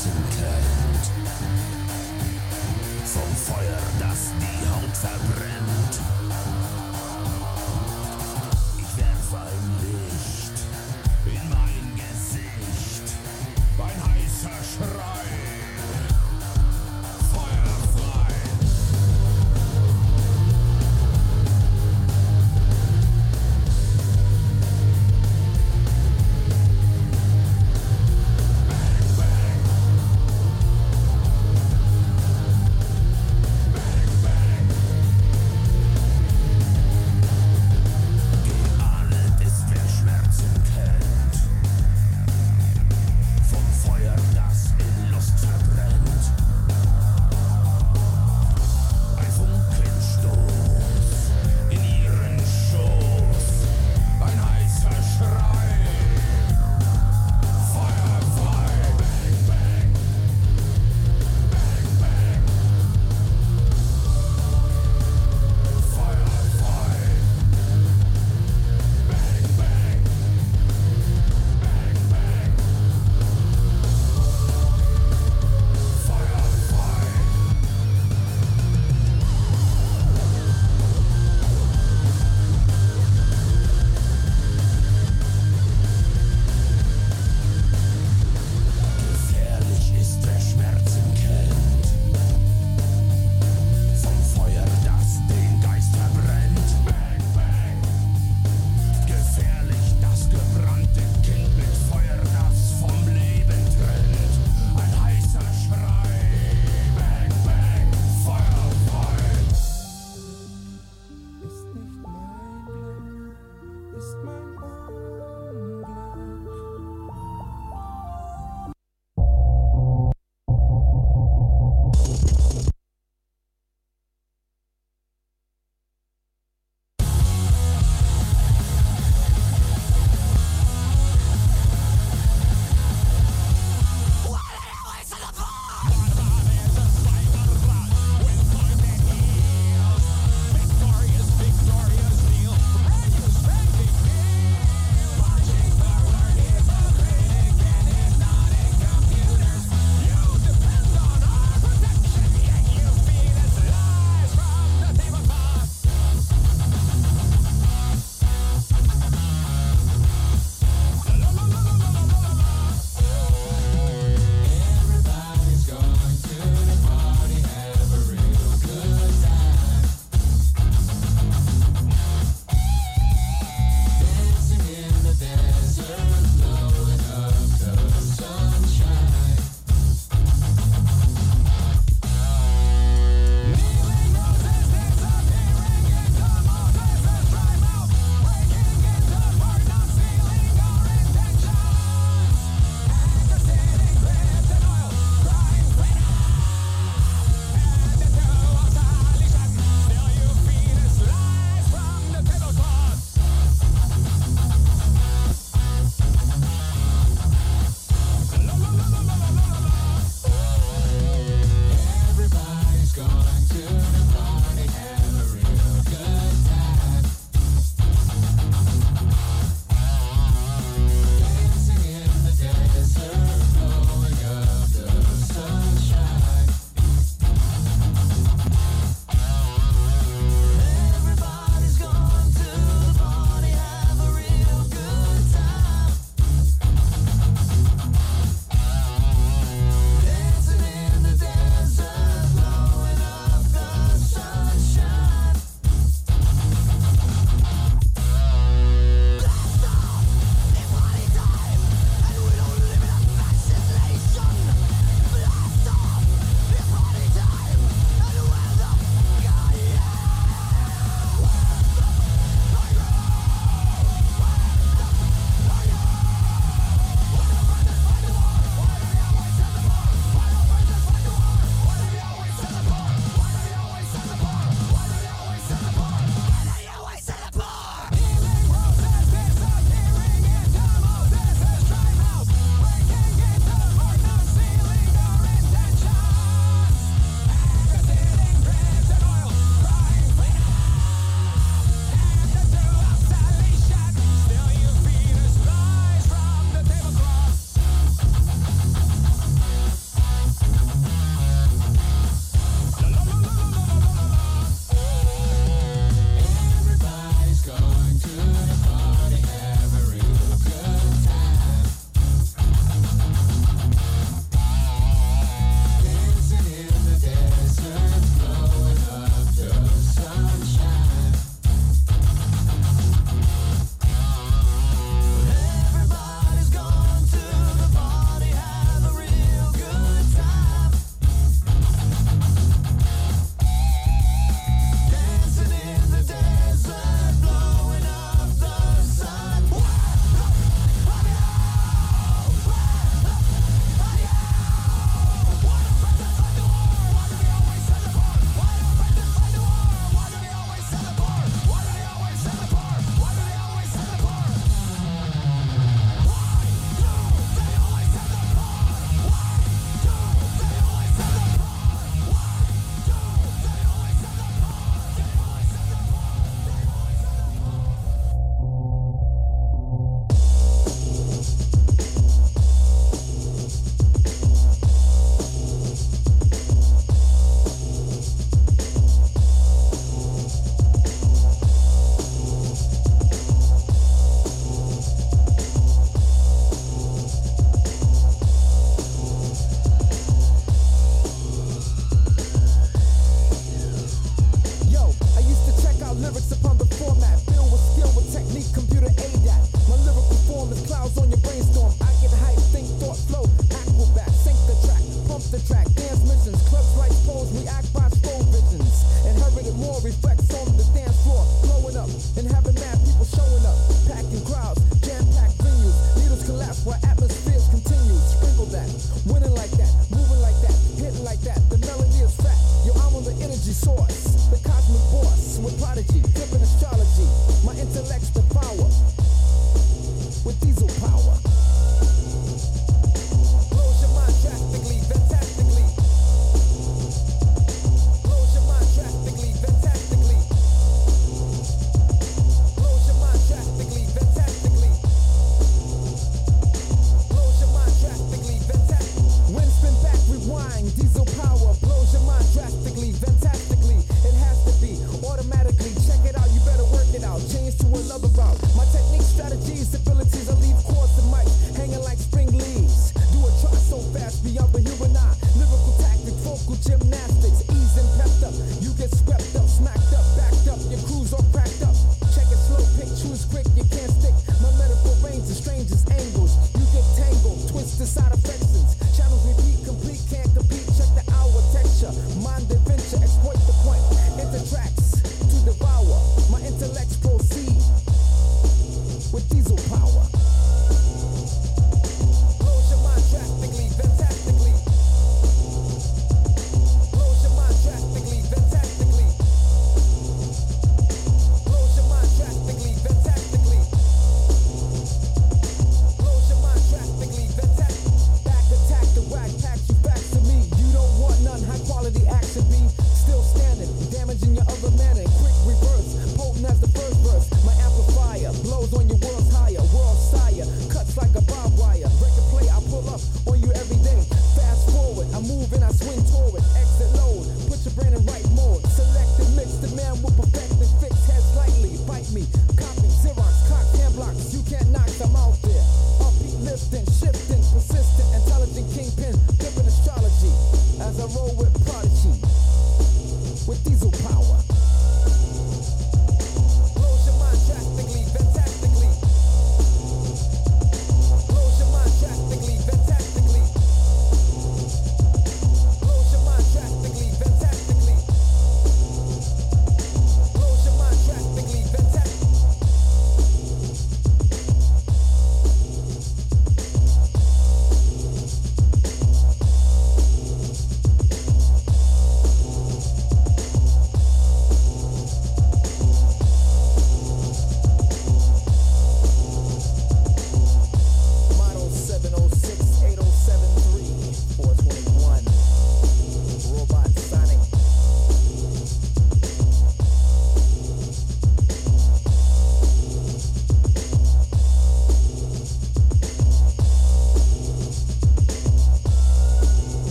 Jackson 0.00 0.22
Tech. 0.30 0.50
Uh, 0.50 0.59